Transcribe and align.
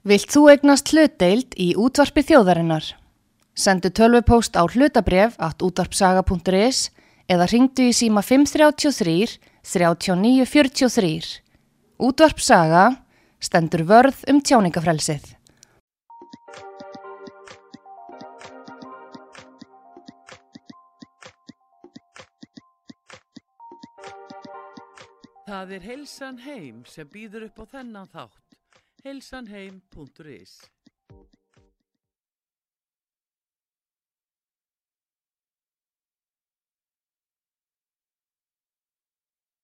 Vilt 0.00 0.32
þú 0.32 0.46
egnast 0.48 0.94
hlutdeild 0.94 1.52
í 1.60 1.74
útvarpi 1.76 2.22
þjóðarinnar? 2.24 2.86
Sendu 3.52 3.90
tölvupóst 3.92 4.56
á 4.56 4.64
hlutabref 4.64 5.34
at 5.36 5.60
útvarpsaga.is 5.60 6.88
eða 7.28 7.48
ringdu 7.52 7.90
í 7.90 7.92
síma 7.92 8.22
533 8.24 9.36
3943. 9.60 11.44
Útvarpsaga 12.00 12.86
stendur 13.44 13.84
vörð 13.84 14.24
um 14.32 14.40
tjáningafrelsið. 14.40 15.36
Það 25.44 25.76
er 25.76 25.84
Heilsan 25.84 26.40
Heim 26.46 26.86
sem 26.88 27.04
býður 27.04 27.50
upp 27.50 27.60
á 27.60 27.64
þennan 27.76 28.08
þátt. 28.08 28.49
heilsanheim.is 29.04 30.60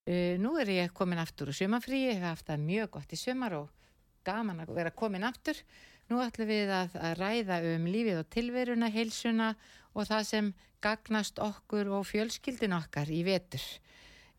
Uh, 0.07 0.39
nú 0.39 0.53
er 0.55 0.69
ég 0.71 0.93
komin 0.95 1.19
aftur 1.19 1.49
úr 1.51 1.55
sumafrí, 1.57 2.05
ég 2.07 2.21
hef 2.21 2.29
haft 2.29 2.47
það 2.47 2.61
mjög 2.63 2.91
gott 2.93 3.11
í 3.11 3.17
sumar 3.19 3.57
og 3.57 3.89
gaman 4.23 4.61
að 4.63 4.69
vera 4.77 4.93
komin 4.95 5.25
aftur. 5.27 5.59
Nú 6.07 6.21
ætlum 6.23 6.47
við 6.47 6.71
að, 6.71 6.93
að 6.95 7.15
ræða 7.19 7.57
um 7.73 7.89
lífið 7.91 8.21
og 8.21 8.29
tilveruna, 8.31 8.87
heilsuna 8.87 9.49
og 9.91 10.07
það 10.07 10.23
sem 10.29 10.53
gagnast 10.79 11.41
okkur 11.43 11.91
og 11.97 12.07
fjölskyldin 12.07 12.77
okkar 12.77 13.11
í 13.11 13.19
vetur. 13.27 13.65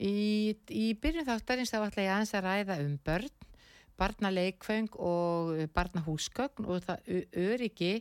Í, 0.00 0.56
í 0.72 0.86
byrjun 0.96 1.28
þáttarins 1.28 1.74
þá 1.74 1.82
ætla 1.82 2.06
ég 2.06 2.14
aðeins 2.14 2.34
að 2.38 2.48
ræða 2.48 2.78
um 2.86 2.96
börn, 3.04 3.47
barnaleikfeng 3.98 4.94
og 5.02 5.68
barnahúsgögn 5.74 6.66
og 6.68 6.82
það 6.86 7.12
öryggi 7.34 7.92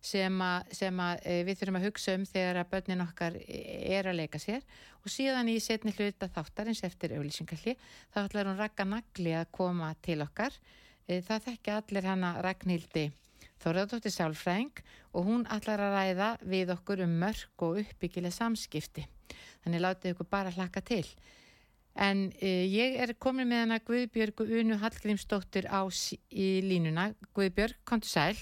sem, 0.00 0.40
a, 0.42 0.62
sem 0.72 1.00
a, 1.02 1.12
e, 1.20 1.40
við 1.44 1.60
þurfum 1.60 1.78
að 1.80 1.86
hugsa 1.88 2.16
um 2.16 2.26
þegar 2.28 2.60
að 2.62 2.70
börnin 2.72 3.04
okkar 3.04 3.36
er 3.44 4.08
að 4.08 4.20
leika 4.22 4.40
sér. 4.40 4.64
Og 5.04 5.12
síðan 5.12 5.50
í 5.52 5.58
setni 5.62 5.92
hluta 5.96 6.28
þáttarins 6.32 6.82
eftir 6.88 7.14
auðlýsingalli 7.16 7.76
þá 8.12 8.22
ætlar 8.24 8.50
hún 8.50 8.60
Raka 8.60 8.86
Nagli 8.88 9.34
að 9.36 9.50
koma 9.56 9.92
til 10.04 10.20
okkar. 10.24 10.56
E, 11.06 11.20
það 11.20 11.50
þekki 11.50 11.74
allir 11.76 12.08
hana 12.08 12.36
Ragnhildi 12.44 13.10
Þorðardóttir 13.60 14.12
Sálfræng 14.14 14.78
og 15.12 15.26
hún 15.26 15.42
ætlar 15.52 15.82
að 15.84 15.96
ræða 15.98 16.28
við 16.48 16.72
okkur 16.72 17.02
um 17.04 17.18
mörg 17.20 17.66
og 17.66 17.82
uppbyggileg 17.82 18.32
samskipti. 18.32 19.04
Þannig 19.64 19.84
látið 19.84 20.14
ykkur 20.14 20.30
bara 20.30 20.52
hlaka 20.54 20.80
til 20.80 21.04
en 22.00 22.30
e, 22.40 22.54
ég 22.70 22.96
er 23.04 23.12
komin 23.20 23.48
með 23.50 23.64
hana 23.64 23.80
Guðbjörg 23.84 24.44
Unu 24.46 24.78
Hallgrímsdóttir 24.80 25.68
á 25.68 25.84
í 26.30 26.48
línuna 26.64 27.10
Guðbjörg, 27.36 27.78
kontu 27.84 28.08
sæl 28.08 28.36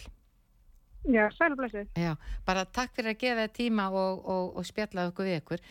Já, 1.09 1.31
sælublesu. 1.31 1.87
Já, 1.97 2.17
bara 2.45 2.67
takk 2.67 2.93
fyrir 2.97 3.15
að 3.15 3.21
gefa 3.23 3.45
það 3.45 3.53
tíma 3.57 3.85
og, 3.97 4.25
og, 4.29 4.49
og 4.59 4.67
spjalla 4.67 5.07
okkur 5.09 5.29
við 5.29 5.39
ykkur. 5.41 5.63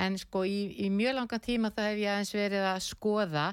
En 0.00 0.16
sko 0.20 0.44
í, 0.48 0.60
í 0.86 0.88
mjög 0.94 1.18
langan 1.18 1.42
tíma 1.42 1.72
þá 1.74 1.82
hef 1.88 1.98
ég 2.00 2.12
aðeins 2.12 2.32
verið 2.36 2.68
að 2.70 2.78
skoða 2.86 3.46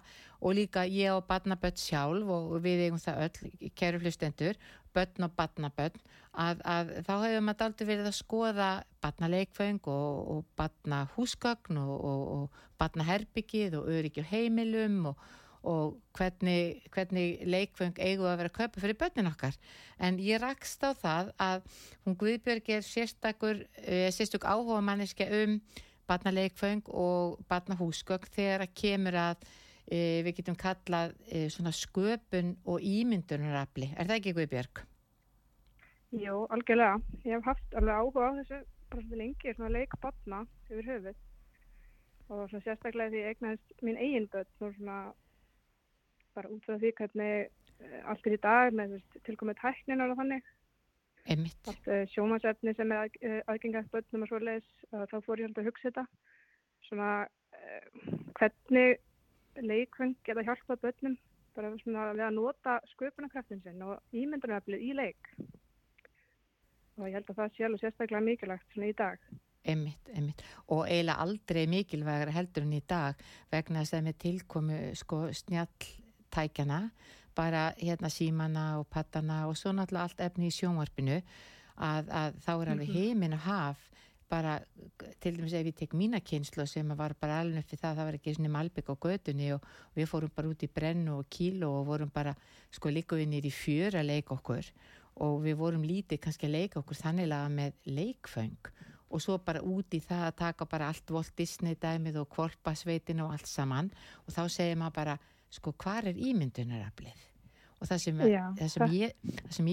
og 0.43 0.57
líka 0.57 0.83
ég 0.85 1.15
og 1.15 1.27
badnabött 1.29 1.79
sjálf 1.79 2.31
og 2.35 2.57
við 2.63 2.87
eigum 2.87 3.01
það 3.01 3.21
öll, 3.25 3.69
kæru 3.79 4.01
hlustendur, 4.03 4.59
börn 4.93 5.27
og 5.27 5.35
badnabött, 5.37 6.01
að, 6.33 6.59
að 6.67 6.91
þá 7.07 7.13
hefur 7.13 7.45
maður 7.47 7.67
aldrei 7.67 7.87
verið 7.87 8.09
að 8.09 8.17
skoða 8.19 8.71
badnaleikfeng 9.01 9.87
og, 9.87 10.19
og 10.33 10.43
badnahúsgögn 10.59 11.79
og 11.79 12.59
badnaherbyggið 12.81 13.79
og 13.79 13.89
öryggi 13.95 14.25
og 14.25 14.29
heimilum 14.33 14.99
og 15.13 15.31
og 15.63 15.95
hvernig, 16.17 16.83
hvernig 16.91 17.39
leikfeng 17.47 17.95
eigu 18.03 18.27
að 18.27 18.41
vera 18.41 18.51
að 18.51 18.57
kaupa 18.57 18.81
fyrir 18.83 18.97
börnin 18.99 19.29
okkar. 19.31 19.55
En 19.95 20.19
ég 20.19 20.41
rakst 20.43 20.83
á 20.83 20.91
það 20.91 21.31
að 21.39 21.63
hún 22.03 22.17
Guðbjörg 22.19 22.71
er 22.75 22.83
sérstakur 22.83 23.63
eh, 23.79 24.09
sérstök 24.11 24.43
áhuga 24.43 24.81
manneska 24.83 25.29
um 25.31 25.61
barnaleikfeng 26.09 26.83
og 26.91 27.39
barnahúsgögn 27.47 28.33
þegar 28.35 28.65
að 28.65 28.73
kemur 28.75 29.15
að 29.15 29.47
við 30.23 30.37
getum 30.39 30.55
kallað 30.59 31.13
e, 31.27 31.47
svona 31.51 31.73
sköpun 31.75 32.55
og 32.69 32.83
ímyndunarafli. 32.87 33.91
Er 33.97 34.07
það 34.07 34.19
ekki 34.19 34.35
Guðbjörg? 34.37 34.83
Jú, 36.13 36.43
algjörlega. 36.53 37.01
Ég 37.25 37.35
hef 37.35 37.49
haft 37.49 37.75
alveg 37.79 37.99
áhuga 37.99 38.29
á 38.29 38.37
þessu 38.39 38.61
bara 38.93 39.19
lengi, 39.19 39.53
svona 39.55 39.73
leikbarna 39.73 40.41
yfir 40.69 40.89
höfuð. 40.91 41.19
Og 42.29 42.43
svona 42.49 42.63
sérstaklega 42.63 43.11
því 43.11 43.21
ég 43.23 43.31
eignast 43.33 43.85
mín 43.85 43.99
eigin 43.99 44.29
börn 44.31 44.75
svona 44.77 44.97
bara 46.33 46.49
út 46.49 46.65
frá 46.65 46.77
því 46.79 46.93
hvernig 46.97 47.49
uh, 47.83 48.01
allt 48.09 48.27
er 48.27 48.37
í 48.37 48.41
dag 48.41 48.73
með 48.77 48.99
tilkomið 49.27 49.59
tækninar 49.61 50.13
og 50.13 50.21
þannig. 50.21 50.51
Sjómasefni 52.11 52.73
sem 52.75 52.91
er 52.91 53.05
að, 53.05 53.17
aðgengast 53.51 53.91
börnum 53.93 54.25
og 54.25 54.31
svo 54.31 54.39
leiðis 54.43 54.69
þá 54.91 55.17
fór 55.23 55.39
ég 55.39 55.47
alltaf 55.47 55.61
að 55.63 55.69
hugsa 55.69 55.89
þetta. 55.89 56.03
Svona 56.83 57.11
hvernig 58.37 58.99
leikvöng 59.61 60.15
geta 60.25 60.45
hjálpað 60.45 60.83
börnum 60.87 61.17
bara 61.53 61.69
við 61.75 62.25
að 62.25 62.35
nota 62.37 62.79
sköpunarkraftin 62.95 63.61
sinn 63.61 63.81
og 63.85 64.01
ímyndunaröflið 64.15 64.85
í 64.87 64.93
leik 64.97 65.33
og 66.97 67.07
ég 67.07 67.17
held 67.17 67.29
að 67.29 67.39
það 67.41 67.55
sé 67.55 67.65
alveg 67.67 67.83
sérstaklega 67.83 68.25
mikilvægt 68.25 68.73
svona 68.73 68.89
í 68.89 68.97
dag 68.97 69.33
Einmitt, 69.63 70.09
einmitt. 70.11 70.41
Og 70.75 70.81
eiginlega 70.89 71.23
aldrei 71.23 71.61
mikilvægur 71.71 72.33
heldur 72.35 72.65
en 72.65 72.73
í 72.75 72.81
dag 72.83 73.19
vegna 73.51 73.79
þess 73.79 73.95
að 73.95 74.07
með 74.09 74.17
tilkomu 74.19 74.79
sko, 74.99 75.19
snjall 75.31 75.87
tækjana, 76.35 76.79
bara 77.37 77.69
hérna 77.79 78.11
símana 78.11 78.65
og 78.81 78.89
pattana 78.91 79.45
og 79.47 79.55
svo 79.55 79.71
náttúrulega 79.71 80.09
allt 80.09 80.23
efni 80.25 80.49
í 80.51 80.55
sjónvarpinu 80.57 81.21
að, 81.77 82.11
að 82.11 82.41
þá 82.43 82.51
er 82.57 82.73
alveg 82.73 82.89
mhm. 82.89 82.97
heiminn 82.97 83.37
að 83.37 83.45
haf 83.47 83.89
bara, 84.29 84.57
til 85.21 85.37
dæmis 85.37 85.53
ef 85.57 85.67
ég 85.67 85.75
tek 85.77 85.95
mína 85.97 86.19
kynslu 86.23 86.65
sem 86.69 86.89
var 86.97 87.15
bara 87.19 87.39
alveg 87.41 87.65
við 87.71 87.81
það 87.81 87.97
það 87.97 88.07
var 88.09 88.17
ekki 88.17 88.35
svona 88.37 88.51
malbygg 88.55 88.91
á 88.91 88.95
gödunni 89.05 89.49
og 89.55 89.67
við 89.95 90.09
fórum 90.11 90.33
bara 90.35 90.51
út 90.51 90.63
í 90.65 90.69
brennu 90.69 91.17
og 91.19 91.29
kílu 91.29 91.69
og 91.69 91.87
vorum 91.87 92.13
bara 92.13 92.35
sko 92.71 92.93
líkuvinnir 92.93 93.45
í 93.45 93.53
fjör 93.53 93.99
að 93.99 94.09
leika 94.11 94.37
okkur. 94.37 94.71
Og 95.23 95.43
við 95.43 95.59
vorum 95.59 95.83
lítið 95.85 96.21
kannski 96.23 96.49
að 96.49 96.55
leika 96.57 96.79
okkur 96.81 97.01
þannig 97.01 97.35
með 97.53 97.75
leikföng. 97.85 98.71
Og 99.13 99.21
svo 99.21 99.37
bara 99.37 99.61
út 99.61 99.93
í 99.93 100.01
það 100.01 100.25
að 100.29 100.39
taka 100.39 100.65
bara 100.65 100.87
allt 100.89 101.11
Walt 101.13 101.35
Disney 101.37 101.75
dæmið 101.75 102.23
og 102.23 102.31
kvolpasveitin 102.33 103.21
og 103.21 103.35
allt 103.35 103.47
saman. 103.47 103.91
Og 104.25 104.33
þá 104.33 104.49
segir 104.49 104.79
maður 104.81 104.97
bara 104.97 105.19
sko 105.53 105.75
hvar 105.77 106.09
er 106.09 106.17
ímyndunaraflið 106.17 107.32
og 107.83 107.89
það 107.89 108.01
sem, 108.05 108.21
Já, 108.31 108.43
það 108.57 108.69
sem 108.71 108.83
það. 108.85 108.95
ég, 108.95 109.15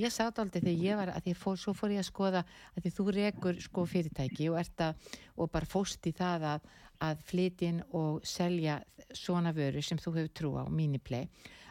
ég 0.03 0.15
sátt 0.15 0.41
aldrei 0.43 0.61
þegar 0.65 0.85
ég 0.85 0.99
var 0.99 1.13
að 1.15 1.29
því 1.29 1.35
fór, 1.39 1.61
svo 1.63 1.75
fór 1.79 1.95
ég 1.95 2.03
að 2.03 2.09
skoða 2.09 2.43
að 2.75 2.83
því 2.85 2.93
þú 2.97 3.07
rekur 3.17 3.61
sko 3.63 3.87
fyrirtæki 3.87 4.49
og, 4.51 4.59
að, 4.83 5.15
og 5.39 5.53
bara 5.55 5.71
fóst 5.71 6.11
í 6.11 6.13
það 6.19 6.47
að, 6.55 6.69
að 7.07 7.25
flytja 7.31 7.71
inn 7.71 7.81
og 7.95 8.21
selja 8.27 8.81
svona 9.15 9.55
vöru 9.57 9.83
sem 9.85 10.01
þú 10.03 10.17
hefur 10.19 10.35
trú 10.41 10.53
á 10.59 10.65
míniplay 10.67 11.29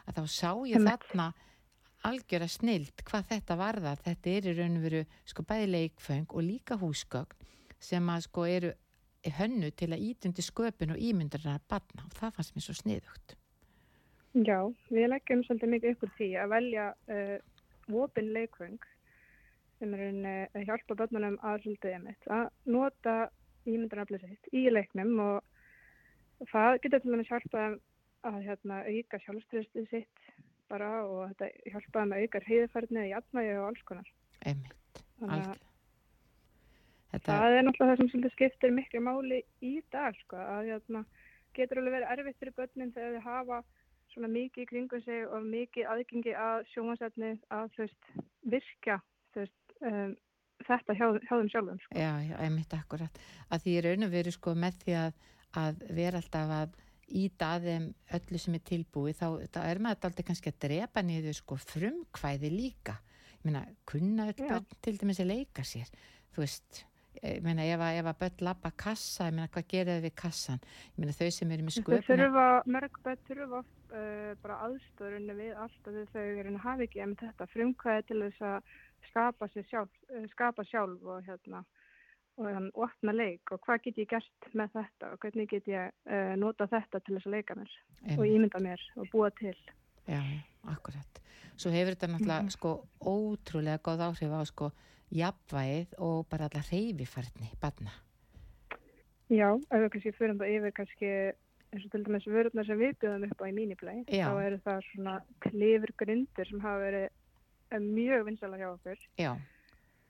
að 0.08 0.20
þá 0.20 0.22
sá 0.32 0.50
ég 0.66 0.78
Heimitt. 0.80 1.06
þarna 1.10 1.30
algjör 2.08 2.46
að 2.46 2.54
snild 2.56 3.02
hvað 3.04 3.26
þetta 3.34 3.56
varða 3.60 3.96
þetta 4.00 4.32
er 4.32 4.48
í 4.48 4.54
raun 4.56 4.78
og 4.80 4.86
veru 4.86 5.02
sko 5.28 5.44
bæði 5.44 5.66
leikföng 5.74 6.32
og 6.32 6.46
líka 6.46 6.78
húsgögn 6.80 7.48
sem 7.80 8.08
að 8.12 8.24
sko 8.24 8.46
eru 8.48 8.72
hönnu 9.36 9.68
til 9.76 9.90
að 9.92 10.06
ítundi 10.08 10.44
sköpun 10.44 10.94
og 10.94 11.02
ímyndunar 11.04 11.58
að 11.58 11.66
barna 11.68 12.06
og 12.08 12.16
það 12.16 12.38
fannst 12.38 12.56
mér 12.56 12.64
svo 12.64 12.76
sniðugt 12.78 13.36
Já, 14.30 14.58
við 14.94 15.08
leggjum 15.10 15.42
svolítið 15.42 15.72
mikið 15.74 15.94
upp 15.94 16.02
úr 16.06 16.10
því 16.14 16.26
að 16.38 16.50
velja 16.52 16.86
uh, 17.10 17.36
vopin 17.90 18.28
leikvöng 18.36 18.78
sem 19.80 19.94
er 19.96 20.02
uh, 20.06 20.44
að 20.54 20.66
hjálpa 20.68 20.96
börnunum 21.00 21.38
að 21.42 21.64
svolítið 21.64 21.96
emitt 21.96 22.28
að 22.30 22.44
nota 22.70 23.14
ímyndunarflið 23.66 24.28
sitt 24.28 24.52
í 24.54 24.68
leiknum 24.70 25.16
og 25.24 26.46
það 26.52 26.78
getur 26.84 27.02
til 27.02 27.14
dæmis 27.14 27.32
hjálpa 27.32 27.64
að 28.28 28.38
hérna, 28.44 28.84
auka 28.86 29.20
sjálfströðstu 29.24 29.84
sitt 29.90 30.30
bara 30.70 30.92
og 31.08 31.32
þetta 31.32 31.72
hjálpa 31.74 32.04
að 32.04 32.14
auka 32.20 32.44
heiðfærnið 32.46 33.10
í 33.10 33.16
atmægi 33.18 33.56
og 33.58 33.66
alls 33.72 33.82
konar. 33.88 34.14
Einmitt, 34.46 35.02
allt. 35.26 35.66
Þetta... 37.10 37.26
Það 37.34 37.56
er 37.56 37.64
náttúrulega 37.66 37.98
það 37.98 38.14
sem 38.14 38.32
skiptir 38.36 38.74
miklu 38.76 39.02
máli 39.02 39.42
í 39.66 39.74
dag 39.90 40.14
sko, 40.22 40.38
að 40.38 40.70
hérna, 40.70 41.02
getur 41.58 41.80
alveg 41.82 41.96
verið 41.98 42.12
erfitt 42.14 42.38
fyrir 42.38 42.58
börnin 42.60 42.92
þegar 42.94 43.16
þau 43.16 43.26
hafa 43.26 43.62
svona 44.14 44.30
mikið 44.32 44.64
í 44.64 44.68
kringum 44.70 45.04
sig 45.04 45.24
og 45.28 45.46
mikið 45.46 45.88
aðgengi 45.94 46.34
að 46.38 46.66
sjónvarsefni 46.72 47.32
að 47.54 47.78
veist 47.78 48.12
virka 48.52 48.98
veist 49.36 49.74
um, 49.86 50.14
þetta 50.66 50.96
hjá, 50.98 51.06
hjá 51.24 51.32
þeim 51.32 51.50
sjálfum 51.54 51.80
sko. 51.84 51.96
Já, 51.96 52.12
já, 52.26 52.36
ég 52.36 52.54
mitt 52.54 52.76
akkurat. 52.76 53.20
Að 53.48 53.66
því 53.66 53.76
raun 53.86 54.06
og 54.06 54.14
veru 54.14 54.34
sko 54.34 54.54
með 54.58 54.80
því 54.84 54.96
að, 55.00 55.18
að 55.62 55.84
vera 56.00 56.22
alltaf 56.22 56.54
að 56.58 56.78
íta 57.20 57.54
að 57.56 57.68
þeim 57.70 57.86
öllu 58.18 58.38
sem 58.38 58.56
er 58.56 58.66
tilbúið 58.70 59.18
þá, 59.18 59.28
þá 59.50 59.60
er 59.64 59.82
maður 59.82 60.10
alltaf 60.10 60.28
kannski 60.28 60.52
að 60.52 60.60
drepa 60.66 61.02
niður 61.02 61.38
sko 61.40 61.58
frumkvæði 61.64 62.52
líka. 62.54 63.00
Ég 63.40 63.48
meina, 63.48 63.64
kunna 63.88 64.28
öll 64.28 64.36
börn 64.38 64.80
til 64.84 64.98
dæmis 65.00 65.22
að 65.22 65.32
leika 65.32 65.64
sér 65.64 65.88
þú 66.34 66.44
veist, 66.44 66.84
ég 67.22 67.42
meina 67.42 67.64
ef 67.66 67.80
að, 67.80 67.98
að 68.06 68.18
börn 68.20 68.44
lappa 68.46 68.70
kassa, 68.76 69.26
ég 69.28 69.34
meina 69.34 69.48
hvað 69.48 69.66
gerir 69.68 69.98
þau 69.98 70.04
við 70.06 70.14
kassan 70.22 70.60
ég 70.62 70.98
meina 71.02 71.12
þau 71.18 71.30
sem 71.36 71.50
eru 71.50 71.66
með 71.66 71.76
sköpuna 71.78 72.62
mörg 72.66 73.00
börn 73.04 73.24
þurfa 73.28 73.58
oft 73.60 73.92
uh, 73.92 74.30
bara 74.42 74.60
aðstöðurinn 74.68 75.34
við 75.40 75.56
allt 75.56 75.90
að 75.90 75.98
þau 76.14 76.22
eru 76.44 76.56
hafi 76.64 76.86
ekki 76.88 77.02
um 77.04 77.16
þetta 77.16 77.46
frumkvæði 77.54 78.06
til 78.08 78.22
þess 78.24 78.40
að 78.52 78.72
skapa 79.10 79.48
sér 79.50 79.68
sjálf, 79.70 79.92
uh, 80.14 80.24
skapa 80.32 80.64
sjálf 80.64 81.02
og 81.04 81.22
hérna 81.26 81.64
og 82.40 82.46
hann 82.46 82.70
opna 82.74 83.12
leik 83.12 83.50
og 83.52 83.60
hvað 83.66 83.82
get 83.84 83.98
ég 84.00 84.08
gert 84.08 84.46
með 84.56 84.70
þetta 84.78 85.10
og 85.12 85.18
hvernig 85.20 85.48
get 85.50 85.66
ég 85.68 85.90
uh, 86.08 86.36
nota 86.40 86.66
þetta 86.70 87.00
til 87.04 87.16
þess 87.18 87.26
að 87.28 87.34
leika 87.36 87.56
mér 87.58 87.74
og 87.74 88.06
Einmitt. 88.14 88.30
ímynda 88.36 88.60
mér 88.64 88.84
og 88.96 89.10
búa 89.12 89.28
til. 89.36 89.56
Já, 90.08 90.22
akkurat. 90.72 91.18
Svo 91.60 91.68
hefur 91.74 91.92
þetta 91.92 92.08
náttúrulega 92.14 92.42
Mhm. 92.46 92.54
sko 92.54 92.70
ótrúlega 93.04 93.82
góð 93.84 94.00
áhrif 94.06 94.32
á 94.32 94.40
sko 94.48 94.70
jafnvægið 95.14 95.94
og 95.98 96.26
bara 96.30 96.48
alla 96.48 96.62
reyfifærni 96.70 97.52
barna. 97.62 97.94
Já, 99.30 99.54
ef 99.54 99.78
við 99.78 99.88
kannski 99.94 100.16
fyrir 100.16 100.36
það 100.40 100.56
yfir 100.56 100.74
kannski 100.74 101.12
eins 101.70 101.86
og 101.86 101.92
til 101.92 102.02
dæmis 102.06 102.26
vörurnar 102.26 102.66
sem 102.66 102.80
við 102.80 102.96
bjóðum 102.98 103.28
upp 103.28 103.42
á 103.42 103.46
í 103.46 103.54
míniplay, 103.54 104.02
Já. 104.10 104.26
þá 104.26 104.42
eru 104.42 104.58
það 104.64 104.80
svona 104.88 105.14
klifur 105.44 105.92
grundir 106.02 106.48
sem 106.50 106.62
hafa 106.64 106.82
verið 106.82 107.06
eh, 107.06 107.82
mjög 107.84 108.24
vinsala 108.26 108.58
hjá 108.58 108.68
okkur 108.72 109.04
Já, 109.20 109.32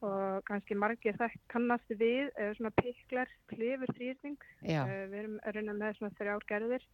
og 0.01 0.45
kannski 0.49 0.77
margir 0.79 1.19
það 1.21 1.37
kannast 1.53 1.93
við 2.01 2.31
eða 2.31 2.55
svona 2.57 2.73
piklar 2.79 3.33
klifur 3.53 3.93
þrýrning. 3.99 4.39
Uh, 4.65 4.95
við 5.11 5.19
erum 5.23 5.37
að 5.45 5.59
reyna 5.59 5.77
með 5.77 5.99
svona 5.99 6.17
þrjár 6.21 6.47
gerðir, 6.49 6.87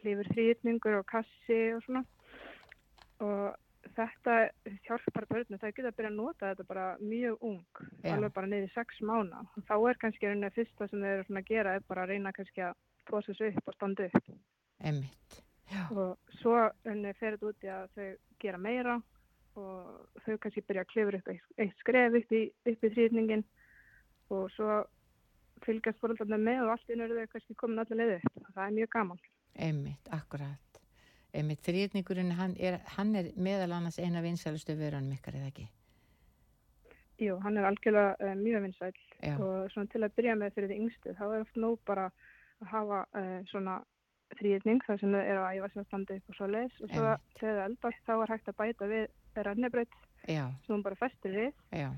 klifur 0.00 0.30
þrýrningur 0.32 0.98
og 1.02 1.06
kassi 1.12 1.60
og 1.76 1.84
svona 1.84 2.04
og 3.24 3.63
þetta 3.96 4.34
hjálpar 4.86 5.26
börnum, 5.30 5.60
það 5.60 5.74
geta 5.76 5.90
að 5.90 5.96
byrja 5.98 6.10
að 6.10 6.18
nota 6.18 6.50
þetta 6.50 6.66
bara 6.68 6.86
mjög 7.00 7.46
ung, 7.48 7.80
Já. 8.02 8.12
alveg 8.14 8.34
bara 8.36 8.50
niður 8.50 8.74
sex 8.74 9.00
mánu 9.00 9.40
og 9.42 9.64
þá 9.68 9.74
er 9.76 10.00
kannski 10.02 10.28
rauninni 10.28 10.52
fyrsta 10.54 10.88
sem 10.90 11.04
þau 11.04 11.10
eru 11.12 11.38
að 11.40 11.48
gera 11.50 11.74
er 11.74 11.88
bara 11.88 12.04
að 12.04 12.14
reyna 12.14 12.34
kannski 12.36 12.64
að 12.66 12.76
tósa 13.10 13.32
þessu 13.32 13.50
upp 13.52 13.70
og 13.72 13.78
standa 13.78 14.08
upp 14.08 14.30
emmitt. 14.90 15.40
Og 15.94 16.38
svo 16.40 16.56
rauninni 16.84 17.14
fer 17.18 17.36
þetta 17.36 17.50
út 17.50 17.66
í 17.66 17.72
að 17.72 17.86
þau 17.96 18.08
gera 18.44 18.60
meira 18.60 18.98
og 19.54 20.22
þau 20.24 20.36
kannski 20.42 20.64
byrja 20.66 20.84
að 20.84 20.90
klifur 20.92 21.18
upp 21.20 21.30
eitt, 21.32 21.78
skref 21.80 22.18
upp 22.20 22.34
í, 22.34 22.42
upp 22.72 22.84
í 22.84 22.92
þrýrningin 22.96 23.44
og 24.34 24.50
svo 24.56 24.82
fylgjast 25.64 26.00
fóröldarna 26.02 26.38
með 26.40 26.64
og 26.66 26.74
allt 26.74 26.90
inn 26.92 27.04
eru 27.04 27.20
þau 27.20 27.32
kannski 27.32 27.56
komin 27.60 27.82
allir 27.82 28.00
leið 28.00 28.16
upp 28.18 28.48
það 28.54 28.64
er 28.66 28.78
mjög 28.78 28.94
gaman. 28.96 29.20
emmitt, 29.54 30.08
akkurat. 30.10 30.73
Emmitt, 31.34 31.64
þrýrningurinn, 31.66 32.34
hann 32.38 32.54
hann 32.96 33.16
er 33.18 33.32
meðal 33.34 33.72
annars 33.74 33.98
eina 33.98 34.22
vinsælustu 34.22 34.76
vörunum 34.78 35.16
ykkar, 35.16 35.40
eða 35.40 35.50
ekki? 35.50 35.66
Jú, 37.22 37.38
hann 37.44 37.58
er 37.58 37.66
algjörlega 37.68 38.14
uh, 38.18 38.36
mjög 38.38 38.64
vinsæl 38.66 38.94
Já, 39.22 39.34
og 39.38 39.70
svona 39.72 39.90
til 39.92 40.02
að 40.02 40.14
byrja 40.18 40.34
með 40.38 40.54
fyrir 40.56 40.70
því 40.70 40.78
yngstu 40.82 41.14
þá 41.14 41.24
er 41.28 41.42
oft 41.44 41.58
nóg 41.62 41.76
bara 41.86 42.08
að 42.62 42.70
hafa 42.72 43.02
uh, 43.14 43.36
svona 43.50 43.76
þrýðning 44.34 44.82
þar 44.86 44.98
sem 45.00 45.14
þau 45.14 45.20
eru 45.20 45.44
að 45.44 45.58
æfa 45.58 45.70
sér 45.70 45.82
að 45.82 45.86
standa 45.88 46.16
upp 46.18 46.32
og 46.32 46.38
svo 46.38 46.48
leis 46.50 46.80
og 46.80 46.90
svo 46.90 47.04
þegar 47.38 47.58
það 47.58 47.62
eldast 47.68 48.08
þá 48.08 48.14
er 48.16 48.32
hægt 48.34 48.50
að 48.50 48.58
bæta 48.60 48.90
við 48.90 49.44
rennibraut 49.46 49.96
já, 50.26 50.44
sem 50.64 50.74
hún 50.74 50.84
bara 50.86 50.98
festir 50.98 51.38
við. 51.38 51.62
Já, 51.70 51.88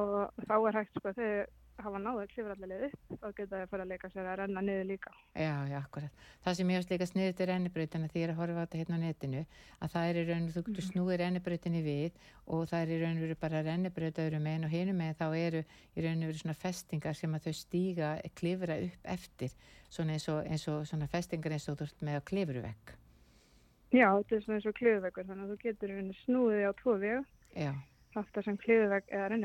og 0.00 0.44
þá 0.48 0.54
er 0.58 0.78
hægt 0.80 0.98
sko 0.98 1.14
þegar 1.16 1.48
hafa 1.82 1.98
náðu 1.98 2.22
að 2.22 2.30
klifra 2.30 2.54
leið 2.60 2.82
upp 2.86 3.14
þá 3.20 3.26
geta 3.38 3.60
að 3.60 3.70
fara 3.70 3.84
að 3.84 3.90
leika 3.90 4.10
sér 4.12 4.28
að 4.30 4.36
renna 4.40 4.62
niður 4.62 4.86
líka. 4.88 5.10
já, 5.34 5.54
já, 5.70 5.78
akkurat. 5.80 6.12
Það 6.44 6.56
sem 6.58 6.70
ég 6.70 6.76
hefst 6.78 6.92
líka 6.92 7.06
sniðið 7.10 7.36
til 7.38 7.46
rennibrautina 7.50 8.08
því 8.10 8.20
ég 8.20 8.26
er 8.26 8.32
að 8.34 8.40
horfa 8.40 8.54
á 8.54 8.64
þetta 8.64 8.80
hérna 8.80 8.98
á 8.98 9.04
netinu, 9.04 9.42
að 9.80 9.92
það 9.94 10.08
er 10.08 10.16
í 10.16 10.24
raun 10.28 10.46
og 10.48 10.54
þú 10.54 10.64
getur 10.68 10.86
snúið 10.88 11.20
rennibrautinni 11.22 11.82
við 11.84 12.12
og 12.46 12.68
það 12.70 12.80
er 12.84 12.92
í 12.94 13.00
raun 13.02 13.16
og 13.16 13.24
veru 13.24 13.36
bara 13.44 13.62
rennibraut 13.68 14.20
öðrum 14.24 14.44
megin 14.48 14.68
og 14.68 14.74
hinum 14.74 15.00
megin 15.02 15.20
þá 15.20 15.26
eru 15.38 15.62
í 15.64 16.04
raun 16.04 16.22
og 16.22 16.28
veru 16.30 16.42
svona 16.42 16.58
festingar 16.58 17.14
sem 17.18 17.34
að 17.34 17.48
þau 17.48 17.54
stíga, 17.60 18.10
klifra 18.34 18.78
upp 18.84 19.08
eftir, 19.16 19.56
svona 19.88 20.18
eins 20.18 20.28
og, 20.28 20.44
eins 20.46 20.68
og 20.68 20.84
svona 20.86 21.10
festingar 21.10 21.56
eins 21.56 21.68
og 21.68 21.80
þú 21.80 21.88
ert 21.88 22.04
með 22.04 22.20
á 22.20 22.22
klifruvegg. 22.30 22.94
Já, 23.94 24.08
þetta 24.10 24.34
er 24.34 24.46
svona 24.46 24.58
eins 24.58 24.68
og 24.70 24.78
klifurveggur 24.78 25.26
þannig 25.28 25.44
að 25.44 25.50
þú 25.54 25.58
getur 25.64 25.90
það 28.14 28.46
sem 28.48 28.60
klifurvegg 28.60 29.10
eða 29.10 29.38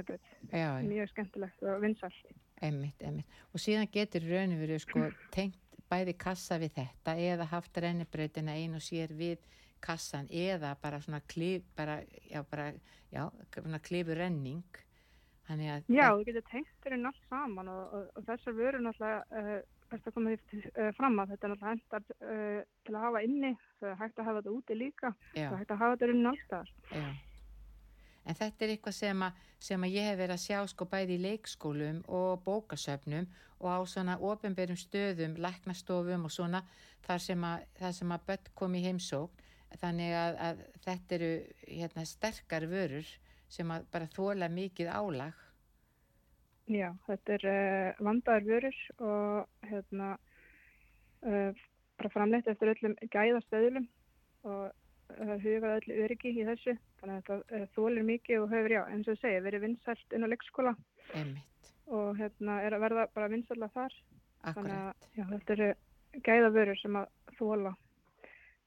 já. 0.52 0.70
Mjög 0.86 1.12
skemmtilegt 1.14 1.64
og 1.64 1.82
vinsælt. 1.84 2.36
Emmitt, 2.62 3.02
emmitt. 3.02 3.40
Og 3.54 3.64
síðan 3.64 3.90
getur 3.92 4.26
raun 4.28 4.56
og 4.56 4.64
verið 4.64 4.84
sko 4.84 5.08
tengt 5.36 5.60
bæði 5.90 6.14
kassa 6.22 6.60
við 6.62 6.76
þetta 6.76 7.16
eða 7.18 7.48
haft 7.50 7.78
rennibrautina 7.82 8.58
ein 8.60 8.78
og 8.78 8.84
sér 8.86 9.16
við 9.18 9.40
kassan 9.82 10.28
eða 10.30 10.76
bara 10.82 11.00
svona 11.02 11.22
klif, 11.32 11.64
bara, 11.78 12.02
já, 12.30 12.44
bara, 12.52 12.70
já, 13.14 13.24
svona 13.56 13.80
klifur 13.80 14.20
renning. 14.20 14.64
Þannig 15.50 15.72
að, 15.74 15.88
Já, 15.90 16.06
þú 16.14 16.26
getur 16.28 16.44
tengt 16.52 16.74
þér 16.84 16.96
inn 16.98 17.10
allt 17.10 17.24
saman 17.30 17.70
og, 17.74 17.94
og, 17.98 18.10
og 18.20 18.26
þessar 18.28 18.58
vörur 18.60 18.84
náttúrulega 18.86 19.40
uh, 19.40 19.56
best 19.90 20.10
að 20.10 20.14
koma 20.14 20.34
því 20.36 20.60
uh, 20.70 20.92
fram 20.98 21.18
að 21.22 21.32
þetta 21.34 21.48
er 21.48 21.54
náttúrulega 21.54 21.72
hendar 21.72 22.04
uh, 22.20 22.60
til 22.86 22.94
að 22.94 23.06
hafa 23.08 23.24
inni 23.26 23.52
það 23.80 23.90
er 23.90 23.98
hægt 24.04 24.20
að 24.20 24.30
hafa 24.30 24.44
þetta 24.44 24.54
úti 24.60 24.78
líka 24.78 25.12
já, 25.34 25.40
það 25.40 25.56
er 25.56 25.64
hægt 25.64 25.74
að 25.74 25.82
hafa 25.82 25.96
þetta 25.96 26.14
inn 26.14 26.32
alltaf 26.34 26.70
já. 26.92 27.08
En 28.30 28.38
þetta 28.38 28.66
er 28.66 28.76
eitthvað 28.76 28.96
sem 29.00 29.22
að, 29.26 29.38
sem 29.66 29.86
að 29.86 29.96
ég 29.96 30.06
hef 30.06 30.18
verið 30.20 30.36
að 30.36 30.44
sjá 30.44 30.60
sko 30.70 30.86
bæði 30.92 31.16
í 31.16 31.22
leikskólum 31.24 32.02
og 32.14 32.44
bókasöfnum 32.46 33.26
og 33.60 33.68
á 33.74 33.80
svona 33.90 34.18
ofinberum 34.22 34.78
stöðum, 34.78 35.38
læknastofum 35.42 36.28
og 36.28 36.34
svona 36.34 36.62
þar 37.08 37.24
sem 37.26 37.46
að, 37.48 37.66
sem 37.98 38.14
að 38.14 38.28
börn 38.28 38.52
kom 38.62 38.78
í 38.78 38.84
heimsókn. 38.86 39.48
Þannig 39.82 40.14
að, 40.18 40.38
að 40.46 40.62
þetta 40.86 41.16
eru 41.18 41.32
hérna, 41.68 42.06
sterkar 42.10 42.66
vörur 42.70 43.10
sem 43.50 43.74
bara 43.92 44.10
þóla 44.14 44.50
mikið 44.54 44.90
álag. 44.94 45.46
Já, 46.70 46.90
þetta 47.08 47.36
er 47.36 47.46
uh, 47.50 48.02
vandaður 48.06 48.48
vörur 48.50 48.80
og 49.02 49.70
hérna 49.70 50.10
uh, 51.26 51.62
bara 51.98 52.14
framleitt 52.14 52.50
eftir 52.50 52.74
öllum 52.76 52.96
gæðastöðlum 53.14 53.90
og 54.50 54.70
hugað 55.18 55.76
öllu 55.80 56.00
öryggi 56.06 56.34
í 56.36 56.46
þessu 56.48 56.76
þannig 57.02 57.16
að 57.16 57.20
þetta 57.20 57.60
uh, 57.60 57.68
þólir 57.76 58.08
mikið 58.10 58.44
og 58.44 58.54
hefur 58.54 58.76
já, 58.76 58.82
eins 58.94 59.10
og 59.12 59.20
segir, 59.22 59.44
verið 59.46 59.66
vinsælt 59.66 60.16
inn 60.16 60.26
á 60.26 60.32
leikskóla 60.32 60.74
Einmitt, 61.18 61.74
og 61.90 62.18
hérna 62.20 62.62
er 62.66 62.78
að 62.78 62.86
verða 62.86 63.06
bara 63.16 63.32
vinsælla 63.34 63.70
þar 63.74 63.96
þannig 64.54 64.74
akkurat. 64.74 65.06
að 65.12 65.20
já, 65.20 65.24
þetta 65.34 65.56
eru 65.58 65.70
gæðavörur 66.30 66.82
sem 66.82 67.00
að 67.00 67.38
þóla 67.40 67.76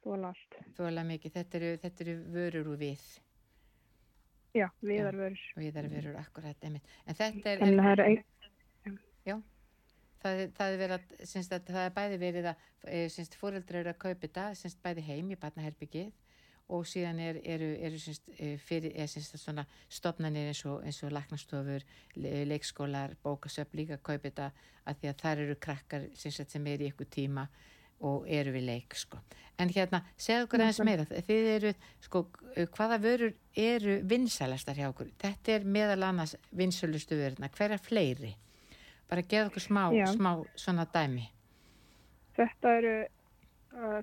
þóla 0.03 0.33
allt. 0.33 0.57
Þóla 0.77 1.05
mikið, 1.07 1.35
þetta 1.37 1.59
eru, 1.61 1.71
þetta 1.83 2.05
eru 2.05 2.15
vörur 2.35 2.73
úr 2.73 2.81
við. 2.81 3.05
Já, 4.53 4.67
viðarvörur. 4.85 5.45
Viðar 5.57 5.89
vörur, 5.93 6.19
akkurat, 6.21 6.67
einmitt. 6.67 6.91
En 7.07 7.17
þetta 7.19 7.53
er, 7.55 7.63
Þannig 7.63 7.79
að 7.79 7.87
það 7.87 7.93
er 7.95 8.03
ein... 8.09 9.45
það, 10.23 10.41
er- 10.43 10.51
það 10.59 10.67
er 10.75 10.81
verið 10.83 10.97
að, 10.99 11.15
það 11.71 11.81
er 11.85 11.95
bæði 11.97 12.19
verið 12.21 12.51
að, 12.51 12.67
e, 12.85 13.01
syns, 13.15 13.33
fóreldrar 13.39 13.81
eru 13.81 13.95
að 13.95 14.03
kaupa 14.05 14.27
þetta, 14.27 14.75
bæði 14.85 15.07
heim 15.09 15.33
í 15.33 15.39
barnaherbyggið 15.41 16.13
og 16.69 16.87
síðan 16.87 17.19
er, 17.21 17.41
eru, 17.45 17.69
eru 17.85 17.99
syns, 17.99 18.23
e, 18.39 18.57
fyrir, 18.63 18.93
er, 18.97 19.07
syns, 19.11 19.33
svona 19.41 19.65
stopnarnir 19.89 20.53
eins 20.53 20.65
og, 20.67 20.83
eins 20.87 21.03
og 21.03 21.13
laknastofur, 21.13 21.83
le- 22.17 22.45
leikskólar, 22.49 23.17
bókasöp 23.25 23.75
líka 23.75 23.99
þetta 23.99 24.53
að 24.87 24.97
því 25.01 25.09
að 25.11 25.21
þar 25.23 25.39
eru 25.39 25.57
krakkar 25.61 26.09
syns, 26.15 26.41
sem 26.49 26.67
er 26.67 26.81
í 26.83 26.91
ykkur 26.91 27.07
tíma 27.11 27.49
og 28.03 28.25
eru 28.27 28.51
við 28.53 28.65
leik, 28.67 28.95
sko. 28.99 29.19
En 29.59 29.69
hérna, 29.71 30.03
segðu 30.19 30.47
okkur 30.49 30.61
aðeins 30.65 30.81
meira, 30.85 31.05
þið 31.07 31.51
eru, 31.57 31.75
sko, 32.01 32.25
hvaða 32.75 32.99
vörur 32.99 33.35
eru 33.55 34.01
vinsælastar 34.11 34.75
hjá 34.75 34.89
okkur? 34.89 35.13
Þetta 35.23 35.53
er 35.53 35.65
meðal 35.65 36.03
annars 36.09 36.35
vinsælustu 36.51 37.15
vörurna, 37.21 37.51
hverja 37.55 37.79
fleiri? 37.79 38.35
Bara 39.11 39.23
geða 39.23 39.51
okkur 39.53 39.63
smá, 39.63 39.85
smá 40.17 40.33
svona 40.57 40.87
dæmi. 40.91 41.29
Þetta 42.35 42.75
eru 42.81 42.95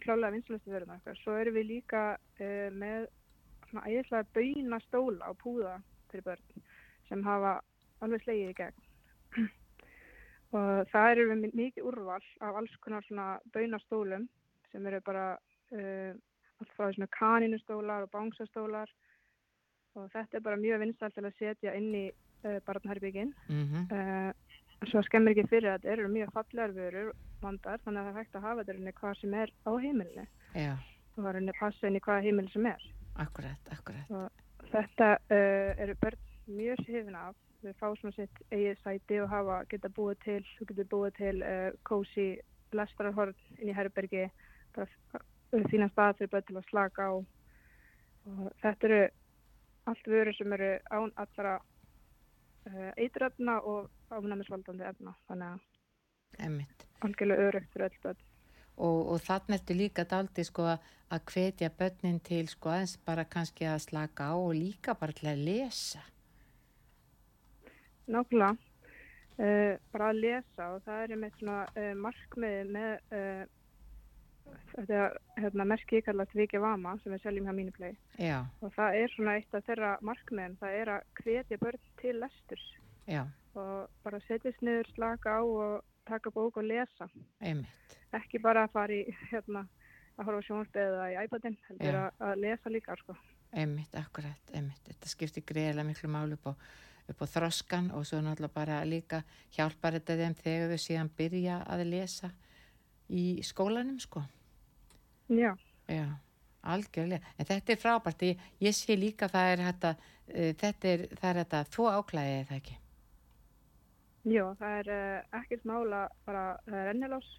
klálega 0.03 0.33
vinslustu 0.33 0.71
vörunar 0.71 0.99
okkar. 0.99 1.17
Svo 1.21 1.37
erum 1.37 1.57
við 1.59 1.69
líka 1.69 2.03
uh, 2.17 2.69
með 2.73 3.07
svona 3.69 3.85
æðislega 3.85 4.29
bauna 4.33 4.79
stóla 4.87 5.29
á 5.29 5.33
púða 5.37 5.75
fyrir 6.09 6.25
börn 6.25 6.63
sem 7.09 7.23
hafa 7.25 7.59
alveg 8.05 8.23
slegið 8.23 8.53
í 8.53 8.57
gegn. 8.57 8.87
og 10.57 10.89
það 10.93 11.11
eru 11.11 11.27
við 11.29 11.59
mikið 11.59 11.89
úrval 11.91 12.23
af 12.41 12.57
alls 12.61 12.73
konar 12.83 13.05
svona 13.05 13.27
baunastólum 13.53 14.25
sem 14.71 14.87
eru 14.89 15.01
bara 15.05 15.27
uh, 15.37 16.13
allt 16.59 16.73
frá 16.77 16.89
svona 16.93 17.11
kaninustólar 17.15 18.07
og 18.07 18.13
bángsastólar 18.15 18.89
og 19.97 20.09
þetta 20.13 20.37
er 20.37 20.45
bara 20.45 20.61
mjög 20.61 20.83
vinsalt 20.83 21.15
til 21.17 21.25
að 21.25 21.37
setja 21.37 21.75
inn 21.77 21.93
í 21.95 22.07
uh, 22.09 22.59
barnherbygginn. 22.65 23.35
Mm 23.49 23.85
Uh, 23.89 24.87
svo 24.87 25.01
skemmir 25.03 25.33
ekki 25.35 25.49
fyrir 25.51 25.73
að 25.73 25.81
þetta 25.81 25.91
eru 25.91 26.07
mjög 26.07 26.29
fallegar 26.31 26.71
vörur 26.71 27.09
vandar 27.43 27.81
þannig 27.83 28.01
að 28.01 28.07
það 28.07 28.13
er 28.13 28.19
hægt 28.19 28.37
að 28.37 28.45
hafa 28.47 28.65
þetta 28.69 28.95
hvað 28.99 29.19
sem 29.19 29.35
er 29.41 29.53
á 29.65 29.71
heimilinu 29.83 30.25
Já, 30.55 30.73
og 31.15 31.25
það 31.25 31.39
er 31.41 31.59
passa 31.59 31.89
inn 31.89 31.99
í 31.99 32.03
hvaða 32.05 32.25
heimil 32.25 32.49
sem 32.53 32.65
er. 32.69 32.87
akkurat, 33.19 33.71
akkurat. 33.75 34.43
Þetta 34.69 35.07
uh, 35.17 35.71
eru 35.83 35.95
börn 36.01 36.25
mjög 36.59 36.83
hrifin 36.87 37.17
af. 37.19 37.37
Þau 37.59 37.73
fá 37.79 37.87
svona 37.99 38.15
sitt 38.15 38.37
eigið 38.53 38.77
sæti 38.83 39.17
og 39.19 39.31
hafa 39.33 39.57
geta 39.71 39.89
búið 39.91 40.21
til, 40.23 40.43
þú 40.57 40.67
getur 40.69 40.89
búið 40.93 41.17
til 41.17 41.33
uh, 41.43 41.71
kósi 41.89 42.27
lestrarhorn 42.71 43.35
inn 43.57 43.71
í 43.73 43.75
herbergi, 43.75 44.29
bara 44.75 44.87
uh, 45.19 45.65
fína 45.71 45.89
stað 45.91 46.21
fyrir 46.21 46.31
börn 46.35 46.47
til 46.47 46.59
að 46.61 46.69
slaka 46.69 47.09
á. 47.11 47.13
Og 48.29 48.45
þetta 48.63 48.89
eru 48.89 49.01
allt 49.91 50.11
vörur 50.13 50.37
sem 50.37 50.55
eru 50.55 50.71
án 50.93 51.11
allra 51.19 51.57
uh, 51.59 52.91
eitröfna 52.95 53.59
og 53.59 53.89
áfnæmisvaldandi 54.13 54.87
efna, 54.87 55.17
þannig 55.27 55.57
að 55.57 55.67
Einmitt. 56.39 56.88
Algjörlega 57.05 57.49
örugt 57.49 57.73
fyrir 57.73 57.89
öll 57.89 57.99
börn. 58.03 58.23
Og, 58.79 58.99
og 59.11 59.19
þannig 59.25 59.57
ertu 59.59 59.75
líka 59.75 60.05
daldi 60.07 60.45
sko 60.47 60.69
að 60.69 61.33
hvetja 61.33 61.69
börnin 61.75 62.21
til 62.23 62.47
sko 62.47 62.71
aðeins 62.71 62.95
bara 63.05 63.25
kannski 63.27 63.67
að 63.67 63.83
slaka 63.89 64.31
á 64.31 64.35
og 64.37 64.55
líka 64.55 64.95
bara 64.95 65.15
til 65.15 65.29
að 65.31 65.43
lesa. 65.49 66.01
Nákvæmlega, 68.09 68.55
uh, 69.37 69.73
bara 69.93 70.11
að 70.13 70.21
lesa 70.23 70.69
og 70.73 70.83
það 70.85 71.03
er 71.03 71.15
einmitt 71.15 71.39
svona 71.41 71.63
uh, 71.75 71.93
markmiði 72.05 72.61
með 72.77 73.17
uh, 73.19 73.43
þetta 74.73 75.03
hérna, 75.37 75.67
merki 75.73 76.01
kallast 76.05 76.35
Viki 76.37 76.61
Vama 76.61 76.95
sem 77.03 77.13
við 77.13 77.25
seljum 77.25 77.49
hjá 77.49 77.55
Mínuplay. 77.57 77.97
Já, 78.21 78.39
og 78.63 78.73
það 78.77 79.01
er 79.01 79.13
svona 79.15 79.35
eitt 79.39 79.55
af 79.57 79.67
þeirra 79.67 79.91
markmiðum, 80.05 80.57
það 80.61 80.79
er 80.79 80.93
að 80.95 81.21
hvetja 81.23 81.61
börn 81.61 81.85
til 82.01 82.15
lesturs. 82.23 82.65
Já, 83.09 83.23
og 83.57 83.89
bara 84.05 84.21
setjast 84.27 84.61
niður, 84.65 84.89
slaka 84.95 85.39
á 85.39 85.41
og 85.41 85.88
taka 86.09 86.31
bók 86.35 86.57
og 86.59 86.65
lesa. 86.67 87.09
einmitt. 87.41 87.97
Ekki 88.19 88.41
bara 88.41 88.65
að 88.65 88.75
fara 88.75 88.95
í 88.95 89.15
hérna 89.31 89.65
að 90.17 90.25
horfa 90.27 90.41
á 90.41 90.47
sjónvarpið 90.47 90.85
eða 90.85 91.07
í 91.13 91.17
iPadin, 91.23 91.57
heldur 91.69 91.95
Já. 91.95 92.01
að, 92.01 92.21
að 92.27 92.41
lesa 92.43 92.73
líka 92.73 92.97
sko. 92.99 93.15
Einmitt, 93.49 93.95
akkurat, 93.97 94.53
einmitt. 94.53 94.83
Þetta 94.85 95.09
skiptir 95.13 95.45
greiðilega 95.47 95.87
miklu 95.87 96.11
máli 96.11 96.35
upp 96.37 96.51
á, 96.51 96.53
upp 97.09 97.23
á 97.23 97.25
þroskan 97.33 97.89
og 97.97 98.05
svo 98.05 98.19
náttúrulega 98.21 98.53
bara 98.53 98.81
líka 98.85 99.23
hjálpar 99.55 99.97
þetta 99.97 100.19
þeim 100.19 100.35
þegar 100.43 100.73
þau 100.75 100.83
síðan 100.85 101.13
byrja 101.17 101.61
að 101.65 101.85
lesa 101.89 102.33
í 103.09 103.25
skólanum, 103.45 103.97
sko. 104.03 104.21
Já, 105.29 105.53
Já, 105.89 106.05
algjörlega. 106.69 107.25
En 107.37 107.47
þetta 107.49 107.73
er 107.73 107.81
frábært. 107.81 108.25
Ég, 108.27 108.43
ég 108.61 108.75
sé 108.77 108.97
líka 108.97 109.25
að 109.25 109.35
það 109.37 109.53
er 109.53 109.63
þetta, 109.65 109.93
uh, 110.29 110.51
þetta 110.61 110.91
er, 110.91 111.05
það 111.15 111.29
er 111.31 111.39
þetta, 111.41 111.61
þú 111.75 111.87
áklæðið 111.95 112.43
það 112.49 112.59
ekki. 112.59 112.77
Já, 114.27 114.43
það 114.59 114.79
er 114.79 114.91
uh, 114.95 115.39
ekkert 115.39 115.67
mála 115.69 116.01
bara 116.27 116.43
uh, 116.67 116.79
rennilás 116.89 117.29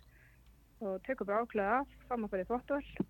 og 0.80 1.02
tekur 1.04 1.28
bara 1.28 1.44
áklæða 1.44 1.80
af, 1.82 1.99
maður 2.16 2.32
fyrir 2.34 2.49
þvottuvel. 2.49 3.08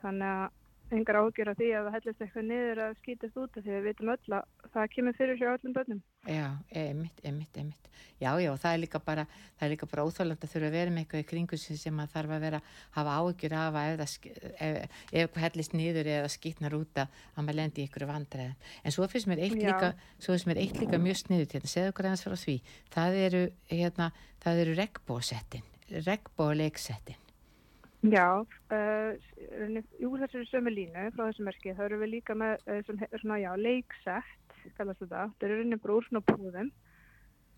Þannig 0.00 0.30
að 0.30 0.96
engar 0.96 1.20
ágjör 1.20 1.52
af 1.52 1.58
því 1.60 1.68
að 1.76 1.84
það 1.86 1.96
hellist 1.96 2.22
eitthvað 2.24 2.46
niður 2.48 2.82
að 2.84 2.96
skýtast 3.00 3.36
út 3.38 3.58
af 3.58 3.64
því 3.66 3.74
við 3.76 3.86
vitum 3.90 4.12
öll 4.14 4.36
að 4.38 4.70
það 4.74 4.92
kemur 4.94 5.18
fyrir 5.18 5.38
sér 5.38 5.52
öllum 5.52 5.76
börnum. 5.76 6.00
Já, 6.28 6.52
einmitt, 6.76 7.20
einmitt, 7.24 7.56
einmitt. 7.56 7.86
Já, 8.20 8.34
já, 8.36 8.50
það 8.60 8.74
er 8.74 8.80
líka 8.82 8.98
bara, 9.00 9.22
það 9.56 9.64
er 9.64 9.70
líka 9.72 9.86
bara 9.88 10.02
óþáland 10.04 10.42
að 10.44 10.50
þurfa 10.52 10.68
að 10.68 10.74
vera 10.76 10.92
með 10.92 11.04
eitthvað 11.04 11.22
í 11.22 11.26
kringu 11.30 11.58
sem 11.60 12.02
að 12.02 12.10
þarf 12.12 12.34
að 12.36 12.42
vera, 12.44 12.58
hafa 12.96 13.14
áhyggjur 13.16 13.54
af 13.56 13.78
að 13.80 14.02
ef, 14.02 14.18
það 14.20 15.22
eitthvað 15.22 15.44
hellist 15.46 15.76
niður 15.78 16.10
eða 16.12 16.28
skýtnar 16.34 16.76
út 16.76 17.00
að, 17.00 17.16
að 17.32 17.46
maður 17.46 17.58
lendi 17.62 17.80
í 17.80 17.88
ykkur 17.88 18.04
vandræðin. 18.10 18.68
En 18.84 18.96
svo 18.96 19.08
finnst 19.08 19.30
mér 19.30 19.40
eitt 19.46 19.56
líka, 19.56 19.90
svo 20.18 20.36
finnst 20.36 20.50
mér 20.50 20.60
eitt 20.60 20.76
líka 20.82 21.00
mjög 21.00 21.22
sniðut, 21.22 21.56
hérna, 21.56 21.72
segðu 21.72 21.94
okkur 21.94 22.10
aðeins 22.10 22.26
frá 22.28 22.36
því. 22.44 22.58
Það 22.92 23.18
eru, 23.24 23.42
hérna, 23.72 24.10
það 24.44 24.62
eru 24.66 24.76
regnbósettin, 24.82 25.66
regnbóleiksettin. 26.10 27.26
Já, 28.00 28.28
uh, 28.40 29.10
úr 30.08 30.22
þessari 30.22 30.46
sömu 30.48 30.72
línu 30.72 31.08
frá 31.16 31.26
þessu 31.26 31.44
merki 31.44 31.74
þá 31.76 31.82
erum 31.88 32.04
við 32.04 32.14
líka 32.14 32.36
með 32.36 32.62
uh, 32.64 32.92
svona, 33.20 33.36
já, 33.42 33.50
leiksett, 33.60 34.49
kallast 34.78 35.02
þetta. 35.04 35.26
Þetta 35.32 35.46
er 35.46 35.54
rauninni 35.54 35.80
bara 35.82 35.96
úr 35.96 36.08
svona 36.08 36.24
púðum 36.30 36.72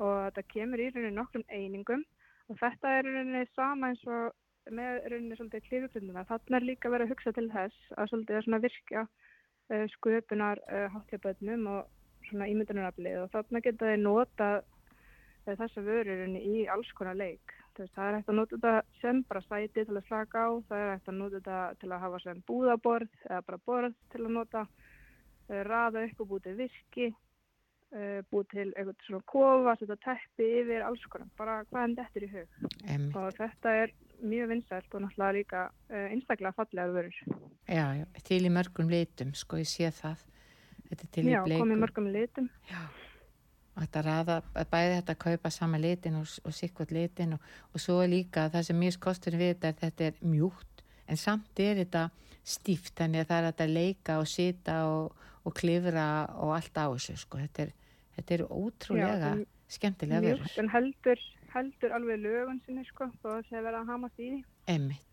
og 0.02 0.14
þetta 0.26 0.46
kemur 0.54 0.82
í 0.82 0.90
rauninni 0.90 1.16
nokkrum 1.18 1.44
einingum 1.48 2.04
og 2.48 2.58
þetta 2.60 2.96
er 2.98 3.08
rauninni 3.08 3.44
sama 3.54 3.92
eins 3.92 4.04
og 4.08 4.32
með 4.70 5.00
rauninni 5.10 5.38
svolítið 5.38 5.66
klifugrinduna. 5.68 6.26
Þarna 6.28 6.58
er 6.58 6.68
líka 6.68 6.92
verið 6.92 7.08
að 7.08 7.14
hugsa 7.14 7.32
til 7.36 7.48
þess 7.52 7.94
að 7.96 8.12
svolítið 8.12 8.54
að 8.54 8.66
virkja 8.66 9.06
uh, 9.06 9.86
sköpunar 9.96 10.62
uh, 10.68 10.86
háttjaböðnum 10.94 11.66
og 11.72 12.28
svona 12.28 12.48
ímyndunaraflið 12.52 13.24
og 13.24 13.32
þarna 13.32 13.64
geta 13.64 13.90
þeir 13.90 14.02
nota 14.04 14.50
uh, 14.60 15.56
þessa 15.58 15.84
vörurinn 15.88 16.38
í 16.38 16.64
alls 16.70 16.92
konar 16.98 17.18
leik. 17.18 17.56
Veist, 17.78 17.94
það 17.96 18.06
er 18.06 18.16
hægt 18.18 18.28
að 18.30 18.36
nota 18.36 18.56
þetta 18.56 19.00
sem 19.00 19.20
bara 19.28 19.44
sæti 19.46 19.84
til 19.86 19.96
að 19.96 20.08
slaka 20.08 20.44
á, 20.44 20.50
það 20.68 20.82
er 20.82 20.90
hægt 20.92 21.06
að 21.08 21.18
nota 21.18 21.38
þetta 21.38 21.60
til 21.80 21.88
að 21.90 22.02
hafa 22.04 22.18
sem 22.22 22.42
búðaborð 22.50 23.14
eða 23.30 23.44
bara 23.46 23.62
borð 23.66 23.94
til 24.12 24.20
að 24.22 24.34
nota, 24.36 24.64
raða 25.68 26.04
upp 26.08 26.20
og 26.24 26.28
búið 26.32 26.42
til 26.46 26.54
virki, 26.62 27.06
uh, 27.92 28.20
búið 28.32 28.48
til 28.54 28.66
eitthvað 28.72 29.04
svona 29.06 29.22
kofa, 29.34 29.74
setja 29.80 29.96
teppi 30.06 30.48
yfir, 30.62 30.84
alls 30.86 31.04
konar, 31.12 31.28
bara 31.38 31.58
hvað 31.70 31.84
en 31.88 31.96
þetta 32.00 32.20
er 32.22 32.26
í 32.26 32.32
hug. 32.32 32.58
Einmitt, 32.86 33.16
Og 33.16 33.36
þetta 33.38 33.76
er 33.82 33.94
mjög 34.22 34.48
vinsælt 34.52 34.94
og 34.94 35.02
náttúrulega 35.02 35.36
líka 35.38 35.62
uh, 35.90 36.06
einstaklega 36.12 36.52
fallega 36.56 36.92
vörur. 36.94 37.16
já, 37.68 37.86
já, 37.98 38.04
til 38.24 38.42
í 38.46 38.50
mörgum 38.54 38.90
litum, 38.90 39.32
sko, 39.34 39.56
ég 39.62 39.66
sé 39.70 39.90
það. 39.90 40.26
Þetta 40.90 41.04
er 41.04 41.10
til 41.16 41.24
í 41.26 41.32
Já, 41.32 41.40
bleikum. 41.44 41.64
komið 41.66 41.80
mörgum 41.82 42.08
litum. 42.12 42.48
Já, 42.68 42.82
og 43.72 43.80
þetta 43.86 44.00
raða, 44.04 44.34
bæði 44.70 44.96
þetta 44.98 45.12
að 45.14 45.20
kaupa 45.24 45.50
sama 45.50 45.78
litin 45.80 46.18
og, 46.20 46.26
og 46.44 46.52
sikkot 46.52 46.90
litin 46.92 47.32
og, 47.38 47.46
og 47.72 47.80
svo 47.80 48.02
líka 48.04 48.48
það 48.52 48.66
sem 48.68 48.76
mjög 48.82 48.98
kostur 49.00 49.36
við 49.40 49.54
þetta 49.54 49.70
er 49.70 49.78
þetta 49.80 50.04
er 50.10 50.18
mjúkt 50.28 50.82
en 51.08 51.16
samt 51.16 51.62
er 51.64 51.80
þetta 51.80 52.02
stíft 52.44 52.96
þannig 52.98 53.24
að 53.24 53.30
það 53.30 53.48
er 53.48 53.64
að 53.66 53.74
leika 53.76 54.18
og 54.20 54.28
sita 54.30 54.78
og, 54.90 55.26
og 55.46 55.56
klifra 55.58 56.06
og 56.42 56.56
allt 56.56 56.78
á 56.78 56.86
þessu 56.90 57.16
sko. 57.20 57.42
þetta, 57.42 57.68
er, 57.68 58.00
þetta 58.18 58.34
er 58.34 58.46
ótrúlega 58.48 59.34
Já, 59.38 59.44
skemmtilega 59.76 60.24
verður 60.26 60.58
en 60.62 60.72
heldur, 60.72 61.26
heldur 61.54 61.96
alveg 61.98 62.24
lögun 62.24 62.62
sinni, 62.66 62.84
sko, 62.88 63.10
að 63.10 63.28
það 63.28 63.46
sé 63.48 63.60
verið 63.60 63.80
að 63.82 63.94
hamast 63.94 64.18
í 64.18 64.32
því. 64.32 64.42
Emmitt 64.72 65.12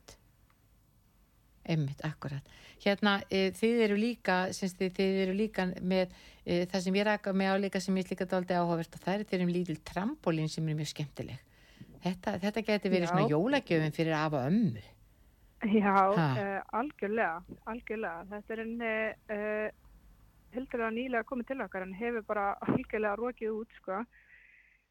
Emmitt, 1.69 1.99
akkurat. 2.01 2.45
Hérna, 2.81 3.19
e, 3.29 3.51
þið 3.53 3.81
eru 3.85 3.97
líka, 3.99 4.37
semst 4.57 4.79
þið, 4.79 4.93
þið 4.97 5.17
eru 5.23 5.35
líka 5.37 5.65
með 5.85 6.15
e, 6.41 6.63
það 6.71 6.85
sem 6.85 6.95
ég 6.97 7.05
raka 7.05 7.33
með 7.35 7.51
áleika 7.53 7.81
sem 7.83 7.99
ég 7.99 8.07
er 8.07 8.15
líka 8.15 8.25
dálítið 8.31 8.61
áhugavert 8.61 8.95
og 8.97 9.03
það 9.03 9.17
er 9.19 9.25
þeirrum 9.29 9.51
lítil 9.53 9.75
trampolín 9.85 10.49
sem 10.49 10.65
er 10.65 10.79
mjög 10.79 10.89
skemmtileg. 10.95 11.43
Þetta, 12.01 12.33
þetta 12.41 12.63
geti 12.71 12.93
verið 12.93 13.05
Já. 13.05 13.11
svona 13.11 13.29
jólagjöfin 13.29 13.93
fyrir 13.93 14.15
afa 14.17 14.41
ömmu. 14.47 14.85
Já, 15.67 15.91
uh, 16.15 16.61
algjörlega, 16.71 17.41
algjörlega. 17.67 18.23
Þetta 18.29 18.53
er 18.53 18.61
henni 18.63 18.91
uh, 19.35 19.65
heldur 20.55 20.83
að 20.85 20.95
nýlega 20.95 21.27
komið 21.27 21.49
til 21.49 21.63
okkar 21.65 21.83
en 21.83 21.97
hefur 21.99 22.23
bara 22.29 22.45
algjörlega 22.63 23.17
rokið 23.19 23.57
út, 23.57 23.73
sko. 23.81 23.97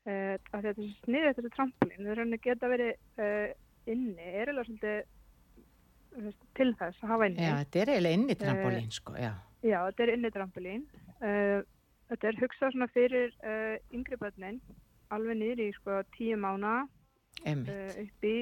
Uh, 0.09 0.35
þetta 0.51 0.75
er 0.75 0.91
sniðið 1.07 1.39
þessu 1.39 1.53
trampolín. 1.55 2.03
Það 2.03 2.13
er 2.13 2.23
henni 2.25 2.41
geta 2.45 2.71
verið 2.75 3.25
uh, 3.25 3.49
inni, 3.89 4.29
er 4.43 4.53
alveg 4.53 4.69
svolítið 4.69 5.15
til 6.59 6.69
þess 6.77 7.03
að 7.05 7.11
hafa 7.15 7.31
inni. 7.31 7.49
Já, 7.49 7.55
þetta 7.63 7.81
er 7.81 7.95
eiginlega 7.95 8.19
inni 8.19 8.39
trampolín, 8.43 8.93
sko, 8.93 9.17
já. 9.17 9.33
Já, 9.65 9.79
þetta 9.89 10.05
er 10.05 10.15
inni 10.17 10.35
trampolín. 10.35 10.87
Þetta 12.09 12.29
er 12.29 12.39
hugsað 12.41 12.73
svona 12.73 12.89
fyrir 12.93 13.35
yngri 13.93 14.17
börnin, 14.21 14.61
alveg 15.15 15.37
niður 15.37 15.61
í 15.65 15.69
sko 15.77 15.99
tíu 16.17 16.39
uh, 16.41 16.85
upp 18.03 18.25
í 18.25 18.37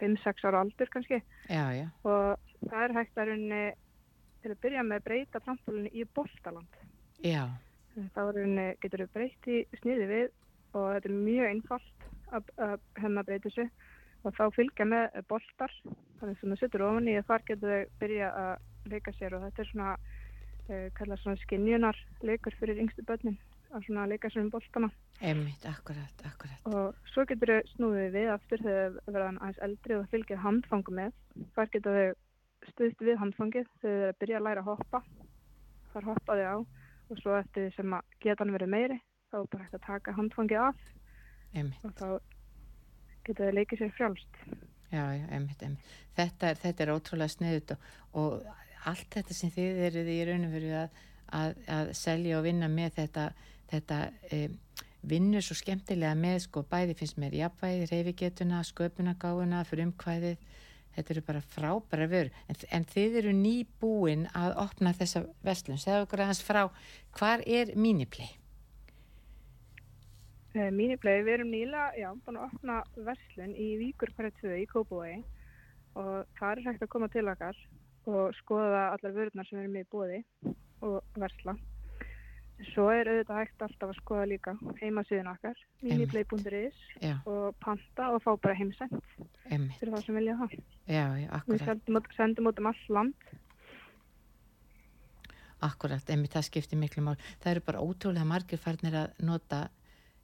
5-6 0.00 0.46
ára 0.48 0.62
aldur 0.64 0.90
kannski. 0.92 1.20
já, 1.48 1.64
já, 1.74 1.86
og 2.04 2.38
það 2.68 2.82
er 2.84 2.96
hægt 2.98 3.18
að 3.18 3.30
runni 3.32 3.62
til 4.42 4.52
að 4.52 4.60
byrja 4.64 4.84
með 4.86 5.00
að 5.00 5.06
breyta 5.08 5.42
trampolínu 5.44 5.92
í 5.92 6.06
boltaland. 6.14 6.78
Þá 8.14 8.20
runni 8.34 8.66
getur 8.82 9.04
við 9.04 9.14
breytt 9.16 9.48
í 9.50 9.62
sniði 9.80 10.06
við 10.10 10.26
og 10.78 10.92
þetta 10.94 11.10
er 11.10 11.16
mjög 11.16 11.50
einfalt 11.52 12.08
að, 12.30 12.52
að 12.56 12.76
hefna 13.02 13.26
breyta 13.26 13.48
þessu. 13.48 13.68
Og 14.26 14.34
þá 14.34 14.44
fylgja 14.54 14.84
með 14.86 15.18
boltar. 15.30 15.74
Þannig 16.18 16.40
sem 16.40 16.52
það 16.52 16.62
setur 16.62 16.84
ofan 16.88 17.10
í 17.10 17.18
að 17.18 17.28
þar 17.28 17.44
getur 17.50 17.74
þau 17.74 17.98
byrja 18.00 18.30
að 18.42 18.90
leika 18.92 19.14
sér 19.14 19.36
og 19.36 19.44
þetta 19.46 19.62
er 19.62 19.70
svona 19.72 19.92
kallað 20.98 21.22
svona 21.22 21.40
skinjunar 21.42 21.98
leikur 22.26 22.56
fyrir 22.60 22.80
yngstu 22.82 23.04
börnin 23.08 23.38
að 23.74 24.08
leika 24.08 24.30
sér 24.32 24.42
um 24.44 24.50
boltana 24.50 24.88
emmitt, 25.20 25.64
akkurat, 25.66 26.22
akkurat. 26.24 26.60
og 26.70 26.94
svo 27.12 27.24
getur 27.26 27.50
þau 27.52 27.72
snúið 27.74 28.12
við 28.14 28.28
aftur 28.32 28.62
þegar 28.62 28.92
þau 29.04 29.12
verða 29.12 29.28
aðeins 29.40 29.58
eldri 29.66 29.94
og 29.98 30.08
fylgja 30.12 30.38
handfangu 30.44 30.94
með. 30.94 31.12
Þar 31.56 31.70
getur 31.74 31.98
þau 31.98 32.70
stuðst 32.72 33.00
við 33.04 33.18
handfangið 33.18 33.66
þegar 33.82 34.12
þau 34.12 34.18
byrja 34.22 34.38
að 34.38 34.46
læra 34.48 34.62
að 34.62 34.70
hoppa. 34.72 35.02
Þar 35.92 36.08
hoppa 36.12 36.36
þau 36.38 36.46
á 36.48 36.56
og 37.08 37.20
svo 37.22 37.36
eftir 37.38 37.70
sem 37.76 37.92
að 37.96 38.16
getan 38.20 38.52
verið 38.52 38.68
meiri 38.72 38.98
þá 39.32 39.36
er 39.42 39.46
bara 39.52 39.64
hægt 39.64 39.74
að 39.78 39.86
taka 39.86 40.12
handfangið 40.16 40.60
af 40.60 40.76
Emmitt, 41.56 41.84
og 41.84 41.92
þá 41.96 42.08
getur 43.24 43.48
þau 43.48 43.54
leikið 43.58 43.78
sér 43.82 43.92
frjálst. 43.96 44.40
já, 44.92 45.04
já, 45.16 45.26
emmitt, 45.36 45.62
emmitt. 45.62 45.92
Þetta, 46.16 46.50
er- 46.50 46.60
þetta 46.62 46.82
er 46.84 46.92
ótrúlega 46.94 47.32
sniðut 47.32 47.70
og, 47.72 47.78
og 48.12 48.88
allt 48.88 49.08
þetta 49.16 49.34
sem 49.36 49.50
þið 49.52 49.80
eruð 49.88 50.10
í 50.12 50.18
raunum 50.28 50.52
fyrir 50.52 50.74
að, 50.82 50.98
að, 51.40 51.54
að 51.78 51.92
selja 51.98 52.38
og 52.38 52.44
vinna 52.44 52.68
með 52.72 52.92
þetta, 53.00 53.26
þetta 53.70 53.98
um, 54.34 54.56
vinnur 55.08 55.44
svo 55.44 55.56
skemmtilega 55.58 56.14
með 56.18 56.40
sko 56.46 56.64
bæði 56.68 56.96
finnst 56.98 57.18
mér 57.20 57.36
jafnvægi, 57.38 57.86
reyfigetuna, 57.92 58.62
sköpunagáuna, 58.66 59.62
frumkvæðið, 59.68 60.42
þetta 60.96 61.14
eru 61.14 61.22
bara 61.28 61.44
frábæra 61.54 62.08
vörur, 62.10 62.42
en, 62.50 62.60
en 62.74 62.88
þið 62.90 63.20
eru 63.22 63.36
nýbúin 63.36 64.26
að 64.36 64.56
opna 64.64 64.92
þessa 64.98 65.24
verslun, 65.46 65.80
segðu 65.80 66.08
okkur 66.08 66.24
aðeins 66.24 66.42
frá, 66.44 66.64
hvar 67.18 67.44
er 67.46 67.72
Miniplay? 67.78 68.34
Uh, 70.56 70.70
Míniplay, 70.74 71.22
við 71.22 71.38
erum 71.38 71.52
nýla, 71.54 71.90
já, 71.98 72.08
búin 72.26 72.40
að 72.40 72.48
opna 72.48 72.80
verslun 72.96 73.54
í 73.54 73.74
Víkur 73.78 74.10
hverja 74.16 74.34
2 74.42 74.62
í 74.64 74.70
Kópavogi 74.70 75.20
og 75.98 76.26
það 76.38 76.50
er 76.50 76.64
hægt 76.66 76.84
að 76.84 76.92
koma 76.92 77.08
til 77.12 77.26
okkar 77.30 77.58
og 78.08 78.36
skoða 78.38 78.88
allar 78.94 79.14
vörurnar 79.14 79.46
sem 79.48 79.60
erum 79.60 79.74
með 79.76 79.90
bóði 79.92 80.20
og 80.86 81.02
versla. 81.18 81.54
Svo 82.72 82.88
er 82.90 83.06
auðvitað 83.06 83.38
hægt 83.38 83.62
alltaf 83.62 83.90
að 83.92 83.98
skoða 84.00 84.24
líka 84.32 84.52
heimasíðun 84.80 85.28
okkar, 85.30 85.58
miniplay.is 85.86 86.78
og 87.30 87.54
panta 87.62 88.08
og 88.16 88.22
fá 88.24 88.32
bara 88.42 88.56
heimsend 88.58 88.96
fyrir 89.46 89.92
það 89.94 90.02
sem 90.08 90.18
vilja 90.18 90.34
það. 90.40 90.56
já, 90.90 91.04
já, 91.22 91.28
Við 91.28 91.36
akkurat, 91.38 91.66
sendum, 91.68 92.00
út- 92.00 92.16
sendum 92.16 92.50
út 92.50 92.58
um 92.58 92.66
all 92.72 92.82
land. 92.88 93.14
akkurat, 95.64 96.10
emmitt, 96.14 96.34
það 96.34 96.46
skiptir 96.48 96.78
miklu 96.78 97.02
mál. 97.02 97.16
Það 97.42 97.50
eru 97.54 97.62
bara 97.66 97.80
ótrúlega 97.82 98.26
margir 98.28 98.60
farnir 98.62 98.94
að 98.94 99.22
nota 99.26 99.62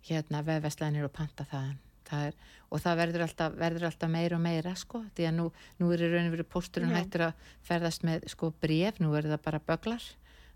hérna 0.06 0.42
vefveslænir 0.46 1.06
og 1.08 1.12
panta 1.16 1.46
þaðan. 1.50 1.78
Það 2.04 2.26
er, 2.28 2.34
og 2.70 2.82
það 2.84 2.98
verður 3.00 3.22
alltaf, 3.24 3.54
verður 3.58 3.86
alltaf 3.88 4.10
meira 4.12 4.36
og 4.36 4.42
meira 4.44 4.74
sko, 4.76 5.00
því 5.16 5.24
að 5.30 5.34
nú, 5.38 5.46
nú 5.80 5.86
er 5.94 6.02
í 6.04 6.10
raun 6.12 6.28
og 6.28 6.34
veru 6.36 6.44
pósturinn 6.52 6.92
hættur 6.92 7.24
að 7.30 7.46
ferðast 7.64 8.04
með 8.04 8.26
sko 8.34 8.50
bref, 8.60 9.00
nú 9.00 9.14
er 9.16 9.24
það 9.30 9.40
bara 9.46 9.60
böglar 9.70 10.04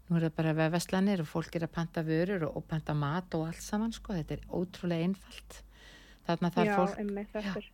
nú 0.09 0.19
er 0.19 0.29
það 0.29 0.37
bara 0.39 0.55
vefveslanir 0.57 1.23
og 1.23 1.29
fólk 1.29 1.59
er 1.59 1.67
að 1.67 1.75
panta 1.75 2.05
vörur 2.07 2.47
og, 2.49 2.61
og 2.61 2.69
panta 2.71 2.95
mat 2.97 3.35
og 3.37 3.49
allt 3.49 3.65
saman 3.65 3.93
sko, 3.93 4.17
þetta 4.17 4.39
er 4.39 4.47
ótrúlega 4.49 5.09
einfalt 5.09 5.59
þarna 6.29 6.53
þarf 6.55 6.71
Já, 6.71 6.77
fólk 6.79 7.03
einmitt, 7.03 7.37
er 7.37 7.69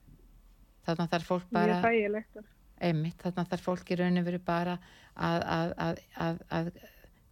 þarna 0.87 1.07
þarf 1.13 1.31
fólk 1.31 1.47
bara 1.55 1.79
mjög 1.79 1.87
þægilegt. 1.89 2.43
einmitt, 2.89 3.23
þarna 3.23 3.47
þarf 3.53 3.69
fólk 3.71 3.95
í 3.95 4.01
raun 4.01 4.21
og 4.21 4.27
veru 4.29 4.43
bara 4.47 4.75
að, 5.15 5.47
að, 5.57 5.73
að, 5.87 6.03
að, 6.27 6.43
að 6.59 6.73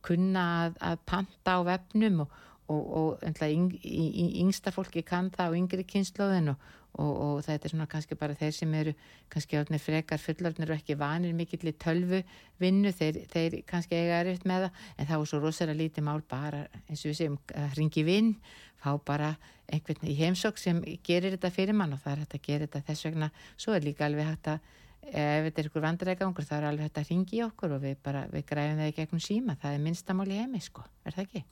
kunna 0.03 0.47
að, 0.67 0.79
að 0.91 1.03
panta 1.07 1.59
á 1.59 1.61
vefnum 1.67 2.25
og, 2.25 2.39
og, 2.73 2.95
og 3.03 3.43
yngsta 3.43 4.73
fólki 4.75 5.05
kann 5.07 5.31
það 5.35 5.53
og 5.53 5.61
yngri 5.61 5.87
kynnslóðin 5.95 6.55
og, 6.55 6.71
og, 7.01 7.13
og 7.25 7.39
þetta 7.47 7.69
er 7.69 7.73
svona 7.73 7.87
kannski 7.91 8.19
bara 8.21 8.37
þeir 8.37 8.53
sem 8.57 8.75
eru 8.77 8.93
kannski 9.33 9.59
orðnir 9.61 9.81
frekar 9.81 10.21
fullorðnir 10.21 10.73
og 10.75 10.81
ekki 10.81 10.99
vanir 11.01 11.33
mikill 11.37 11.71
í 11.71 11.77
tölvu 11.81 12.21
vinnu, 12.61 12.93
þeir, 12.93 13.23
þeir 13.33 13.57
kannski 13.69 13.97
eiga 13.97 14.21
erfitt 14.21 14.45
með 14.49 14.67
það 14.67 14.85
en 14.99 15.09
þá 15.09 15.15
er 15.17 15.31
svo 15.31 15.41
rosalega 15.41 15.81
lítið 15.81 16.07
mál 16.09 16.21
bara 16.29 16.67
eins 16.89 17.05
og 17.05 17.13
við 17.13 17.19
segjum 17.23 17.41
að 17.57 17.81
ringi 17.81 18.07
vinn 18.07 18.31
fá 18.83 18.93
bara 19.07 19.33
einhvern 19.73 20.09
í 20.11 20.19
heimsók 20.19 20.61
sem 20.61 20.83
gerir 21.07 21.37
þetta 21.37 21.53
fyrir 21.55 21.77
mann 21.77 21.95
og 21.95 22.03
það 22.03 22.13
er 22.13 22.23
hægt 22.25 22.39
að 22.39 22.47
gera 22.49 22.67
þetta 22.67 22.87
þess 22.91 23.09
vegna, 23.09 23.33
svo 23.57 23.77
er 23.77 23.87
líka 23.87 24.07
alveg 24.09 24.29
hægt 24.29 24.53
að 24.53 24.71
ef 25.03 25.47
þetta 25.49 25.63
er 25.63 25.69
ykkur 25.69 25.85
vandræðgangur 25.87 26.47
þá 26.47 26.55
er 26.59 26.69
alveg 26.69 26.89
hægt 26.89 27.01
að 27.03 27.13
ringi 27.13 27.39
í 27.39 27.45
okkur 27.47 27.77
og 27.77 27.83
við 27.83 27.97
bara, 28.05 28.27
við 28.31 28.47
græfum 28.51 28.83
það 28.83 28.91
í 28.93 28.97
gegnum 28.99 29.23
síma, 29.23 29.57
það 29.63 29.77
er 29.77 29.85
minnstamál 29.87 30.29
í 30.31 30.39
heimi 30.39 30.63
sko, 30.63 30.85
er 31.07 31.17
það 31.17 31.25
ekki? 31.27 31.45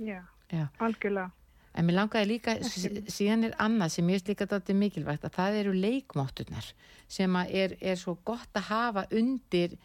Já, 0.00 0.20
Já. 0.52 0.64
algjörlega. 0.80 1.30
En 1.78 1.86
mér 1.86 1.94
langaði 2.00 2.26
líka, 2.26 2.56
sí- 2.66 3.04
síðan 3.06 3.44
er 3.46 3.52
annað 3.62 3.92
sem 3.94 4.08
ég 4.10 4.16
veist 4.18 4.28
líka 4.28 4.46
þetta 4.50 4.74
mikilvægt 4.74 5.24
að 5.28 5.36
það 5.36 5.58
eru 5.60 5.72
leikmátturnar 5.78 6.72
sem 7.08 7.36
að 7.38 7.52
er, 7.62 7.76
er 7.80 7.96
svo 7.96 8.16
gott 8.26 8.50
að 8.58 8.66
hafa 8.72 9.04
undir 9.14 9.76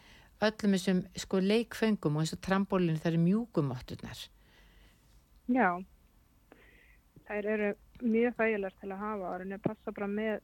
öllum 0.42 0.74
þessum 0.76 1.04
sko 1.16 1.38
leikföngum 1.40 2.16
og 2.18 2.24
eins 2.24 2.34
og 2.34 2.40
trambólinu 2.44 2.98
það 2.98 3.12
eru 3.12 3.22
mjúkumátturnar. 3.22 4.24
Já, 5.46 5.68
þær 7.28 7.48
eru 7.54 7.70
mjög 8.02 8.34
þægilegar 8.40 8.74
til 8.80 8.90
að 8.92 8.98
hafa 9.04 9.30
og 9.30 9.38
rauninni 9.40 9.58
passa 9.62 9.94
bara 9.94 10.08
með 10.10 10.40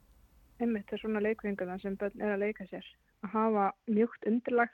einmitt 0.62 0.86
til 0.88 1.00
svona 1.02 1.20
leikvinguna 1.26 1.78
sem 1.82 1.96
börn 1.98 2.22
er 2.22 2.36
að 2.36 2.44
leika 2.46 2.66
sér. 2.70 2.86
Að 3.26 3.34
hafa 3.34 3.66
mjúkt 3.90 4.26
undirlag, 4.30 4.70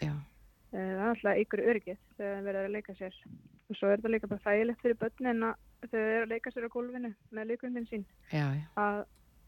Já, 0.00 0.12
eh, 0.12 0.76
það 0.76 1.00
er 1.00 1.08
alltaf 1.08 1.40
ykkur 1.42 1.64
öryggið 1.72 1.98
þegar 2.16 2.36
þeir 2.36 2.46
verða 2.50 2.64
að 2.68 2.76
leika 2.76 2.94
sér. 3.00 3.18
Og 3.70 3.76
svo 3.76 3.88
er 3.88 3.96
þetta 3.98 4.12
líka 4.14 4.28
bara 4.30 4.44
þægilegt 4.46 4.82
fyrir 4.84 5.00
börnin 5.00 5.44
að 5.48 5.54
þeir 5.88 6.02
eru 6.02 6.26
að 6.26 6.34
leika 6.34 6.52
sér 6.52 6.68
á 6.68 6.74
gólfinu 6.74 7.14
með 7.30 7.50
leikvingin 7.52 7.88
sín 7.88 8.04
já, 8.30 8.44
já, 8.56 8.66
að 8.76 9.00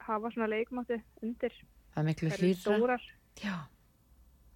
hafa 0.06 0.32
svona 0.34 0.50
leikmátti 0.50 0.98
undir. 1.22 1.54
það 1.92 2.02
er 2.02 2.08
miklu 2.08 2.32
hlýra. 2.38 3.60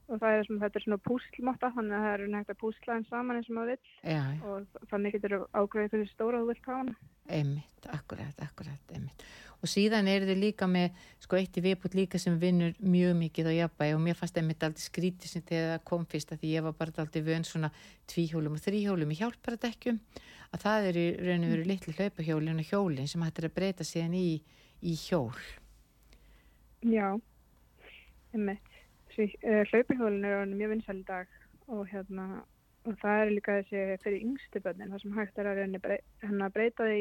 og 0.06 0.21
það 0.23 0.37
er 0.37 0.47
svona, 0.47 0.61
þetta 0.62 0.78
er 0.78 0.85
svona 0.85 1.00
púslmátta 1.06 1.73
þannig 1.75 1.97
að 1.97 2.04
það 2.04 2.12
eru 2.16 2.28
hægt 2.37 2.52
að 2.52 2.61
púsla 2.61 2.95
þeim 2.97 3.09
saman 3.09 3.40
eins 3.40 3.49
og 3.50 3.56
maður 3.56 3.73
vill 3.73 4.12
já, 4.14 4.23
og 4.47 4.87
þannig 4.92 5.16
getur 5.16 5.35
þú 5.35 5.40
ágreðið 5.61 5.92
fyrir 5.95 6.12
stóra 6.12 6.42
þú 6.42 6.50
vilt 6.52 6.68
hafa 6.68 6.78
hana. 6.78 6.95
Einmitt, 7.26 7.88
akkurat, 7.90 8.45
akkurat, 8.45 8.95
einmitt. 8.95 9.26
Og 9.64 9.71
síðan 9.73 10.06
eru 10.12 10.28
þið 10.28 10.38
líka 10.38 10.68
með, 10.71 11.00
sko, 11.25 11.38
eitt 11.40 11.56
í 11.59 11.64
viðbútt 11.64 11.97
líka 11.99 12.21
sem 12.23 12.37
vinnur 12.38 12.76
mjög 12.78 13.16
mikið 13.18 13.50
á 13.50 13.52
jafnbæði 13.56 13.97
og 13.97 14.02
mér 14.04 14.18
fannst 14.18 14.38
einmitt 14.38 14.66
aldrei 14.66 14.85
skrítið 14.85 15.33
sem 15.33 15.45
þegar 15.49 15.73
það 15.73 15.85
kom 15.90 16.06
fyrst 16.12 16.35
að 16.35 16.42
því 16.42 16.52
ég 16.52 16.66
var 16.66 16.76
bara 16.78 17.02
aldrei 17.02 17.25
vön 17.26 17.47
svona 17.49 17.73
tvíhjólum 18.12 18.59
og 18.59 18.62
þríhjólum 18.62 19.14
í 19.14 19.18
hjálparadekkjum 19.23 20.00
að 20.55 20.65
það 20.65 20.88
eru 20.91 21.07
raun 21.26 21.47
og 21.47 21.55
veru 21.55 21.69
litlu 21.71 21.95
hlaupahjólin 21.97 22.62
og 22.62 22.71
hjólin 22.71 23.11
sem 23.11 23.25
hættir 23.26 23.49
að 23.49 23.56
breyta 23.56 23.87
síðan 23.87 24.19
í, 24.19 24.28
í 24.82 24.97
hjól. 25.06 25.35
Já, 26.87 27.09
einmitt. 28.35 28.73
Uh, 29.17 29.63
Hlaupihjólin 29.71 30.26
er 30.28 30.43
orðin 30.43 30.59
mjög 30.61 30.75
vinsæl 30.75 30.99
í 31.00 31.06
dag 31.09 31.30
og 31.73 31.87
hérna 31.89 32.26
og 32.87 32.99
það 33.00 33.21
er 33.21 33.30
líka 33.32 33.54
þessi 33.61 34.00
fyrir 34.02 34.25
yngstu 34.26 34.61
börnin 34.63 34.93
það 34.93 35.02
sem 35.02 35.15
hægt 35.17 35.39
er 35.41 35.49
að 35.50 35.61
reyna 35.61 35.80
brey, 35.82 36.02
hérna, 36.23 36.50
breyta 36.54 36.87
því 36.87 37.00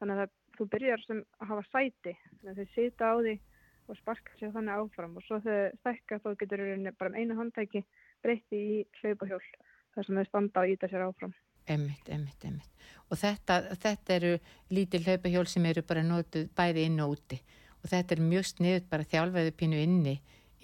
þannig 0.00 0.22
að 0.24 0.32
þú 0.56 0.66
byrjar 0.74 1.04
sem 1.04 1.22
að 1.38 1.52
hafa 1.52 1.64
sæti 1.70 2.14
þannig 2.16 2.50
að 2.50 2.58
þau 2.58 2.74
sita 2.74 3.08
á 3.08 3.14
því 3.20 3.34
og 3.86 4.00
sparka 4.00 4.36
sér 4.40 4.52
þannig 4.56 4.82
áfram 4.82 5.16
og 5.16 5.24
svo 5.24 5.38
þau 5.46 5.56
stækka 5.80 6.20
þá 6.24 6.28
getur 6.42 6.64
reyna 6.64 6.92
bara 6.98 7.14
með 7.14 7.22
einu 7.22 7.38
handtæki 7.40 7.84
breyti 8.24 8.62
í 8.74 8.78
hlaupahjól 9.00 9.42
þar 9.94 10.08
sem 10.08 10.20
þau 10.20 10.28
standa 10.28 10.64
og 10.64 10.74
íta 10.74 10.90
sér 10.90 11.06
áfram. 11.06 11.34
Einmitt, 11.66 12.08
einmitt, 12.08 12.44
einmitt. 12.44 12.88
Og 13.10 13.18
þetta, 13.20 13.60
þetta 13.82 14.14
eru 14.16 14.32
lítil 14.74 15.04
hlaupahjól 15.04 15.46
sem 15.50 15.66
eru 15.70 15.82
bara 15.86 16.02
notuð 16.06 16.48
bæði 16.58 16.88
inn 16.88 17.02
og 17.04 17.16
úti 17.16 17.38
og 17.82 17.90
þetta 17.92 18.16
er 18.16 18.22
mjög 18.24 18.48
sniðut 18.50 18.88
bara 18.90 19.06
þjálfaðu 19.06 19.52
pínu 19.54 19.78
inni 19.78 20.16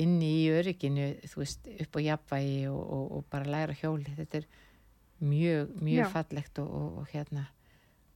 inni 0.03 0.29
í 0.41 0.47
örygginu, 0.51 1.09
þú 1.29 1.43
veist, 1.43 1.69
upp 1.85 1.99
á 1.99 2.01
jafnvægi 2.03 2.63
og, 2.71 2.81
og, 2.81 3.05
og 3.19 3.27
bara 3.31 3.51
læra 3.53 3.77
hjóli. 3.77 4.15
Þetta 4.17 4.41
er 4.41 4.47
mjög, 5.23 5.75
mjög 5.79 6.07
Já. 6.07 6.09
fallegt 6.15 6.59
og, 6.59 6.71
og, 6.79 6.97
og 7.03 7.13
hérna 7.13 7.45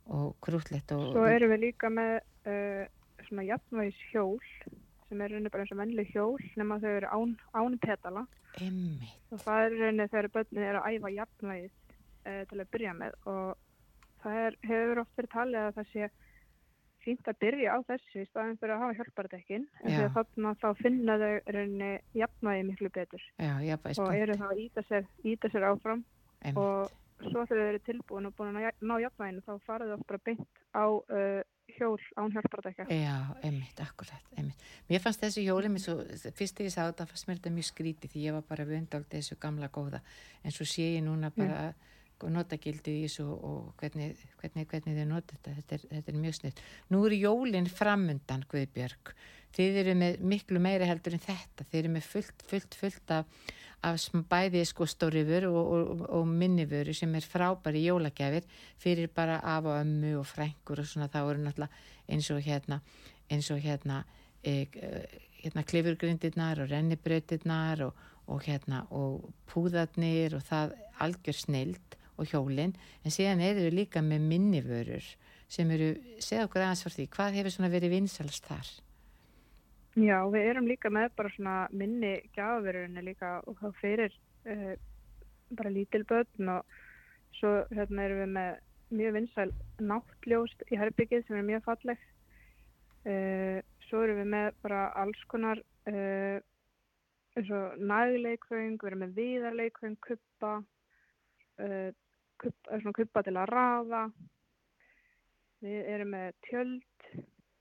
og 0.07 0.35
krútlegt 0.42 0.92
og 0.94 1.09
Svo 1.12 1.27
erum 1.27 1.53
við 1.55 1.62
líka 1.68 1.90
með 1.90 2.18
uh, 2.46 2.83
svona 3.27 3.46
jafnvægis 3.46 4.03
hjól 4.12 4.38
sem 5.09 5.22
er 5.22 5.33
reyna 5.35 5.51
bara 5.51 5.64
eins 5.64 5.75
og 5.75 5.81
vennileg 5.81 6.12
hjól 6.14 6.37
nema 6.59 6.79
þau 6.83 6.92
eru 6.92 7.11
án, 7.11 7.33
án 7.59 7.79
petala 7.83 8.22
einmitt, 8.62 9.18
og 9.35 9.42
það 9.42 9.64
er 9.64 9.77
reyna 9.81 10.07
þegar 10.12 10.31
börnin 10.37 10.68
er 10.68 10.79
að 10.81 10.88
æfa 10.94 11.12
jafnvægis 11.16 11.75
uh, 12.27 12.43
til 12.51 12.61
að 12.61 12.71
byrja 12.75 12.95
með 12.99 13.17
og 13.33 13.57
það 14.23 14.41
er, 14.45 14.59
hefur 14.71 15.03
oft 15.03 15.21
verið 15.21 15.35
talið 15.37 15.61
að 15.62 15.77
það 15.79 15.93
sé 15.93 16.11
fínt 17.07 17.31
að 17.31 17.41
byrja 17.45 17.75
á 17.75 17.79
þessu 17.87 18.23
í 18.23 18.29
staðin 18.29 18.59
fyrir 18.61 18.75
að 18.75 18.83
hafa 18.83 18.99
hjálpardekkin 18.99 19.67
en 19.85 19.93
því 19.95 20.05
að 20.51 20.61
þá 20.62 20.69
finna 20.81 21.19
þau 21.23 21.33
reyni 21.55 21.91
jafnvægi 22.19 22.69
miklu 22.71 22.93
betur 22.97 23.27
já, 23.39 23.79
og 23.95 24.15
eru 24.15 24.39
þá 24.41 24.47
að 24.51 24.62
íta 24.65 24.87
sér, 24.89 25.11
íta 25.23 25.51
sér 25.53 25.69
áfram 25.71 26.03
einmitt, 26.43 26.59
og 26.59 27.29
svo 27.31 27.45
þegar 27.47 27.62
þau 27.62 27.69
eru 27.69 27.83
tilbúin 27.87 28.29
og 28.29 28.35
búin 28.39 28.59
að 28.59 28.81
ná 28.83 28.97
jafnvæginu 29.05 29.45
þá 29.47 29.53
fara 29.69 29.87
þau 29.87 29.99
oft 30.01 30.09
bara 30.11 30.25
beint 30.27 30.65
á 30.75 30.85
uh, 30.91 31.43
hjól 31.77 32.03
án 32.19 32.35
hjálpardekka 32.35 32.87
Já, 32.91 33.17
einmitt, 33.43 33.81
akkurat, 33.83 34.31
einmitt. 34.37 34.62
Mér 34.91 35.03
fannst 35.03 35.23
þessi 35.23 35.47
hjóli, 35.47 35.71
svo, 35.83 35.99
fyrst 36.37 36.59
þegar 36.59 36.69
ég 36.69 36.75
sá 36.75 36.83
þetta, 36.85 37.07
fannst 37.11 37.29
mér 37.29 37.41
þetta 37.41 37.55
mjög 37.57 37.69
skrítið 37.71 38.12
því 38.12 38.25
ég 38.27 38.37
var 38.37 38.47
bara 38.51 38.67
vöndald 38.69 39.09
þessu 39.12 39.39
gamla 39.43 39.69
góða. 39.75 40.01
En 40.45 40.55
svo 40.55 40.67
sé 40.69 40.93
ég 40.97 41.05
núna 41.05 41.33
bara 41.35 41.71
mm. 41.73 41.96
Notagildi 42.33 42.95
í 43.01 43.07
þessu 43.07 43.27
og 43.29 43.73
hvernig, 43.81 44.17
hvernig, 44.41 44.67
hvernig 44.71 44.99
þið 44.99 45.09
nota 45.11 45.37
þetta. 45.37 45.57
Þetta 45.61 45.77
er, 45.77 45.87
þetta 45.93 46.13
er 46.13 46.21
mjög 46.23 46.39
snitt. 46.41 46.63
Nú 46.93 47.03
eru 47.07 47.19
jólinn 47.21 47.69
framundan, 47.71 48.47
Guðbjörg. 48.51 49.13
Þið 49.57 49.79
eru 49.83 49.95
með 49.97 50.19
miklu 50.33 50.61
meiri 50.61 50.89
heldur 50.89 51.17
en 51.17 51.25
þetta. 51.25 51.65
Þið 51.65 51.81
eru 51.83 51.93
með 51.95 52.09
fullt, 52.11 52.47
fullt, 52.51 52.77
fullt 52.77 53.15
af, 53.15 53.43
af 53.87 54.07
bæði 54.31 54.65
sko 54.69 54.89
stórifur 54.89 55.49
og, 55.51 55.61
og, 55.77 56.07
og 56.19 56.27
minnifuru 56.29 56.95
sem 56.97 57.15
er 57.17 57.29
frábæri 57.29 57.85
jólagjafir 57.87 58.49
fyrir 58.83 59.13
bara 59.15 59.39
af 59.45 59.69
og 59.69 59.81
ömmu 59.81 60.17
og 60.21 60.27
frængur 60.27 60.83
og 60.83 60.89
svona 60.89 61.11
þá 61.13 61.21
eru 61.23 61.45
náttúrulega 61.45 61.85
eins 62.09 62.31
og 62.33 62.43
hérna 62.43 62.81
eins 63.31 63.51
og 63.51 63.61
hérna 63.63 64.03
e, 64.43 64.67
e, 64.73 65.05
hérna 65.43 65.65
klifurgrindirnar 65.67 66.63
og 66.63 66.71
rennibrautirnar 66.71 67.85
og, 67.87 67.95
og 68.27 68.43
hérna 68.47 68.85
og 68.91 69.31
púðarnir 69.51 70.37
og 70.39 70.45
það 70.47 70.75
algjör 71.01 71.41
snild 71.45 71.96
og 72.17 72.31
hjólin 72.31 72.75
en 73.05 73.15
síðan 73.15 73.45
eru 73.45 73.69
við 73.69 73.79
líka 73.83 74.03
með 74.03 74.27
minnivörur 74.33 75.13
sem 75.49 75.71
eru, 75.71 75.93
segja 76.19 76.49
okkur 76.49 76.65
aðeins 76.65 76.83
fyrir 76.87 76.99
því 76.99 77.09
hvað 77.17 77.39
hefur 77.39 77.57
svona 77.57 77.73
verið 77.73 77.97
vinsalst 77.97 78.51
þar 78.51 78.75
Já, 79.97 80.19
við 80.29 80.51
erum 80.51 80.67
líka 80.69 80.91
með 80.93 81.15
bara 81.17 81.33
svona 81.33 81.55
minni 81.73 82.19
gjafaverðurinn 82.37 83.07
líka 83.07 83.39
og 83.49 83.57
þá 83.63 83.79
fyrir 83.79 84.13
uh, 84.45 84.75
bara 85.57 85.73
lítil 85.73 86.03
börn 86.05 86.51
og 86.53 86.75
svo 87.39 87.53
hérna 87.71 88.05
erum 88.05 88.21
við 88.21 88.35
með 88.35 88.59
mjög 88.97 89.17
vinsæl 89.17 89.47
náttljóst 89.81 90.67
í 90.69 90.77
herbyggið 90.77 91.25
sem 91.25 91.39
er 91.41 91.49
mjög 91.49 91.65
falleg. 91.65 92.05
Uh, 93.07 93.65
svo 93.89 94.03
erum 94.05 94.21
við 94.21 94.31
með 94.35 94.61
bara 94.67 94.83
alls 95.01 95.25
konar 95.33 95.65
uh, 95.89 96.45
eins 97.37 97.53
og 97.57 97.81
nægleikvöng, 97.81 98.77
við 98.77 98.91
erum 98.91 99.05
með 99.07 99.17
viðarleikvöng, 99.23 99.97
kuppa, 100.05 100.55
uh, 101.65 101.91
kuppa 102.40 103.22
til 103.27 103.37
að 103.37 103.51
rafa. 103.53 104.03
Við 105.64 105.92
erum 105.94 106.12
með 106.12 106.35
tjöld 106.49 107.07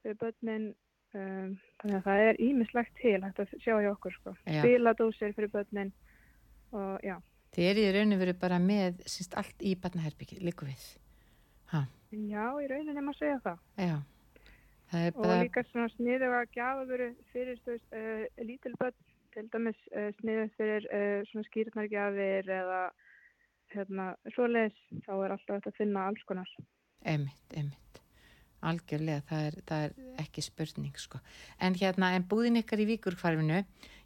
fyrir 0.04 0.20
börnin 0.22 0.74
Um, 1.16 1.54
þannig 1.80 1.96
að 1.96 2.08
það 2.10 2.22
er 2.26 2.38
ímislegt 2.44 2.98
til 3.00 3.20
hægt 3.24 3.38
að 3.40 3.52
sjá 3.64 3.76
hjá 3.80 3.88
okkur 3.94 4.16
sko. 4.18 4.34
Spiladósir 4.44 5.32
fyrir 5.38 5.52
börnin 5.54 5.94
og 6.76 7.06
já, 7.06 7.16
þið 7.56 7.70
eru 7.70 7.84
í 7.86 7.94
rauninu 7.96 8.18
verið 8.20 8.40
bara 8.42 8.58
með 8.60 9.00
sínst 9.08 9.38
allt 9.40 9.64
í 9.64 9.76
barnaherbyggi, 9.80 10.42
líku 10.44 10.68
við 10.68 10.84
ha, 11.72 11.86
Já, 12.12 12.46
í 12.60 12.68
rauninni 12.68 13.04
maður 13.06 13.20
segja 13.22 13.38
það. 13.46 13.64
já 13.80 13.96
það 14.92 15.06
er 15.08 15.20
Og 15.22 15.32
líka 15.46 15.64
svona 15.70 15.94
sniðu 15.96 16.32
að 16.36 16.52
gjafa 16.58 16.86
verið 16.92 17.16
fyrir 17.32 17.64
uh, 17.78 18.26
lítil 18.50 18.76
börn, 18.82 19.00
til 19.38 19.48
dæmis 19.56 19.80
uh, 19.94 20.10
sniðu 20.20 20.46
fyrir 20.58 20.90
uh, 20.92 21.20
svona 21.32 21.48
skýrnargjafir 21.48 22.52
eða 22.60 22.82
hérna, 23.76 24.12
svoleiðis, 24.36 24.78
þá 25.06 25.14
er 25.18 25.36
alltaf 25.36 25.60
hægt 25.60 25.72
að 25.72 25.82
finna 25.82 26.08
alls 26.10 26.24
konar. 26.30 26.56
einmitt, 27.06 27.46
einmitt 27.54 27.86
algjörlega, 28.66 29.24
það 29.30 29.48
er, 29.48 29.58
það 29.70 29.84
er 29.86 30.22
ekki 30.24 30.44
spurning 30.46 30.96
sko. 31.00 31.20
en 31.62 31.76
hérna, 31.78 32.14
en 32.16 32.26
búðin 32.30 32.62
ykkar 32.62 32.82
í 32.82 32.88
Víkurkvarfinu 32.90 33.62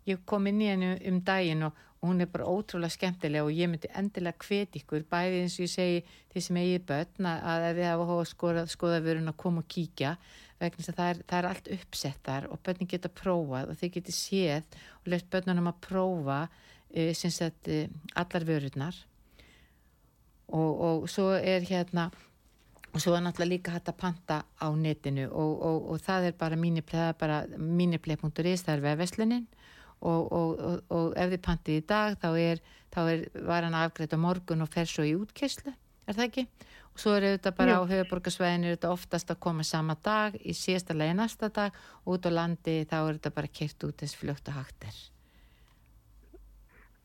ég 0.09 0.25
kom 0.29 0.47
inn 0.49 0.61
í 0.63 0.69
hennu 0.71 0.95
um 1.09 1.21
daginn 1.25 1.67
og, 1.67 1.77
og 1.99 2.09
hún 2.09 2.23
er 2.23 2.29
bara 2.31 2.47
ótrúlega 2.49 2.95
skemmtilega 2.95 3.45
og 3.45 3.55
ég 3.55 3.69
myndi 3.71 3.91
endilega 3.99 4.45
hvet 4.47 4.77
ykkur, 4.81 5.05
bæði 5.09 5.43
eins 5.43 5.57
og 5.59 5.65
ég 5.65 5.73
segi 5.73 5.99
því 6.33 6.45
sem 6.45 6.61
eigið 6.61 6.87
börn 6.91 7.29
að, 7.31 7.67
ef 7.69 7.79
þið 7.79 7.89
hafa 7.89 8.29
skoða, 8.31 8.65
skoða 8.71 9.01
vörun 9.05 9.31
að 9.31 9.39
koma 9.43 9.63
og 9.63 9.69
kíkja 9.75 10.15
vegna 10.59 10.81
þess 10.81 10.93
að 10.93 10.99
það 11.01 11.11
er, 11.11 11.21
það 11.27 11.39
er 11.39 11.49
allt 11.49 11.71
uppsettar 11.77 12.49
og 12.49 12.63
börnin 12.65 12.91
geta 12.91 13.11
prófað 13.21 13.71
og 13.71 13.79
þið 13.79 13.93
geti 13.97 14.15
séð 14.15 14.81
og 15.03 15.13
lefst 15.13 15.31
börnunum 15.31 15.71
að 15.71 15.81
prófa 15.87 16.41
sem 16.89 17.29
sagt 17.29 17.69
uh, 17.69 17.85
allar 18.17 18.47
vörurnar 18.47 18.95
og, 20.49 20.81
og 20.81 21.09
svo 21.09 21.29
er 21.37 21.65
hérna 21.67 22.09
og 22.89 23.01
svo 23.01 23.13
er 23.13 23.21
náttúrulega 23.21 23.53
líka 23.53 23.73
hægt 23.75 23.91
að 23.91 23.99
panta 24.01 24.37
á 24.57 24.67
netinu 24.73 25.27
og, 25.29 25.51
og, 25.61 25.89
og 25.93 26.01
það 26.01 26.29
er 26.29 26.37
bara 26.39 26.57
miniplay.is 26.57 28.65
það 28.65 28.75
er 28.75 28.85
vefverslunin 28.87 29.45
og, 30.01 30.33
og 30.89 31.13
ef 31.19 31.33
þið 31.33 31.43
pantið 31.45 31.81
í 31.81 31.85
dag 31.85 32.17
þá 32.21 32.29
er, 32.39 32.63
þá 32.93 32.99
er 33.03 33.23
varan 33.45 33.77
afgreitt 33.77 34.15
á 34.15 34.19
morgun 34.19 34.65
og 34.65 34.71
fer 34.73 34.89
svo 34.89 35.05
í 35.05 35.13
útkerslu 35.19 35.75
er 36.09 36.17
það 36.17 36.25
ekki? 36.25 36.45
Og 36.89 37.03
svo 37.03 37.13
er 37.15 37.27
þetta 37.27 37.53
bara 37.55 37.75
Já. 37.75 37.79
á 37.85 37.89
höfuborgarsvæðinu 37.91 38.69
er 38.69 38.77
þetta 38.77 38.93
oftast 38.95 39.29
að 39.29 39.41
koma 39.45 39.65
sama 39.67 39.95
dag 40.03 40.35
í 40.41 40.55
síðasta 40.57 40.97
lagi 40.97 41.17
næsta 41.19 41.51
dag 41.53 41.77
og 42.05 42.17
út 42.17 42.25
á 42.25 42.31
landi 42.33 42.81
þá 42.89 42.97
er 43.03 43.19
þetta 43.19 43.35
bara 43.37 43.55
kert 43.59 43.85
út 43.85 44.03
eins 44.03 44.17
fljótt 44.17 44.49
og 44.49 44.57
hægt 44.57 44.89
er 44.89 44.97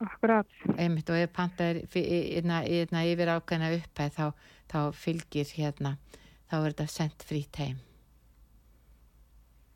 Akkurat. 0.03 0.47
einmitt 0.79 1.11
og 1.11 1.17
ef 1.17 1.33
panta 1.33 1.71
er 1.71 1.83
hérna 1.95 3.05
yfir 3.07 3.31
ákveðna 3.37 3.71
upphæð 3.77 4.17
þá, 4.17 4.27
þá 4.71 4.79
fylgir 4.93 5.53
hérna 5.55 5.97
þá 6.51 6.57
er 6.59 6.73
þetta 6.73 6.87
sendt 6.91 7.27
frýtt 7.29 7.61
heim 7.63 7.79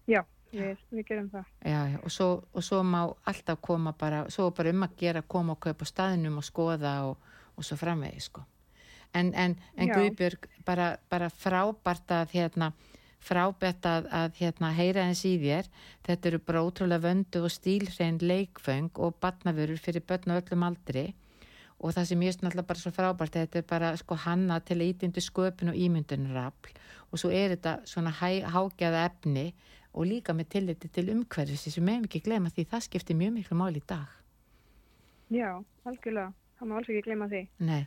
Já, 0.08 0.22
við, 0.52 0.76
við 0.90 1.06
gerum 1.06 1.30
það. 1.30 1.48
já, 1.62 1.80
já, 1.92 1.98
og, 2.02 2.10
svo, 2.10 2.28
og 2.52 2.64
svo 2.64 2.82
má 2.82 3.00
alltaf 3.28 3.60
koma 3.60 3.92
bara, 3.92 4.24
svo 4.32 4.50
bara 4.50 4.70
um 4.74 4.86
að 4.86 4.96
gera 4.96 5.22
koma 5.22 5.54
og 5.54 5.60
kaupa 5.60 5.84
staðinum 5.84 6.40
og 6.40 6.44
skoða 6.48 6.94
og, 7.08 7.18
og 7.56 7.64
svo 7.64 7.76
framvegi 7.76 8.20
sko 8.26 8.44
en, 9.14 9.34
en, 9.34 9.56
en. 9.76 9.88
Guðbjörg 9.88 10.48
bara, 10.66 10.96
bara 11.10 11.30
frábært 11.32 12.10
að 12.12 12.34
hérna 12.36 12.72
frábært 13.24 13.86
að, 13.88 14.08
að 14.10 14.36
hérna 14.40 14.72
heyra 14.76 15.06
eins 15.08 15.24
í 15.28 15.36
þér 15.42 15.70
þetta 16.06 16.30
eru 16.30 16.40
bara 16.50 16.64
ótrúlega 16.66 17.04
vöndu 17.06 17.42
og 17.44 17.54
stílhrein 17.54 18.20
leikföng 18.22 18.92
og 18.96 19.16
batnavörur 19.22 19.80
fyrir 19.82 20.04
börn 20.06 20.34
á 20.34 20.38
öllum 20.38 20.66
aldri 20.68 21.06
og 21.78 21.94
það 21.94 22.10
sem 22.10 22.22
ég 22.26 22.34
er 22.34 22.44
náttúrulega 22.44 22.70
bara 22.70 22.82
svo 22.82 22.94
frábært 22.94 23.40
þetta 23.40 23.62
er 23.62 23.66
bara 23.68 23.94
sko 23.96 24.18
hanna 24.26 24.60
til 24.60 24.82
ítindu 24.86 25.22
sköpun 25.24 25.72
og 25.72 25.80
ímyndunarafl 25.80 26.76
og 27.10 27.22
svo 27.22 27.32
er 27.34 27.56
þetta 27.56 27.80
svona 27.88 28.14
hágjaða 28.14 29.06
efni 29.08 29.50
og 29.92 30.06
líka 30.06 30.34
með 30.36 30.52
tilliti 30.54 30.92
til 30.92 31.08
umhverfis 31.14 31.68
sem 31.72 31.84
meðum 31.84 32.06
ekki 32.06 32.22
glema 32.26 32.52
því 32.54 32.68
það 32.70 32.86
skiptir 32.86 33.18
mjög 33.18 33.38
miklu 33.38 33.58
mál 33.58 33.74
í 33.76 33.82
dag 33.82 34.18
Já, 35.28 35.58
algjörlega. 35.84 36.32
Það 36.58 36.68
má 36.68 36.76
alls 36.78 36.88
ekki 36.88 37.04
gleyma 37.04 37.26
því. 37.28 37.40
Nei, 37.68 37.82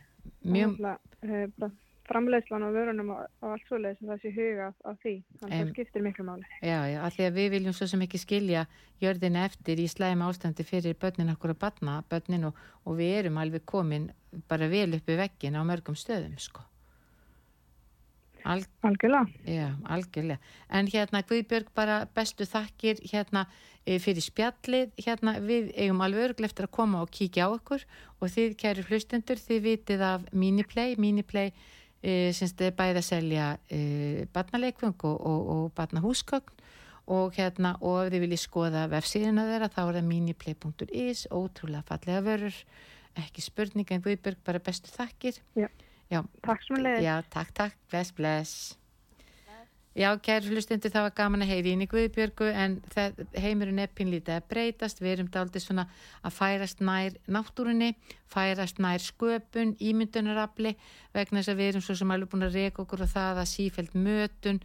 mjög, 0.46 0.76
Mjög... 0.78 1.64
Framleiðslan 2.08 2.64
og 2.66 2.74
vörunum 2.74 3.12
og, 3.14 3.20
og 3.42 3.54
allt 3.54 3.68
svoleiðis 3.68 4.00
sem 4.00 4.10
það 4.10 4.24
sé 4.24 4.32
huga 4.34 4.66
á 4.72 4.90
því. 5.02 5.14
Þannig 5.40 5.54
að 5.54 5.62
það 5.62 5.70
skiptir 5.76 6.04
miklu 6.06 6.26
máli. 6.26 6.48
já, 6.58 6.78
já, 6.90 6.98
allir 7.06 7.28
að 7.28 7.38
við 7.38 7.48
viljum 7.56 7.76
svo 7.78 7.88
sem 7.92 8.02
ekki 8.06 8.22
skilja 8.22 8.64
jörðina 9.02 9.46
eftir 9.50 9.82
í 9.82 9.86
slæm 9.90 10.26
ástandi 10.26 10.66
fyrir 10.66 10.98
börnin 10.98 11.32
okkur 11.36 11.54
að 11.54 11.62
batna, 11.62 12.00
börnin 12.10 12.50
og, 12.50 12.58
og 12.84 12.98
við 12.98 13.14
erum 13.22 13.40
alveg 13.42 13.64
komin 13.64 14.10
bara 14.50 14.70
vel 14.72 14.90
uppi 14.98 15.16
veggin 15.20 15.58
á 15.58 15.62
mörgum 15.66 15.98
stöðum, 15.98 16.38
sko. 16.42 16.66
Al, 18.44 18.64
Algjörlega. 18.82 19.26
Já, 19.46 19.68
algjörlega. 19.86 20.38
En 20.68 20.88
hérna 20.90 21.22
Guðbjörg 21.22 21.68
bara 21.76 22.00
bestu 22.14 22.46
þakkir 22.48 22.98
hérna 23.12 23.44
eh, 23.86 24.00
fyrir 24.02 24.24
spjallið, 24.24 24.90
hérna 25.04 25.36
við 25.42 25.70
eigum 25.76 26.02
alveg 26.02 26.32
örglega 26.32 26.50
eftir 26.50 26.66
að 26.66 26.74
koma 26.74 27.04
og 27.04 27.12
kíkja 27.14 27.46
á 27.46 27.54
okkur 27.54 27.84
og 28.18 28.32
þið 28.34 28.56
kæru 28.58 28.86
hlustendur, 28.88 29.38
þið 29.38 29.62
vitið 29.68 30.04
af 30.08 30.26
Miniplay, 30.34 30.96
Miniplay 30.98 31.52
e, 32.02 32.32
sem 32.36 32.50
þið 32.50 32.74
bæði 32.78 33.00
að 33.00 33.06
selja 33.08 33.46
e, 33.70 33.80
barnaleikvöng 34.34 35.06
og, 35.08 35.16
og, 35.16 35.46
og 35.54 35.70
barnahúsgögn 35.78 36.60
og 37.12 37.32
hérna 37.36 37.74
og 37.80 38.04
ef 38.04 38.12
þið 38.12 38.24
viljið 38.26 38.42
skoða 38.42 38.82
vefsíðuna 38.92 39.46
þeirra 39.48 39.70
þá 39.72 39.80
er 39.84 39.96
það 39.98 40.10
miniplay.is, 40.10 41.24
ótrúlega 41.34 41.86
fallega 41.88 42.26
vörur, 42.26 42.60
ekki 43.22 43.44
spurning 43.44 43.90
en 43.92 44.04
Guðbjörg 44.04 44.44
bara 44.46 44.62
bestu 44.62 44.92
þakkir. 44.92 45.40
Já. 45.58 45.68
Já, 46.12 46.20
Takk 46.44 46.64
sem 46.66 46.76
að 46.76 46.86
leiðis. 46.86 47.04
Já, 47.06 47.14
takk, 47.32 47.52
takk, 47.56 47.76
bless, 47.88 48.12
bless. 48.12 48.56
Já, 49.92 50.08
kæri 50.24 50.48
hlustundu, 50.48 50.88
það 50.88 51.04
var 51.04 51.12
gaman 51.18 51.42
að 51.44 51.50
heyri 51.52 51.72
inn 51.74 51.82
í 51.84 51.86
Guðbjörgu 51.90 52.46
en 52.48 52.78
heimurinn 53.36 53.82
er 53.82 53.90
pínlítið 53.92 54.38
að 54.38 54.46
breytast, 54.48 55.02
við 55.04 55.18
erum 55.18 55.28
daldið 55.34 55.66
svona 55.66 55.84
að 56.24 56.32
færast 56.38 56.80
nær 56.80 57.18
náttúrunni, 57.28 57.90
færast 58.32 58.80
nær 58.80 59.04
sköpun, 59.04 59.74
ímyndunarafli 59.76 60.72
vegna 61.12 61.42
þess 61.42 61.52
að 61.52 61.60
við 61.60 61.68
erum 61.74 61.84
svo 61.84 61.98
sem 62.00 62.14
alveg 62.16 62.32
búin 62.32 62.48
að 62.48 62.56
reyka 62.56 62.86
okkur 62.86 63.04
og 63.04 63.12
það 63.12 63.42
að 63.42 63.50
sífælt 63.52 63.98
mötun, 64.06 64.62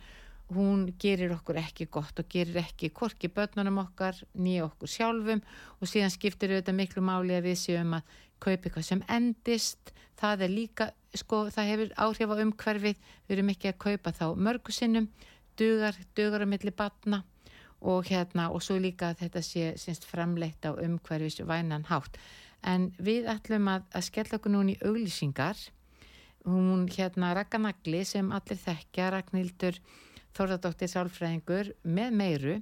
hún 0.53 0.85
gerir 0.99 1.33
okkur 1.35 1.59
ekki 1.59 1.87
gott 1.91 2.19
og 2.21 2.29
gerir 2.31 2.61
ekki 2.61 2.89
korki 2.95 3.27
börnunum 3.27 3.81
okkar, 3.83 4.15
nýja 4.39 4.67
okkur 4.67 4.91
sjálfum. 4.91 5.41
Og 5.81 5.91
síðan 5.91 6.13
skiptir 6.13 6.53
auðvitað 6.53 6.79
miklu 6.79 7.03
máli 7.03 7.35
að 7.35 7.49
við 7.49 7.57
séum 7.63 7.97
að 7.97 8.13
kaupa 8.39 8.69
eitthvað 8.69 8.87
sem 8.87 9.03
endist, 9.11 9.91
það 10.17 10.45
er 10.45 10.53
líka 10.53 10.91
sko, 11.17 11.47
það 11.51 11.71
hefur 11.71 11.95
áhrif 12.05 12.31
á 12.31 12.35
umhverfið. 12.45 13.01
Við 13.27 13.37
erum 13.37 13.51
ekki 13.53 13.71
að 13.73 13.81
kaupa 13.85 14.13
þá 14.15 14.27
mörgu 14.47 14.75
sinnum. 14.75 15.09
Dugar, 15.57 15.97
dugar 16.15 16.45
á 16.45 16.47
milli 16.47 16.71
batna 16.71 17.23
og 17.81 18.07
hérna 18.09 18.47
og 18.53 18.63
svo 18.65 18.77
líka 18.81 19.11
að 19.11 19.23
þetta 19.25 19.41
sé 19.45 19.71
sinst 19.77 20.05
framleitt 20.07 20.65
á 20.65 20.73
umhverfis 20.73 21.41
vænan 21.45 21.85
hátt. 21.89 22.17
En 22.63 22.91
við 22.97 23.27
ætlum 23.29 23.67
að, 23.69 23.83
að 23.93 24.07
skella 24.07 24.39
okkur 24.39 24.53
núna 24.53 24.73
í 24.73 24.79
auglýsingar. 24.85 25.59
Hún 26.47 26.87
hérna 26.87 27.33
Rakanagli 27.35 28.05
sem 28.07 28.31
allir 28.31 28.59
þekkja 28.61 29.11
Ragnhildur 29.13 29.77
Þórðardóttir 30.37 30.91
Sálfræðingur 30.91 31.71
með 31.83 32.17
meiru. 32.19 32.55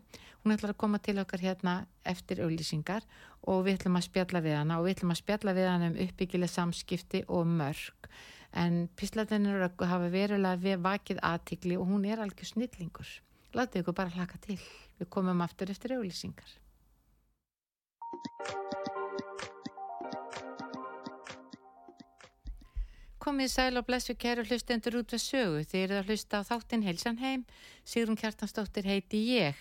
Hún 0.44 0.56
ætlar 0.56 0.74
að 0.76 0.82
koma 0.84 1.02
til 1.04 1.18
okkar 1.20 1.44
hérna 1.44 1.76
eftir 2.08 2.40
auglýsingar 2.46 3.04
og 3.44 3.66
við 3.66 3.80
ætlum 3.80 4.00
að 4.00 4.08
spjalla 4.08 4.42
við 4.46 4.58
hana 4.60 4.80
og 4.80 4.88
við 4.88 4.96
ætlum 4.96 5.14
að 5.16 5.22
spjalla 5.22 5.56
við 5.58 5.70
hana 5.70 5.92
um 5.92 6.00
uppbyggileg 6.06 6.54
samskipti 6.54 7.24
og 7.28 7.50
mörg 7.50 8.10
en 8.56 8.86
Pislatinur 8.96 9.66
hafa 9.68 10.12
verulega 10.14 10.62
við 10.62 10.84
vakið 10.86 11.24
aðtikli 11.28 11.80
og 11.80 11.90
hún 11.92 12.06
er 12.08 12.24
algjör 12.24 12.54
snillingur. 12.54 13.10
Látið 13.56 13.84
ykkur 13.84 13.98
bara 14.00 14.16
hlaka 14.16 14.40
til. 14.46 14.62
Við 15.00 15.12
komum 15.12 15.44
aftur 15.44 15.74
eftir 15.74 15.98
auglýsingar 15.98 16.56
Komið 23.26 23.50
sæl 23.50 23.80
og 23.80 23.88
blessu 23.88 24.14
kæru 24.22 24.44
hlustendur 24.46 25.00
út 25.00 25.14
við 25.16 25.22
sögu. 25.24 25.64
Þið 25.66 25.84
eruð 25.84 26.00
að 26.04 26.10
hlusta 26.12 26.42
á 26.46 26.48
þáttinn 26.52 26.84
Heilsan 26.86 27.18
heim. 27.18 27.46
Sigrun 27.82 28.20
Kjartansdóttir 28.22 28.86
heiti 28.86 29.24
ég. 29.40 29.58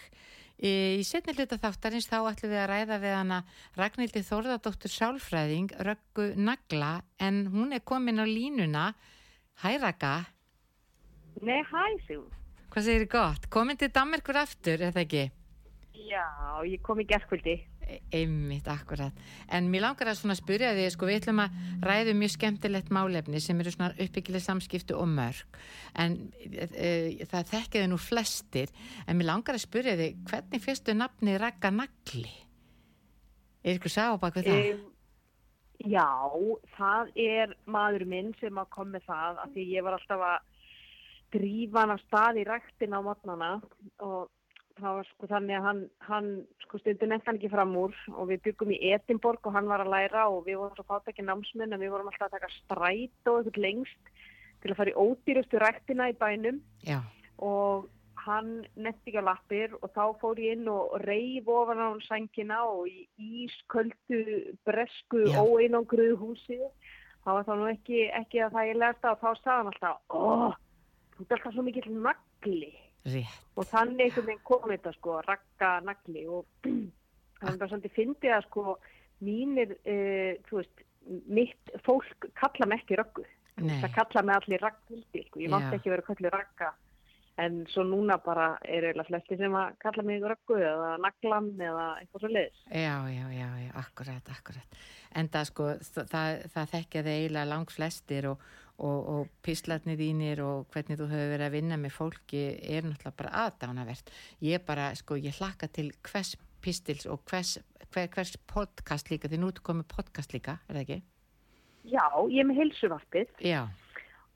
Í 0.61 1.00
setni 1.09 1.33
hluta 1.33 1.57
þáttarins 1.62 2.11
þá 2.11 2.18
ætlum 2.29 2.53
við 2.53 2.61
að 2.61 2.68
ræða 2.70 2.98
við 3.00 3.14
hana 3.16 3.38
Ragnhildi 3.81 4.22
Þórðardóttur 4.29 4.92
Sálfræðing, 4.92 5.72
Röggu 5.81 6.29
Nagla, 6.37 6.92
en 7.18 7.46
hún 7.57 7.72
er 7.72 7.81
komin 7.81 8.20
á 8.20 8.29
línuna. 8.29 8.85
Hæ 9.64 9.81
Raka, 9.81 10.14
Nei, 11.42 11.62
hæ, 11.66 11.83
Sigur. 12.07 12.31
hvað 12.70 12.85
segir 12.87 13.03
þið 13.05 13.11
gott? 13.11 13.48
Komin 13.50 13.79
til 13.81 13.90
Danmarkur 13.90 14.37
aftur, 14.38 14.79
eða 14.79 15.03
ekki? 15.03 15.24
Já, 16.07 16.27
ég 16.68 16.83
kom 16.83 17.00
í 17.03 17.07
gerðkvöldi. 17.11 17.57
E- 17.85 18.01
Einmitt, 18.14 18.68
akkurat. 18.68 19.12
En 19.49 19.68
mér 19.73 19.85
langar 19.85 20.09
að 20.09 20.20
svona 20.20 20.37
spyrja 20.38 20.73
því, 20.77 20.87
sko, 20.94 21.09
við 21.09 21.18
ætlum 21.20 21.42
að 21.44 21.59
ræða 21.85 22.14
um 22.14 22.20
mjög 22.23 22.33
skemmtilegt 22.35 22.92
málefni 22.94 23.40
sem 23.42 23.61
eru 23.61 23.73
svona 23.75 23.90
uppbyggileg 24.01 24.44
samskiptu 24.44 24.97
og 24.97 25.11
mörg. 25.11 25.59
En 26.01 26.16
e, 26.40 26.68
e, 26.70 27.27
það 27.29 27.51
þekkiði 27.53 27.90
nú 27.90 27.99
flestir. 28.01 28.73
En 29.07 29.18
mér 29.18 29.31
langar 29.33 29.59
að 29.59 29.66
spyrja 29.66 29.97
því, 30.01 30.09
hvernig 30.31 30.64
fyrstu 30.64 30.97
nafni 30.97 31.37
Raka 31.40 31.73
Nagli? 31.75 32.33
Er 33.64 33.79
ykkur 33.79 33.92
sá 33.92 34.05
bak 34.20 34.37
við 34.38 34.51
það? 34.51 34.64
Um, 34.75 34.83
já, 35.90 36.09
það 36.79 37.12
er 37.27 37.55
maður 37.64 38.07
minn 38.09 38.33
sem 38.40 38.61
að 38.61 38.73
kom 38.77 38.92
með 38.94 39.09
það 39.09 39.44
af 39.44 39.55
því 39.55 39.68
ég 39.73 39.87
var 39.87 39.99
alltaf 39.99 40.27
að 40.31 40.51
drífa 41.35 41.83
hann 41.83 41.94
af 41.97 42.03
stað 42.05 42.40
í 42.40 42.47
ræktin 42.47 42.94
á 42.94 43.01
matnana 43.03 43.51
og 44.05 44.31
það 44.81 44.99
var 44.99 45.09
sko 45.09 45.29
þannig 45.31 45.57
að 45.59 45.67
hann, 45.69 45.81
hann 46.09 46.29
sko 46.65 46.81
stundin 46.81 47.13
nefnt 47.13 47.29
hann 47.29 47.39
ekki 47.39 47.51
fram 47.53 47.75
úr 47.79 47.97
og 48.15 48.29
við 48.31 48.43
byggum 48.49 48.75
í 48.75 48.81
Edinborg 48.95 49.47
og 49.47 49.57
hann 49.57 49.71
var 49.71 49.85
að 49.85 49.93
læra 49.95 50.27
og 50.33 50.45
við 50.49 50.61
vorum 50.61 50.77
svo 50.79 50.87
fátt 50.89 51.11
ekki 51.11 51.27
námsmenn 51.27 51.75
en 51.75 51.83
við 51.83 51.93
vorum 51.95 52.11
alltaf 52.11 52.29
að 52.29 52.39
taka 52.39 52.53
stræt 52.59 53.31
og 53.31 53.41
eitthvað 53.41 53.61
lengst 53.67 54.15
til 54.63 54.73
að 54.73 54.79
fara 54.81 54.95
í 54.95 54.99
ódýrustu 55.05 55.61
rættina 55.61 56.09
í 56.11 56.17
bænum. 56.19 56.61
Já, 56.89 56.99
og 57.45 57.87
hann 58.25 58.65
nefnt 58.81 59.05
ekki 59.05 59.21
á 59.21 59.29
lappir 59.29 59.75
og 59.81 59.91
þá 59.93 60.05
fór 60.21 60.41
ég 60.41 60.57
inn 60.57 60.69
og 60.73 60.95
reyf 61.05 61.49
ofan 61.51 61.83
á 61.83 61.87
hann 61.93 62.05
sængina 62.07 62.63
og 62.65 62.89
í 62.89 63.05
ísköldu 63.45 64.23
bresku 64.67 65.27
óeinangruðu 65.37 66.17
húsi. 66.23 66.59
Þá 67.25 67.31
var 67.31 67.47
það 67.49 67.61
nú 67.61 67.69
ekki, 67.71 68.01
ekki 68.13 68.41
að 68.45 68.57
það 68.57 68.71
ég 68.71 68.81
lærst 68.81 69.07
að 69.09 69.21
þá 69.21 69.29
sagði 69.41 69.59
hann 69.59 69.71
alltaf 69.73 70.17
óh, 70.17 70.57
þú 71.15 71.25
ert 71.25 71.37
alltaf 71.37 71.55
svo 71.55 71.65
mikill 71.65 71.93
nagli 71.95 72.73
rétt 73.05 73.40
og 73.55 73.69
þannig 73.71 74.09
einhvern 74.09 74.29
veginn 74.31 74.47
kom 74.49 74.67
þetta 74.71 74.93
sko, 74.97 75.19
rakka 75.27 75.71
nagli 75.87 76.25
og 76.27 76.47
það 77.40 77.51
er 77.53 77.61
bara 77.61 77.71
svolítið 77.71 77.97
fyndið 77.99 78.37
að 78.37 78.47
sko 78.49 78.79
mínir, 79.25 79.77
uh, 79.85 80.33
þú 80.49 80.61
veist, 80.61 80.87
mitt 81.31 81.75
fólk 81.87 82.31
kalla 82.38 82.69
mig 82.69 82.83
ekki 82.83 82.99
röggu. 83.01 83.27
Það 83.55 83.93
kalla 83.95 84.23
mig 84.27 84.40
allir 84.40 84.64
raggvildi, 84.64 85.21
sko. 85.29 85.40
Ég 85.45 85.53
Já. 85.53 85.69
ekki 85.77 85.93
vera 85.93 86.03
kallið 86.03 86.33
ragga. 86.35 86.73
En 87.38 87.61
svo 87.71 87.85
núna 87.87 88.17
bara 88.23 88.57
er 88.62 88.88
eiginlega 88.88 89.09
flesti 89.09 89.37
sem 89.38 89.55
að 89.59 89.77
kalla 89.83 90.03
mig 90.07 90.23
röggu 90.23 90.59
eða 90.59 90.90
naglan 91.03 91.53
eða 91.59 91.87
eitthvað 92.01 92.25
svo 92.25 92.31
leiðis. 92.31 92.61
já, 92.71 92.97
já, 93.11 93.25
já, 93.35 93.49
já, 93.62 93.71
akkurat, 93.79 94.31
akkurat 94.31 94.77
en 95.19 95.31
það 95.31 95.49
sko, 95.51 95.69
það, 96.11 96.45
það, 96.53 96.71
þekkja 96.75 97.03
þið 97.07 97.14
eiginlega 97.14 97.51
langt 97.51 97.75
flestir 97.75 98.29
og, 98.33 98.45
og, 98.79 99.01
og 99.15 99.33
píslarnir 99.47 99.99
þínir 100.01 100.43
og 100.45 100.67
hvernig 100.75 100.99
þú 100.99 101.09
hefur 101.13 101.33
verið 101.35 101.47
að 101.47 101.57
vinna 101.57 101.79
með 101.81 101.97
fólki 101.97 102.45
er 102.59 102.87
náttúrulega 102.87 103.19
bara 103.23 103.35
aðdánavert 103.45 104.13
ég 104.45 104.65
bara, 104.67 104.91
sko, 104.99 105.19
ég 105.21 105.39
hlakka 105.39 105.71
til 105.71 105.93
hvers 106.09 106.35
pistils 106.65 107.07
og 107.07 107.23
hvers, 107.31 107.59
hver, 107.93 108.09
hvers 108.15 108.37
podcast 108.51 109.13
líka, 109.13 109.29
því 109.29 109.43
nú 109.43 109.53
er 109.53 109.61
komið 109.65 109.91
podcast 109.95 110.35
líka, 110.35 110.59
er 110.69 110.79
það 110.79 110.85
ekki? 110.87 111.03
Já, 111.85 112.07
ég 112.33 112.41
er 112.41 112.49
með 112.49 112.63
heilsuvarpið 112.63 113.45
Já, 113.45 113.61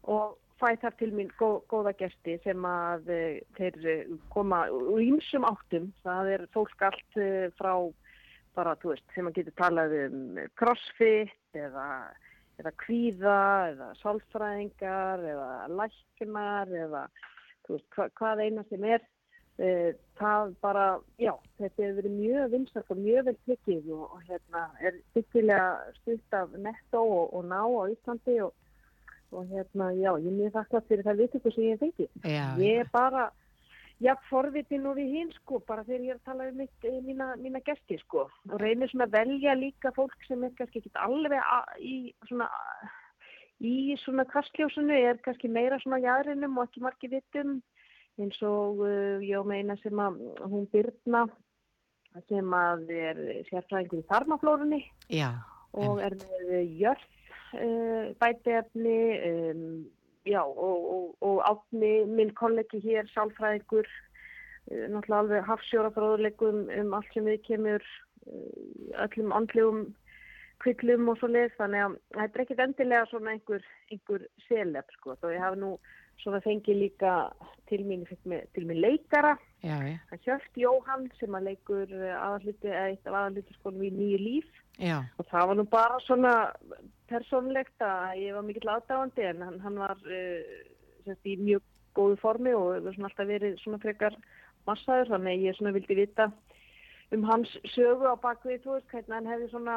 og 0.09 0.37
fæ 0.59 0.75
þar 0.83 0.97
til 0.99 1.11
mín 1.15 1.31
gó, 1.39 1.61
góða 1.71 1.95
gesti 1.99 2.37
sem 2.43 2.67
að 2.67 3.11
uh, 3.15 3.41
þeir 3.59 3.79
uh, 3.85 4.15
koma 4.33 4.65
úr 4.75 5.03
ýmsum 5.05 5.47
áttum. 5.47 5.91
Það 6.05 6.33
er 6.35 6.47
fólk 6.55 6.87
allt 6.89 7.21
uh, 7.21 7.47
frá 7.59 7.73
bara, 8.59 8.75
þú 8.83 8.95
veist, 8.95 9.07
sem 9.15 9.29
að 9.29 9.39
getur 9.39 9.55
talað 9.61 9.95
um 10.09 10.41
crossfit 10.59 11.59
eða, 11.59 11.87
eða 12.59 12.73
kvíða 12.83 13.43
eða 13.73 13.89
sálfræðingar 14.03 15.23
eða 15.33 15.51
læknar 15.79 16.75
eða 16.87 17.05
veist, 17.69 17.87
hva, 17.95 18.09
hvað 18.19 18.45
eina 18.47 18.67
sem 18.71 18.85
er. 18.97 19.07
Uh, 19.59 19.91
það 20.15 20.53
bara, 20.63 20.83
já, 21.19 21.33
þetta 21.59 21.83
hefur 21.83 21.97
verið 21.97 22.13
mjög 22.15 22.53
vinsast 22.53 22.93
og 22.95 23.01
mjög 23.03 23.25
vel 23.27 23.39
tekið 23.49 23.89
og, 23.97 24.05
og 24.15 24.21
hérna 24.29 24.61
er 24.79 25.01
byggilega 25.17 25.95
stutt 25.97 26.37
af 26.39 26.53
netto 26.63 27.01
og, 27.03 27.33
og 27.35 27.49
ná 27.51 27.59
á 27.67 27.83
Íslandi 27.91 28.37
og 28.45 28.55
og 29.31 29.45
hérna, 29.51 29.91
já, 29.93 30.15
ég 30.17 30.27
er 30.31 30.37
mjög 30.39 30.55
þakklátt 30.55 30.89
fyrir 30.89 31.05
það 31.05 31.19
viðtöku 31.21 31.51
sem 31.53 31.65
ég 31.67 31.83
já, 32.25 32.45
Ég 32.57 32.79
er 32.81 32.89
bara, 32.93 33.27
já, 34.03 34.15
forvitin 34.29 34.87
og 34.89 34.99
við 34.99 35.15
hinn, 35.17 35.33
sko, 35.41 35.61
bara 35.67 35.85
þegar 35.87 36.05
ég 36.05 36.13
er 36.15 36.21
að 36.21 36.29
tala 36.29 36.47
um 36.51 36.61
mitt, 36.63 36.87
eh, 36.87 37.01
mína, 37.05 37.33
mína 37.41 37.63
gesti, 37.67 37.99
sko, 38.05 38.29
og 38.51 38.61
reynir 38.63 38.91
svona 38.91 39.09
að 39.09 39.17
velja 39.19 39.57
líka 39.59 39.93
fólk 39.97 40.29
sem 40.29 40.45
er 40.45 40.55
kannski 40.59 40.83
ekki 40.83 40.93
alveg 40.95 41.43
í 41.81 41.97
svona, 42.29 42.49
í 43.61 43.97
svona 44.05 44.25
kastljósunu, 44.31 44.95
er 44.95 45.19
kannski 45.25 45.51
meira 45.51 45.81
svona 45.83 46.01
jæðrinum 46.05 46.59
og 46.59 46.69
ekki 46.69 46.85
margi 46.87 47.11
vitum, 47.11 47.61
eins 48.19 48.41
og 48.43 48.83
uh, 48.87 49.19
ég 49.23 49.47
meina 49.47 49.77
sem 49.83 49.99
að 49.99 50.19
hún 50.47 50.67
Byrna, 50.73 51.27
sem 52.29 52.55
að 52.55 52.91
er 52.91 53.21
sérfræðingur 53.51 54.03
í 54.03 54.09
þarmaflórunni, 54.09 54.83
já, 55.11 55.31
og 55.75 56.01
er 56.03 56.17
með 56.19 56.75
jörð 56.81 57.07
uh, 57.55 58.15
bætiefni 58.19 58.99
um, 59.29 59.71
já 60.29 60.43
og, 60.45 60.79
og, 60.95 61.07
og 61.25 61.41
átni 61.47 61.93
minn 62.11 62.35
kollegi 62.39 62.81
hér 62.85 63.09
sálfræðingur 63.15 63.87
uh, 63.89 64.85
náttúrulega 64.93 65.23
alveg 65.23 65.49
hafsjórafráðuleikum 65.49 66.67
um 66.81 66.99
allt 66.99 67.15
sem 67.15 67.29
við 67.29 67.41
kemur 67.49 67.85
uh, 67.85 69.07
öllum 69.07 69.35
andlegum 69.37 69.87
kvillum 70.63 71.09
og 71.13 71.21
svo 71.21 71.31
leið 71.31 71.55
þannig 71.59 71.85
að 71.85 71.97
þetta 72.17 72.39
er 72.39 72.45
ekkit 72.45 72.63
endilega 72.65 73.09
svona 73.11 73.35
einhver, 73.35 73.65
einhver 73.93 74.25
selef 74.49 74.95
sko. 74.97 75.15
Þó 75.21 75.31
ég 75.31 75.43
hafi 75.45 75.61
nú 75.63 75.77
svona 76.23 76.41
fengið 76.45 76.83
líka 76.83 77.15
til 77.69 77.83
mín, 77.87 78.05
með, 78.29 78.47
til 78.57 78.65
mín 78.69 78.81
leikara. 78.83 79.37
Já, 79.65 79.77
já, 79.83 79.99
Hjört 80.25 80.59
Jóhann 80.59 81.09
sem 81.19 81.35
að 81.35 81.51
leikur 81.51 81.91
aðalluti, 81.91 82.71
eða 82.71 82.87
eitt 82.93 83.09
af 83.09 83.17
aðallutiskonum 83.21 83.87
í 83.89 83.93
nýju 83.95 84.21
líf. 84.23 84.61
Já, 84.79 85.01
og 85.19 85.27
það 85.31 85.49
var 85.51 85.59
nú 85.59 85.65
bara 85.73 85.99
svona 86.07 86.35
persónlegt 87.11 87.83
að 87.83 88.21
ég 88.23 88.37
var 88.37 88.47
mikill 88.47 88.71
aðdáandi 88.71 89.25
en 89.27 89.43
hann, 89.43 89.57
hann 89.65 89.81
var 89.81 89.99
uh, 90.07 90.59
semst, 91.07 91.25
í 91.27 91.35
mjög 91.41 91.65
góðu 91.99 92.19
formi 92.23 92.53
og 92.55 92.87
alltaf 92.87 93.27
verið 93.27 93.57
svona 93.63 93.81
frekar 93.83 94.15
massaður 94.69 95.15
þannig 95.15 95.35
að 95.35 95.47
ég 95.49 95.59
svona 95.59 95.75
vildi 95.75 95.97
vita 95.99 96.29
um 97.17 97.25
hans 97.25 97.53
sögu 97.73 98.09
á 98.09 98.17
bakvið 98.21 98.65
þú 98.65 98.75
veist 98.75 98.91
hvernig 98.93 99.15
hann 99.17 99.31
hefði 99.31 99.51
svona 99.53 99.77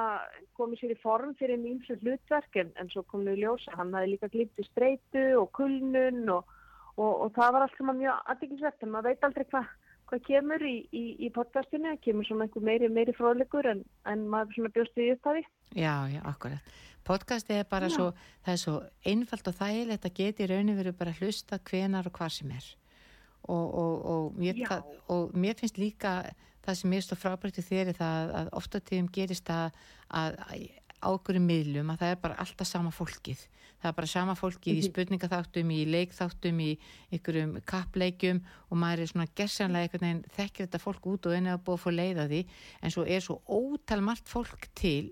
komið 0.60 0.82
sér 0.82 0.96
í 0.96 1.02
form 1.04 1.36
fyrir 1.40 1.62
mjög 1.62 1.86
sem 1.88 2.02
hlutverk 2.04 2.60
en, 2.60 2.74
en 2.76 2.92
svo 2.92 3.06
kom 3.08 3.24
í 3.28 3.38
ljósa, 3.40 3.76
hann 3.80 3.94
hefði 3.96 4.16
líka 4.16 4.32
glýpt 4.34 4.60
í 4.60 4.68
streitu 4.68 5.24
og 5.40 5.48
kulnun 5.58 6.26
og, 6.36 6.52
og, 6.98 7.14
og 7.14 7.32
það 7.38 7.56
var 7.56 7.68
allt 7.68 7.80
sem 7.80 7.94
að 7.94 8.02
mjög 8.04 8.28
aðdeglisvert 8.34 8.84
en 8.84 8.94
maður 8.96 9.12
veit 9.12 9.26
aldrei 9.30 9.48
hvað 9.54 9.72
hvað 10.12 10.24
kemur 10.28 10.64
í, 10.68 10.76
í, 10.92 11.04
í 11.24 11.28
podcastinu, 11.32 11.94
kemur 12.04 12.28
svona 12.28 12.44
einhver 12.44 12.66
meiri, 12.68 12.90
meiri 12.92 13.14
fróðleikur 13.16 13.70
en, 13.72 13.86
en 14.12 14.26
maður 14.28 14.58
svona 14.58 14.74
bjóst 14.76 14.98
við 15.00 15.14
upphafi. 15.16 15.46
já, 15.72 15.94
já, 16.12 16.20
akkurat 16.28 16.74
podcastið 17.08 17.62
er 17.62 17.68
bara 17.70 17.88
Já. 17.90 17.96
svo 17.96 18.08
það 18.46 18.54
er 18.54 18.62
svo 18.62 18.76
einfalt 19.08 19.48
og 19.50 19.58
þægilegt 19.58 20.06
að 20.06 20.18
geta 20.20 20.44
í 20.44 20.50
rauninu 20.52 20.78
verið 20.78 20.98
bara 21.00 21.14
að 21.16 21.24
hlusta 21.24 21.60
hvenar 21.70 22.08
og 22.08 22.18
hvað 22.18 22.36
sem 22.36 22.52
er 22.54 22.68
og, 23.50 23.66
og, 23.82 23.96
og, 24.12 24.26
mér, 24.38 24.60
og 25.10 25.34
mér 25.34 25.58
finnst 25.58 25.80
líka 25.82 26.20
það 26.66 26.78
sem 26.80 26.94
mér 26.94 27.06
stóð 27.06 27.22
frábært 27.24 27.60
í 27.62 27.66
þér 27.66 27.92
er 27.92 27.98
það 27.98 28.36
að 28.42 28.52
ofta 28.62 28.82
tíðum 28.86 29.10
gerist 29.16 29.48
það 29.50 29.80
að, 30.10 30.38
að 30.48 30.68
ákveðum 31.02 31.48
miðlum 31.50 31.90
að 31.92 32.04
það 32.04 32.14
er 32.14 32.20
bara 32.22 32.38
alltaf 32.44 32.70
sama 32.70 32.92
fólkið. 32.94 33.48
Það 33.82 33.90
er 33.90 33.96
bara 33.98 34.10
sama 34.12 34.36
fólkið 34.38 34.78
í 34.78 34.84
spurningaþáttum 34.86 35.72
í 35.74 35.80
leikþáttum, 35.90 36.60
í 36.62 36.72
ykkurum 37.18 37.56
kappleikjum 37.66 38.44
og 38.70 38.78
maður 38.78 39.02
er 39.02 39.10
svona 39.10 39.32
gersanlega 39.40 39.88
einhvern 39.88 40.06
veginn 40.06 40.36
þekkir 40.36 40.68
þetta 40.68 40.82
fólk 40.84 41.08
út 41.10 41.30
og 41.30 41.34
ennig 41.38 41.56
að 41.56 41.64
búa 41.66 41.80
að 41.80 41.82
fór 41.88 41.98
leiða 41.98 42.28
því. 42.30 42.44
En 42.82 42.94
svo 42.94 43.08
er 43.10 43.26
svo 43.26 43.40
ótal 43.50 44.02
margt 44.06 44.30
fólk 44.30 44.70
til 44.78 45.10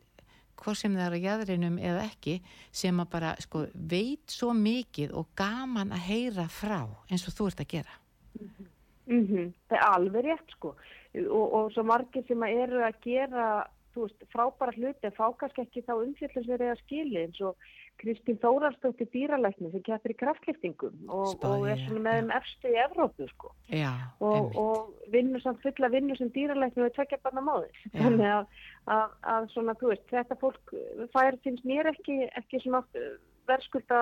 hvort 0.59 0.77
sem 0.77 0.93
það 0.93 1.05
er 1.07 1.17
á 1.17 1.25
jæðrinum 1.25 1.77
eða 1.81 2.05
ekki 2.05 2.35
sem 2.75 3.01
að 3.01 3.11
bara 3.15 3.33
sko, 3.41 3.63
veit 3.73 4.29
svo 4.29 4.51
mikið 4.53 5.15
og 5.17 5.31
gaman 5.39 5.95
að 5.95 6.05
heyra 6.11 6.49
frá 6.51 6.83
eins 7.09 7.25
og 7.25 7.37
þú 7.37 7.49
ert 7.49 7.63
að 7.63 7.73
gera. 7.77 8.01
Mm 8.37 8.67
Það 9.09 9.73
er 9.73 9.85
alveg 9.89 10.25
rétt 10.27 10.51
sko 10.53 10.75
og, 11.25 11.45
og 11.45 11.73
svo 11.73 11.85
margir 11.87 12.25
sem 12.27 12.45
að 12.45 12.63
eru 12.65 12.81
að 12.85 13.03
gera 13.05 13.49
veist, 13.97 14.25
frábæra 14.33 14.75
hluti 14.77 15.07
en 15.07 15.15
fá 15.15 15.27
kannski 15.37 15.65
ekki 15.65 15.85
þá 15.87 15.93
umfjöldum 15.97 16.45
sem 16.45 16.55
eru 16.55 16.71
að 16.71 16.81
skili 16.83 17.23
eins 17.23 17.39
og 17.43 17.69
Kristín 17.99 18.37
Þóraldsdóttir 18.39 19.09
dýralækni 19.11 19.71
sem 19.73 19.83
keppir 19.83 20.13
í 20.13 20.17
kraftliftingum 20.21 21.09
og, 21.11 21.41
og 21.43 21.65
er 21.67 21.81
svona 21.83 22.03
með 22.05 22.19
þeim 22.19 22.29
efstu 22.37 22.71
í 22.71 22.77
Evrópu 22.85 23.27
sko. 23.33 23.51
Já, 23.75 23.91
og, 24.23 24.55
og 24.61 25.09
vinnur 25.11 25.43
samt 25.43 25.59
fulla 25.65 25.89
vinnu 25.91 26.15
sem 26.15 26.31
dýralækni 26.35 26.85
við 26.85 26.93
tvekja 26.95 27.19
barna 27.25 27.43
Já. 27.89 27.97
þannig 27.97 28.29
að, 28.37 28.61
að, 28.95 29.17
að 29.33 29.49
svona, 29.55 29.75
veist, 29.81 30.05
þetta 30.13 30.39
fólk 30.39 30.75
fær 31.15 31.39
finnst 31.43 31.67
mér 31.67 31.91
ekki, 31.91 32.21
ekki 32.39 32.63
svona 32.63 32.85
uh, 32.95 33.11
verðskulda 33.49 33.99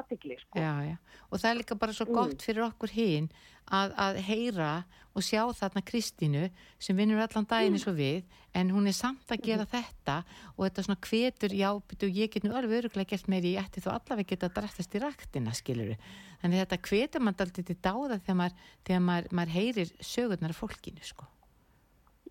aðtikli 0.00 0.38
sko. 0.40 0.58
Og 0.58 1.40
það 1.40 1.50
er 1.50 1.58
líka 1.60 1.78
bara 1.78 1.96
svo 1.96 2.06
Mm. 2.06 2.14
gott 2.14 2.42
fyrir 2.42 2.66
okkur 2.68 2.92
hinn 2.94 3.28
að, 3.70 3.94
að 3.96 4.20
heyra 4.28 4.84
og 5.14 5.22
sjá 5.22 5.42
þarna 5.54 5.82
Kristínu 5.86 6.50
sem 6.78 6.96
vinnur 6.96 7.22
allan 7.22 7.46
daginn 7.46 7.76
eins 7.78 7.86
og 7.86 7.96
við 7.96 8.24
en 8.54 8.70
hún 8.74 8.86
er 8.90 8.96
samt 8.96 9.30
að 9.30 9.44
gera 9.46 9.66
þetta 9.66 10.24
og 10.56 10.64
þetta 10.66 10.84
svona 10.86 11.00
hvetur, 11.06 11.54
já, 11.54 11.70
byrju, 11.90 12.10
ég 12.14 12.30
get 12.30 12.44
nú 12.44 12.54
alveg 12.54 12.84
öruglega 12.84 13.14
gert 13.14 13.28
meiri, 13.30 13.54
ég 13.54 13.62
ætti 13.64 13.82
þó 13.82 13.94
allavega 13.94 14.34
geta 14.34 14.50
að 14.50 14.56
drattast 14.58 14.94
í 14.94 15.02
raktina, 15.02 15.54
skiluru. 15.54 15.96
Þannig 16.42 16.64
þetta 16.64 16.80
hvetur 16.88 17.24
mann 17.24 17.38
aldrei 17.38 17.64
til 17.64 17.76
dáða 17.76 18.20
þegar 18.20 18.38
maður, 18.42 18.58
þegar 18.84 19.06
maður, 19.08 19.30
maður 19.32 19.54
heyrir 19.54 19.94
sögurnar 20.00 20.54
af 20.54 20.60
fólkinu, 20.60 21.02
sko. 21.02 21.30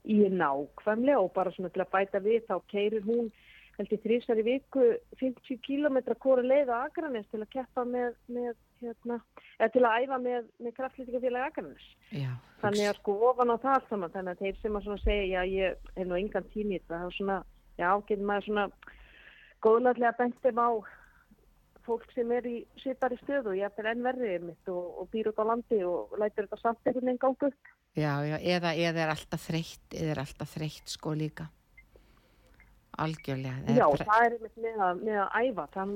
í 0.03 0.19
nákvæmlega 0.27 1.19
og 1.23 1.31
bara 1.33 1.51
svona 1.55 1.71
til 1.71 1.81
að 1.81 1.91
bæta 1.93 2.19
við 2.19 2.41
þá 2.49 2.55
keirir 2.67 3.05
hún 3.07 3.31
held 3.77 3.93
ég 3.95 4.01
þrísar 4.03 4.39
í 4.41 4.45
viku 4.47 4.85
50 5.19 5.59
km 5.65 5.99
hvora 6.21 6.45
leið 6.45 6.71
á 6.73 6.85
Akranes 6.85 7.27
til 7.31 7.41
að 7.41 7.51
keppa 7.55 7.85
með, 7.89 8.17
með 8.29 8.55
hérna, 8.83 9.19
eða 9.57 9.69
til 9.73 9.83
að 9.83 10.03
æfa 10.03 10.19
með, 10.23 10.49
með 10.59 10.75
kraftlýtingafélagi 10.79 11.51
Akranes. 11.51 11.87
Já, 12.13 12.31
Þannig 12.63 12.89
að 12.89 12.99
sko 13.01 13.15
ofan 13.29 13.53
á 13.53 13.57
það 13.57 13.77
allt 13.77 13.89
saman, 13.91 14.13
þannig 14.13 14.33
að 14.35 14.43
þeir 14.43 14.59
sem 14.61 14.81
að 14.81 14.99
segja, 15.03 15.23
já 15.33 15.41
ég 15.51 15.87
hef 15.97 16.09
nú 16.09 16.19
engan 16.19 16.51
tími 16.53 16.77
í 16.77 16.83
þetta, 16.83 16.99
er 17.07 17.17
svona, 17.17 17.39
já, 17.79 17.89
getur 18.09 18.27
maður 18.29 18.49
svona 18.49 18.67
góðlega 19.63 20.13
bent 20.19 20.43
þeim 20.43 20.61
á 20.61 20.69
fólk 21.83 22.05
sem 22.15 22.29
er 22.31 22.45
í 22.47 22.57
svipari 22.79 23.17
stöðu 23.19 23.57
ég 23.57 23.67
eftir 23.67 23.89
enn 23.91 24.05
verri 24.05 24.37
mitt 24.43 24.69
og, 24.71 25.01
og 25.01 25.09
býr 25.11 25.33
út 25.33 25.41
á 25.43 25.45
landi 25.49 25.81
og 25.83 26.13
lætur 26.19 26.47
þetta 26.47 26.61
samt 26.61 26.85
einhvern 26.85 27.09
veginn 27.09 27.19
gangu 27.25 27.49
upp. 27.49 27.73
Já, 27.93 28.13
já, 28.25 28.37
eða, 28.39 28.71
eða 28.73 29.03
er 29.03 29.11
alltaf 29.13 29.43
þreytt, 29.49 29.89
eða 29.91 30.13
er 30.15 30.21
alltaf 30.23 30.55
þreytt 30.55 30.95
sko 30.95 31.13
líka. 31.17 31.49
Algjörlega. 33.01 33.73
Já, 33.73 33.85
það 34.03 34.23
er 34.25 34.33
einmitt 34.35 34.57
með 34.61 34.81
að, 34.85 34.99
með 35.07 35.19
að 35.23 35.37
æfa, 35.47 35.63
það 35.73 35.93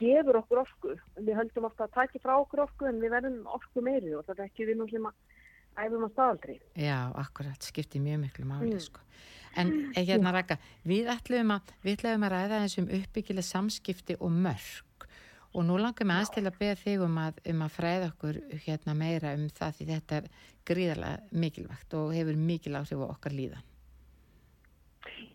gefur 0.00 0.38
okkur 0.40 0.62
orku. 0.64 0.94
Við 1.18 1.36
höldum 1.38 1.68
ofta 1.68 1.86
að 1.86 1.92
taki 1.94 2.22
frá 2.22 2.34
okkur 2.40 2.64
orku 2.64 2.88
en 2.90 2.98
við 3.02 3.12
verðum 3.14 3.44
orku 3.54 3.84
meiri 3.86 4.16
og 4.18 4.24
það 4.26 4.40
er 4.40 4.48
ekki 4.48 4.66
við 4.66 4.80
nú 4.80 4.88
sem 4.90 5.06
að 5.06 5.14
æfum 5.78 6.06
að 6.08 6.14
staðaldri. 6.16 6.56
Já, 6.74 6.98
akkurat, 7.22 7.62
skiptir 7.62 8.02
mjög 8.02 8.24
miklu 8.24 8.48
máli, 8.48 8.72
Mm. 8.74 8.80
sko. 8.80 9.00
En 9.56 9.92
eh, 9.94 10.04
hérna 10.04 10.32
Raka, 10.32 10.58
við 10.84 11.06
ætlum 11.06 11.54
að, 11.54 11.70
við 11.82 12.04
að 12.04 12.28
ræða 12.34 12.60
eins 12.62 12.78
um 12.78 12.90
uppbyggileg 12.90 13.44
samskipti 13.44 14.16
og 14.20 14.30
mörg 14.30 15.06
og 15.54 15.64
nú 15.64 15.78
langar 15.80 16.04
mig 16.04 16.16
aðeins 16.16 16.34
til 16.34 16.44
að 16.44 16.58
beða 16.58 16.76
þig 16.82 17.00
um 17.06 17.16
að, 17.22 17.40
um 17.48 17.62
að 17.64 17.72
fræða 17.72 18.10
okkur 18.12 18.40
hérna 18.66 18.94
meira 18.94 19.32
um 19.34 19.48
það 19.48 19.78
því 19.78 19.86
þetta 19.88 20.18
er 20.18 20.28
gríðarlega 20.68 21.40
mikilvægt 21.44 21.94
og 21.94 22.12
hefur 22.12 22.36
mikil 22.36 22.76
áhrif 22.76 23.00
á 23.00 23.06
okkar 23.08 23.32
líðan. 23.32 23.64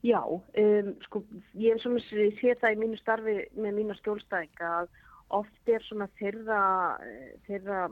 Já, 0.04 0.20
um, 0.28 0.90
sko, 1.06 1.22
ég 1.56 1.78
hef 1.78 1.80
svona 1.80 2.02
sé 2.04 2.58
það 2.60 2.74
í 2.74 2.80
mínu 2.82 2.98
starfi 3.00 3.36
með 3.56 3.78
mínu 3.78 3.96
skjólstæðinga 4.02 4.72
að 4.82 4.90
oft 5.38 5.72
er 5.72 5.86
svona 5.88 6.10
þeirra, 6.20 6.64
eh, 7.08 7.30
þeirra 7.48 7.86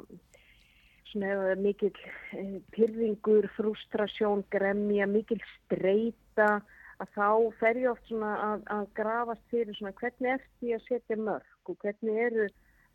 svona 1.12 1.56
mikil 1.60 1.93
eh, 2.36 2.58
pyrringur, 2.76 3.47
frustrasjón, 3.56 4.43
gremja, 4.52 5.08
mikil 5.08 5.39
streyta 5.54 6.60
að 7.02 7.15
þá 7.15 7.30
fer 7.62 7.80
ég 7.82 7.93
oft 7.93 8.10
svona 8.10 8.32
að, 8.47 8.65
að 8.76 8.89
grafast 9.00 9.47
fyrir 9.54 9.78
svona 9.78 9.95
hvernig 10.02 10.36
ert 10.36 10.50
því 10.60 10.76
að 10.76 10.86
setja 10.89 11.17
mörg 11.17 11.71
og 11.71 11.80
hvernig 11.86 12.19
eru 12.28 12.50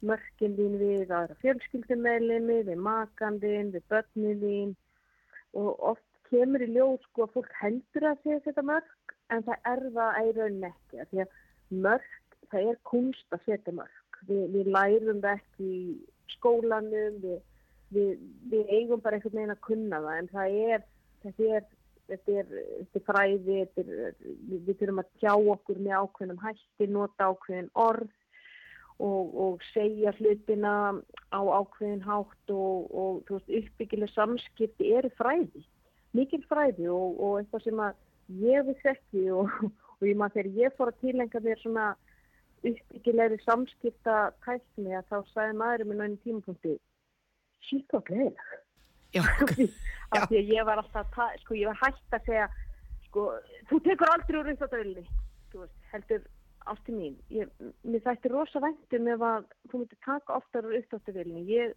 mörgin 0.07 0.59
þín 0.59 0.77
við 0.83 1.11
aðra 1.11 1.39
fjölskyldumælinni, 1.41 2.61
við 2.69 2.85
makandinn, 2.85 3.73
við 3.75 3.89
börnin 3.91 4.45
þín? 4.45 4.77
Og 5.57 5.73
oft 5.95 6.05
kemur 6.31 6.63
í 6.63 6.69
ljós 6.75 7.03
sko 7.09 7.27
að 7.27 7.35
fólk 7.39 7.53
heldur 7.61 8.11
að 8.11 8.23
segja 8.23 8.45
þetta 8.47 8.67
mörg 8.71 9.06
en 9.35 9.45
það 9.47 9.71
er 9.73 9.85
það 9.97 10.19
í 10.21 10.35
rauninni 10.37 10.71
ekki 10.71 11.01
af 11.03 11.13
því 11.13 11.23
að 11.25 11.39
mörg, 11.87 12.11
það 12.53 12.71
er 12.73 12.83
kunst 12.91 13.37
að 13.37 13.47
setja 13.49 13.77
mörg 13.77 14.03
Vi, 14.27 14.37
við 14.51 14.71
lærum 14.73 15.21
það 15.23 15.37
ekki 15.37 15.67
í 15.71 15.81
skólanum 16.33 17.19
við, 17.23 17.41
við, 17.95 18.23
við 18.51 18.71
eigum 18.75 19.03
bara 19.05 19.19
einhvern 19.19 19.37
veginn 19.37 19.55
að 19.55 19.65
kunna 19.67 20.01
það 20.03 20.21
en 20.21 20.31
það 20.33 20.57
er 20.71 20.87
þetta 21.23 21.51
er, 21.59 21.67
þetta 22.11 22.37
er, 22.41 22.55
þetta 22.79 23.01
er 23.01 23.05
fræði 23.11 23.59
þetta 23.61 23.85
er, 23.85 24.17
við, 24.25 24.63
við 24.69 24.79
þurfum 24.81 25.03
að 25.03 25.13
tjá 25.21 25.33
okkur 25.37 25.83
með 25.85 26.01
ákveðnum 26.01 26.43
hætti, 26.43 26.89
nota 26.97 27.29
ákveðin 27.31 27.71
orð 27.87 28.15
og, 28.97 29.37
og 29.45 29.69
segja 29.75 30.15
hlutina 30.17 30.75
á 31.31 31.41
ákveðin 31.61 32.05
hátt 32.07 32.55
og, 32.57 32.91
og 32.97 33.33
uppbyggileg 33.37 34.13
samskipti 34.15 34.95
eru 34.97 35.13
fræði 35.21 35.67
mikil 36.17 36.43
fræði 36.49 36.89
og, 36.89 37.21
og 37.21 37.39
eitthvað 37.43 37.67
sem 37.69 37.83
að 37.85 38.03
ég 38.29 38.67
vissi 38.67 38.91
ekki 38.93 39.25
og, 39.35 39.51
og 39.99 40.07
ég 40.09 40.19
maður 40.19 40.35
þegar 40.41 40.61
ég 40.63 40.77
fór 40.77 40.93
að 40.93 41.01
tilenga 41.05 41.43
mér 41.45 41.63
svona 41.63 41.87
uppbyggilegri 42.67 43.39
samskipta 43.45 44.15
tækni 44.47 44.95
að 44.99 45.11
þá 45.11 45.17
sagði 45.33 45.59
maðurinn 45.61 45.91
minn 45.93 46.03
á 46.03 46.07
einu 46.07 46.21
tímapunkti 46.25 46.77
sítt 47.69 47.95
og 47.95 48.07
gleðileg 48.09 48.55
af 49.17 50.27
því 50.29 50.41
að 50.41 50.51
ég 50.53 50.67
var 50.67 50.81
alltaf, 50.83 51.05
að 51.07 51.13
ta- 51.15 51.37
sko 51.43 51.55
ég 51.55 51.71
var 51.71 51.79
hægt 51.83 52.17
að 52.17 52.27
segja 52.27 52.49
sko, 53.07 53.29
þú 53.71 53.79
tekur 53.87 54.13
aldrei 54.13 54.41
úr 54.41 54.51
uppþáttavilni 54.53 55.05
þú 55.53 55.63
veist, 55.63 55.79
heldur 55.93 56.27
ásti 56.67 56.93
mín, 56.97 57.15
ég, 57.31 57.51
mér 57.87 58.03
þætti 58.03 58.33
rosa 58.33 58.61
væntum 58.63 59.09
ef 59.13 59.23
að 59.23 59.45
þú 59.71 59.81
myndir 59.81 60.01
taka 60.05 60.35
oftar 60.41 60.67
úr 60.67 60.81
uppþáttavilni 60.81 61.45
ég, 61.47 61.77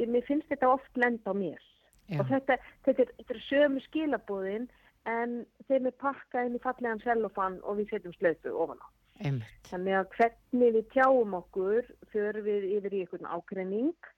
ég, 0.00 0.08
mér 0.08 0.24
finnst 0.24 0.48
þetta 0.48 0.70
oft 0.72 0.96
lenda 0.96 1.28
á 1.28 1.34
mér. 1.36 1.60
Já, 2.08 2.18
og 2.20 2.28
þetta, 2.28 2.56
þetta, 2.86 3.04
er, 3.04 3.12
þetta 3.20 3.34
er 3.34 3.42
sömu 3.48 3.82
skilabúðin 3.84 4.64
en 5.10 5.44
þeim 5.68 5.88
er 5.90 5.96
pakkað 6.00 6.48
inn 6.48 6.58
í 6.58 6.64
fallegan 6.64 7.02
sellofan 7.04 7.60
og 7.62 7.80
við 7.80 7.94
setjum 7.94 8.16
slöpu 8.18 8.52
ofan 8.64 8.80
á. 8.80 8.88
einmitt. 9.20 9.70
Þannig 9.70 9.96
að 9.98 10.10
hvernig 10.16 10.76
við 10.76 10.86
tjáum 10.94 11.34
okkur 11.38 11.88
fyrir 12.12 12.42
við 12.46 12.68
yfir 12.78 12.96
í 12.96 13.02
einhvern 13.04 13.30
ágreining 13.30 14.12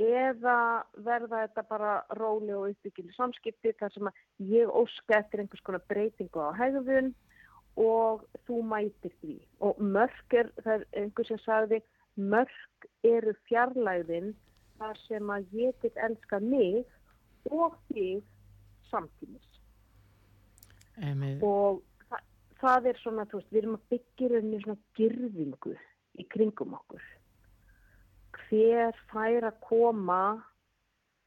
eða 0.00 0.84
verða 1.04 1.42
þetta 1.44 1.64
bara 1.68 1.92
róli 2.16 2.54
og 2.56 2.70
uppbyggileg 2.70 3.14
samskipti 3.14 3.74
þar 3.78 3.92
sem 3.92 4.08
að 4.08 4.22
ég 4.54 4.72
óska 4.72 5.18
eftir 5.18 5.42
einhvers 5.42 5.64
konar 5.66 5.84
breytingu 5.88 6.40
á 6.40 6.56
hegðun 6.56 7.12
og 7.76 8.24
þú 8.46 8.62
mætir 8.68 9.12
því. 9.20 9.36
Og 9.60 9.78
mörg 9.80 10.36
er, 10.36 10.50
það 10.64 10.74
er 10.74 10.86
einhver 11.02 11.28
sem 11.28 11.40
sagði, 11.44 11.82
mörg 12.16 12.88
eru 13.04 13.36
fjarlæðin 13.48 14.32
þar 14.80 15.00
sem 15.06 15.32
að 15.32 15.56
ég 15.60 15.78
get 15.84 15.96
elskað 16.08 16.48
mig 16.48 16.82
og 17.52 17.76
þig 17.92 18.24
samtímis. 18.90 19.51
Og 21.42 21.82
það, 22.10 22.22
það 22.60 22.86
er 22.90 23.00
svona, 23.00 23.26
þú 23.30 23.40
veist, 23.40 23.50
við 23.52 23.62
erum 23.62 23.76
að 23.78 23.90
byggja 23.94 24.26
í 24.26 24.30
rauninni 24.32 24.62
svona 24.62 24.80
girðingu 24.98 25.74
í 26.20 26.26
kringum 26.34 26.74
okkur. 26.78 27.04
Hver 28.42 28.98
fær 29.10 29.48
að 29.48 29.60
koma 29.64 30.22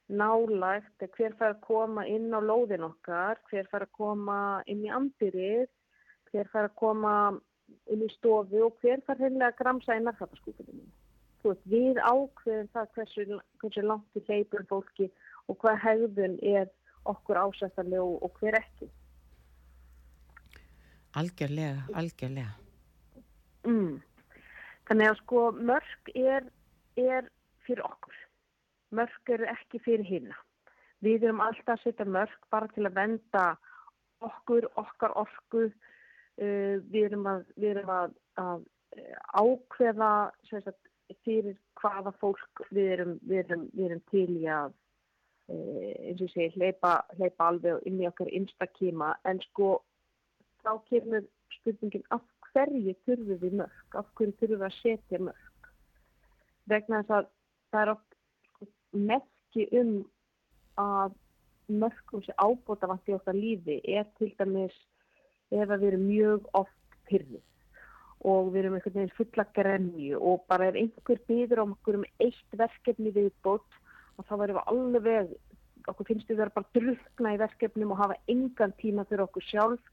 nálægt, 0.07 1.07
hver 1.17 1.33
fær 1.39 1.55
að 1.55 1.63
koma 1.65 2.05
inn 2.05 2.29
á 2.29 2.39
lóðin 2.41 2.85
okkar, 2.85 3.41
hver 3.49 3.65
fær 3.71 3.87
að 3.87 3.95
koma 3.97 4.37
inn 4.69 4.85
í 4.85 4.91
andirið, 4.93 5.65
hver 6.29 6.49
fær 6.53 6.69
að 6.69 6.77
koma 6.77 7.15
inn 7.89 8.05
í 8.05 8.11
stofu 8.13 8.61
og 8.67 8.77
hver 8.83 9.01
fær 9.07 9.17
heimlega 9.21 9.53
að 9.53 9.59
gramsa 9.63 9.97
narkataskúfinni. 9.97 10.85
Þú 11.41 11.51
veist, 11.51 11.65
við 11.69 12.01
ákveðum 12.01 12.69
það 12.73 12.91
hversu, 12.97 13.25
hversu 13.61 13.85
langt 13.85 14.17
við 14.17 14.29
hleypum 14.29 14.69
fólki 14.69 15.09
og 15.49 15.57
hvað 15.61 15.81
hegðun 15.83 16.37
er 16.41 16.69
okkur 17.09 17.41
ásættanlega 17.41 18.05
og, 18.05 18.21
og 18.25 18.39
hver 18.39 18.57
ekki. 18.61 18.89
Algjörlega, 21.15 21.85
algjörlega. 21.95 22.51
Mm. 23.65 24.01
Þannig 24.89 25.09
að 25.09 25.19
sko 25.21 25.43
mörg 25.55 26.11
er, 26.13 26.49
er 26.99 27.29
fyrir 27.65 27.85
okkur. 27.87 28.17
Mörg 28.95 29.31
eru 29.35 29.47
ekki 29.49 29.81
fyrir 29.85 30.05
hinna. 30.05 30.37
Við 31.05 31.23
erum 31.27 31.41
alltaf 31.43 31.77
að 31.77 31.85
setja 31.85 32.07
mörg 32.09 32.49
bara 32.53 32.67
til 32.75 32.85
að 32.85 32.97
venda 32.99 33.45
okkur, 34.25 34.67
okkar 34.79 35.15
orku. 35.23 35.69
Uh, 36.35 36.83
við 36.91 37.09
erum 37.09 37.29
að, 37.31 37.45
við 37.55 37.77
erum 37.77 37.91
að, 37.95 38.15
að 38.41 38.65
uh, 38.99 39.19
ákveða 39.39 40.11
sagt, 40.49 40.89
fyrir 41.23 41.55
hvaða 41.79 42.11
fólk 42.19 42.65
við 42.75 42.91
erum, 42.97 43.13
við 43.23 43.43
erum, 43.45 43.67
við 43.71 43.85
erum 43.87 44.01
til 44.11 44.27
í 44.41 44.45
að 44.51 44.73
uh, 44.73 45.91
eins 46.09 46.23
og 46.25 46.31
segi, 46.33 46.51
hleypa, 46.57 46.97
hleypa 47.15 47.49
alveg 47.53 47.85
inn 47.87 48.01
í 48.01 48.09
okkar 48.09 48.31
instakíma 48.35 49.13
en 49.29 49.39
sko 49.47 49.77
þá 50.65 50.71
kemur 50.89 51.27
spurningin 51.59 52.05
af 52.15 52.23
hverju 52.51 52.95
þurfum 53.05 53.41
við 53.43 53.57
mörg, 53.61 53.97
af 53.99 54.09
hverju 54.17 54.37
þurfum 54.39 54.61
við 54.61 54.67
að 54.67 54.77
setja 54.79 55.21
mörg. 55.21 55.69
Vegna 56.71 57.01
þess 57.03 57.15
að 57.19 57.29
það 57.71 57.81
er 57.81 57.93
oft 57.93 58.17
sko, 58.49 58.69
merki 59.11 59.67
um 59.81 59.93
að 60.81 61.15
mörgum 61.81 62.23
sem 62.25 62.37
ábóta 62.37 62.89
vant 62.89 63.09
í 63.09 63.15
okkar 63.15 63.37
lífi 63.37 63.79
er 63.89 64.05
til 64.19 64.31
dæmis 64.39 64.75
ef 65.53 65.69
að 65.69 65.79
við 65.81 65.87
erum 65.91 66.07
mjög 66.09 66.49
oft 66.57 66.97
pyrrið 67.09 67.43
og 68.25 68.51
við 68.53 68.61
erum 68.61 68.77
einhvern 68.77 68.95
veginn 68.99 69.17
fulla 69.17 69.45
gremju 69.57 70.19
og 70.19 70.45
bara 70.49 70.69
ef 70.71 70.77
einhver 70.81 71.21
byður 71.29 71.61
á 71.61 71.65
okkur 71.65 71.99
um 71.99 72.05
eitt 72.23 72.57
verkefni 72.57 73.13
viðbót 73.13 73.79
og 74.17 74.27
þá 74.29 74.33
verðum 74.41 74.61
við 74.61 74.69
alveg, 74.71 75.33
okkur 75.89 76.09
finnst 76.09 76.29
við 76.29 76.41
vera 76.41 76.55
bara 76.55 76.71
drukna 76.77 77.33
í 77.35 77.41
verkefnum 77.41 77.93
og 77.93 78.01
hafa 78.01 78.17
engan 78.31 78.73
tíma 78.81 79.05
fyrir 79.09 79.25
okkur 79.27 79.45
sjálf 79.45 79.91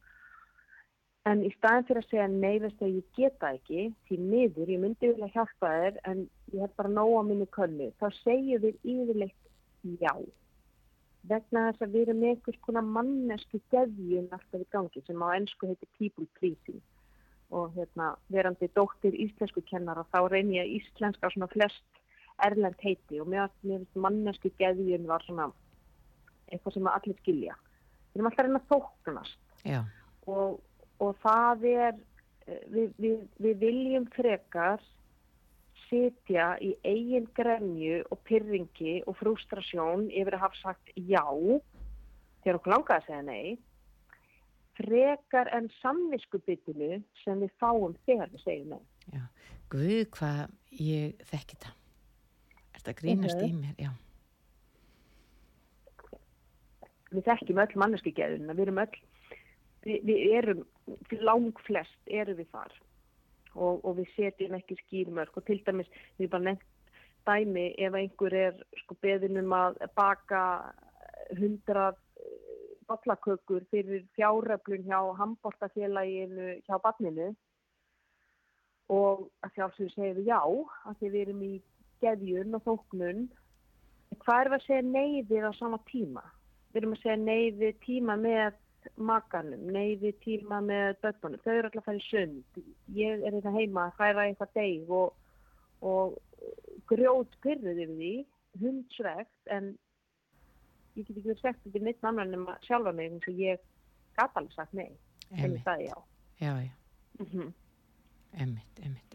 En 1.30 1.44
í 1.46 1.52
staðin 1.54 1.84
fyrir 1.86 2.02
að 2.02 2.08
segja 2.10 2.28
nei, 2.30 2.54
veistu 2.58 2.86
að 2.86 2.96
ég 2.96 3.10
geta 3.14 3.52
ekki, 3.54 3.82
því 4.08 4.16
miður, 4.18 4.70
ég 4.74 4.80
myndi 4.82 5.10
vilja 5.12 5.28
hjálpa 5.36 5.68
þér, 5.70 5.98
en 6.10 6.24
ég 6.50 6.64
hef 6.64 6.72
bara 6.80 6.90
nóg 6.90 7.12
á 7.14 7.22
minni 7.28 7.46
könnu, 7.54 7.90
þá 8.02 8.06
segjum 8.16 8.64
við 8.64 8.88
yfirleitt 8.94 9.52
já. 10.02 10.14
Vegna 11.30 11.68
þess 11.68 11.84
að 11.86 11.94
við 11.94 12.02
erum 12.02 12.18
með 12.18 12.32
einhvers 12.32 12.58
konar 12.66 12.88
mannesku 12.96 13.60
geðjun 13.70 14.26
alltaf 14.34 14.64
í 14.64 14.66
gangi 14.74 15.04
sem 15.06 15.22
á 15.22 15.28
ennsku 15.36 15.70
heitir 15.70 15.90
people 16.00 16.26
pleasing. 16.40 16.82
Og 17.54 17.70
hérna, 17.76 18.16
verandi 18.32 18.66
dóttir 18.74 19.14
íslensku 19.14 19.62
kennara, 19.68 20.02
þá 20.10 20.26
reynir 20.32 20.64
ég 20.64 20.80
íslenska 20.80 21.30
svona 21.30 21.50
flest 21.52 22.02
erlend 22.42 22.82
heiti 22.82 23.20
og 23.22 23.30
mér 23.30 23.52
finnst 23.60 23.94
mannesku 23.94 24.50
geðjun 24.58 25.06
var 25.06 25.22
svona 25.28 25.52
eitthvað 26.50 26.74
sem 26.74 26.90
allir 26.90 27.18
skilja. 27.22 27.56
Við 28.10 28.18
erum 28.18 28.30
alltaf 28.30 28.42
að 28.42 28.48
reyna 28.48 28.62
að 28.62 28.70
þóknast 28.72 29.38
og, 30.26 30.60
og 31.02 31.16
það 31.22 31.66
er 31.72 31.92
eh, 32.46 32.62
við, 32.72 32.92
við, 33.02 33.18
við 33.42 33.60
viljum 33.66 34.06
frekar 34.14 34.82
sitja 35.88 36.54
í 36.64 36.72
eigin 36.88 37.26
gremju 37.36 37.98
og 38.14 38.20
pyrringi 38.28 39.00
og 39.06 39.18
frústrasjón 39.20 40.06
yfir 40.08 40.38
að 40.38 40.44
hafa 40.46 40.60
sagt 40.62 40.94
já 40.96 41.24
þegar 42.42 42.58
okkur 42.60 42.74
langaði 42.74 42.96
að 43.02 43.06
segja 43.10 43.26
nei 43.26 43.58
frekar 44.78 45.50
en 45.52 45.68
samviskubitinu 45.82 47.02
sem 47.22 47.42
við 47.44 47.52
fáum 47.60 47.92
þegar 48.06 48.32
við 48.32 48.44
segjum 48.46 48.72
nei. 48.72 49.20
guð 49.72 50.06
hvað 50.16 50.40
ég 50.80 51.20
þekki 51.28 51.58
það 51.60 51.74
er 51.74 52.80
þetta 52.80 52.96
grínast 53.02 53.42
Mhm. 53.42 53.50
í 53.50 53.60
mér, 53.60 53.76
já 53.78 53.92
við 57.12 57.26
þekkjum 57.28 57.60
öll 57.60 57.76
manneskigeðuna, 57.82 58.54
við 58.56 58.64
erum 58.66 58.78
öll, 58.86 59.00
við, 59.84 59.98
við 60.08 60.36
erum, 60.38 60.64
lang 61.20 61.52
flest 61.66 62.10
erum 62.10 62.38
við 62.40 62.50
þar. 62.54 62.74
Og, 63.52 63.82
og 63.84 63.98
við 63.98 64.08
setjum 64.16 64.54
ekki 64.56 64.78
skýrmörk. 64.80 65.34
Og 65.36 65.44
til 65.48 65.60
dæmis, 65.66 65.90
við 66.18 66.30
bara 66.32 66.50
nefnt 66.50 66.68
dæmi 67.26 67.74
ef 67.78 67.94
einhver 67.94 68.34
er 68.34 68.56
sko 68.82 68.96
beðinum 69.04 69.52
að 69.54 69.76
baka 69.94 70.40
hundrað 71.38 71.98
bollakökur 72.88 73.64
fyrir 73.70 74.04
fjáröflun 74.16 74.84
hjá 74.88 74.98
handbóltafélaginu 75.20 76.56
hjá 76.66 76.78
barninu. 76.82 77.30
Og 78.92 79.28
að 79.44 79.54
sjálfsögur 79.56 79.94
segir 79.94 80.18
við 80.18 80.32
já, 80.32 80.40
að 80.88 80.98
því 80.98 81.12
við 81.12 81.22
erum 81.22 81.44
í 81.46 81.52
geðjun 82.02 82.58
og 82.58 82.64
þóknun. 82.66 83.22
Hvað 84.24 84.40
er 84.40 84.52
að 84.56 84.66
segja 84.66 84.88
neyðið 84.88 85.46
á 85.48 85.52
sama 85.56 85.78
tíma? 85.88 86.24
Við 86.72 86.82
erum 86.82 86.96
að 86.96 87.04
segja 87.04 87.20
neyðið 87.22 87.78
tíma 87.86 88.18
með 88.20 88.58
makanum, 88.96 89.62
neyðið 89.74 90.18
tíma 90.24 90.60
með 90.64 90.98
börnunum. 91.04 91.42
Þau 91.44 91.52
eru 91.52 91.68
alltaf 91.68 91.82
að 91.82 91.88
fara 91.88 92.02
í 92.02 92.04
sund. 92.08 92.60
Ég 92.96 93.24
er 93.24 93.36
þetta 93.36 93.54
heima 93.56 93.86
að 93.88 93.96
færa 94.00 94.26
eitthvað 94.26 94.54
deg 94.58 94.92
og, 94.98 95.14
og 95.92 96.18
grjót 96.90 97.38
pyrruð 97.44 97.82
yfir 97.86 97.96
því, 97.96 98.12
hundsvegt, 98.62 99.40
en 99.54 99.72
ég 100.96 101.06
get 101.06 101.16
ekki 101.16 101.28
verið 101.30 101.42
sagt 101.42 101.66
ekki 101.68 101.82
neitt 101.82 102.04
annan 102.04 102.36
en 102.36 102.46
sjálfa 102.66 102.92
mig 102.96 103.10
eins 103.10 103.28
og 103.30 103.40
ég 103.40 103.62
gata 104.18 104.42
alveg 104.42 104.56
sagt 104.58 104.76
nei. 104.76 104.92
Það 105.32 105.86
já. 105.88 105.96
já, 106.42 106.54
Mm 107.20 107.52
emmitt, 108.32 108.80
emmitt 108.80 109.14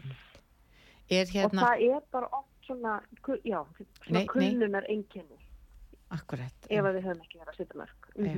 er 1.10 1.22
Og 1.26 1.34
hérna, 1.34 1.62
það 1.64 1.84
er 1.88 2.02
bara 2.12 2.30
oft 2.36 2.68
svona, 2.68 2.94
svona 3.24 4.24
kulnunar 4.28 4.88
einkenni 4.92 5.38
akkurat 6.12 6.68
ef 6.68 6.84
við 6.84 7.06
höfum 7.06 7.24
ekki 7.24 7.40
verið 7.40 7.54
að 7.54 7.60
setja 7.62 7.80
mörg. 7.82 8.10
Já. 8.18 8.34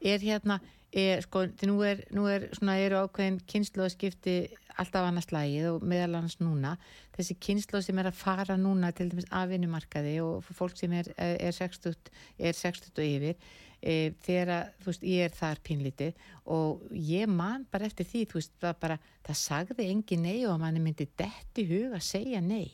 Er 0.00 0.22
hérna 0.22 0.58
er, 0.92 1.20
sko, 1.24 1.44
nú 1.68 1.82
er, 1.84 2.02
nú 2.14 2.24
er 2.30 2.48
svona 2.56 2.78
eru 2.80 3.02
ákveðin 3.04 3.40
kynnslóðskipti 3.50 4.38
alltaf 4.78 5.08
annars 5.08 5.30
lagið 5.34 5.68
og 5.72 5.86
meðal 5.86 6.20
annars 6.20 6.38
núna. 6.40 6.76
Þessi 7.16 7.36
kynnslóð 7.42 7.88
sem 7.88 7.98
er 8.00 8.10
að 8.10 8.20
fara 8.20 8.56
núna 8.60 8.92
til 8.94 9.10
dæmis 9.10 9.28
af 9.34 9.48
vinnumarkaði 9.50 10.18
og 10.24 10.46
fólk 10.54 10.78
sem 10.78 10.94
er, 10.96 11.10
er 11.18 11.54
60 11.54 11.96
er 12.38 12.54
60 12.56 12.92
og 12.94 13.04
yfir 13.04 13.34
e, 13.82 14.14
þegar 14.24 14.52
að, 14.54 14.70
þú 14.82 14.90
veist, 14.92 15.06
ég 15.12 15.26
er 15.26 15.34
þar 15.36 15.62
pínlítið 15.66 16.28
og 16.54 16.86
ég 16.94 17.30
man 17.30 17.66
bara 17.72 17.88
eftir 17.88 18.08
því 18.08 18.24
þú 18.30 18.40
veist, 18.40 18.54
það 18.62 18.78
bara, 18.84 18.98
það 19.26 19.40
sagði 19.42 19.88
engin 19.92 20.24
nei 20.26 20.38
og 20.48 20.60
manni 20.62 20.82
myndi 20.82 21.08
detti 21.18 21.66
hug 21.68 21.98
að 21.98 22.06
segja 22.06 22.42
nei. 22.44 22.70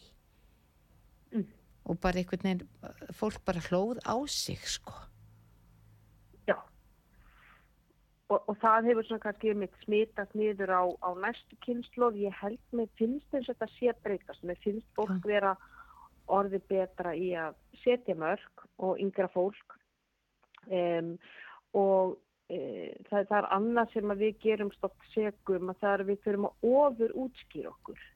Mm. 1.34 1.48
og 1.90 1.98
bara 2.00 2.20
einhvern 2.20 2.46
veginn 2.46 3.16
fólk 3.16 3.40
bara 3.44 3.64
hlóð 3.66 3.98
á 4.06 4.16
sig 4.30 4.60
sko 4.76 4.92
Já. 6.46 6.56
Og, 8.32 8.40
og 8.48 8.56
það 8.62 8.88
hefur 8.88 9.04
svona 9.04 9.22
kannski 9.26 9.52
mitt 9.58 9.74
smitast 9.82 10.32
niður 10.38 10.72
á, 10.72 10.82
á 11.04 11.10
næstu 11.20 11.58
kynnslóð. 11.66 12.22
Ég 12.24 12.36
held 12.40 12.62
mér 12.72 12.88
finnst 12.98 13.36
eins 13.36 13.50
og 13.50 13.58
þetta 13.58 13.70
sé 13.74 13.94
breytast. 14.06 14.44
Mér 14.48 14.60
finnst 14.64 14.88
fólk 14.96 15.26
vera 15.28 15.52
orði 16.32 16.60
betra 16.70 17.12
í 17.12 17.34
að 17.36 17.58
setja 17.82 18.16
mörg 18.16 18.64
og 18.80 19.00
yngra 19.02 19.28
fólk. 19.34 19.76
Um, 20.72 21.16
og 21.76 22.16
e, 22.48 22.94
það, 23.10 23.26
það 23.28 23.38
er 23.38 23.48
annað 23.58 23.92
sem 23.92 24.14
við 24.22 24.38
gerum 24.40 24.72
stopp 24.72 25.08
segum 25.12 25.72
að 25.74 25.82
það 25.82 25.96
er 25.98 26.04
við 26.08 26.22
fyrir 26.24 26.46
að 26.48 26.68
ofur 26.70 27.16
útskýra 27.26 27.72
okkur. 27.74 28.06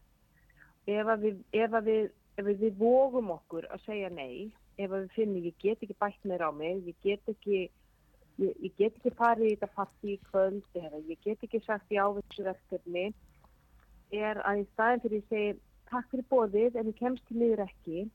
Ef 0.88 1.12
að 1.12 1.26
við, 1.26 1.42
ef 1.52 1.76
að 1.76 1.90
við, 1.90 2.08
ef 2.40 2.48
við, 2.48 2.70
vogum 2.80 3.34
okkur 3.34 3.68
að 3.68 3.84
segja 3.84 4.08
nei, 4.14 4.48
ef 4.78 4.88
að 4.88 5.02
við 5.02 5.16
finnum 5.18 5.50
ég 5.50 5.60
get 5.60 5.84
ekki 5.84 5.98
bætt 6.00 6.24
meira 6.24 6.48
á 6.48 6.52
mig, 6.54 6.80
ég 6.88 6.96
get 7.04 7.34
ekki 7.34 7.66
ég, 8.38 8.52
ég 8.64 8.76
get 8.78 8.98
ekki 8.98 9.14
farið 9.18 9.48
í 9.50 9.54
þetta 9.54 9.70
partí 9.76 10.14
í 10.14 10.20
kvöld 10.28 10.78
eða 10.82 11.02
ég 11.10 11.24
get 11.24 11.42
ekki 11.46 11.62
sagt 11.64 11.90
já 11.94 12.04
við 12.06 12.24
þessu 12.28 12.46
verkefni 12.48 13.06
er 14.28 14.40
að 14.48 14.62
í 14.62 14.68
staðin 14.72 15.04
fyrir 15.04 15.20
ég 15.20 15.28
segi 15.32 15.50
takk 15.90 16.08
fyrir 16.12 16.30
bóðið 16.32 16.78
en 16.78 16.90
ég 16.92 16.98
kemst 17.00 17.26
til 17.28 17.40
miður 17.40 17.64
ekki 17.66 18.06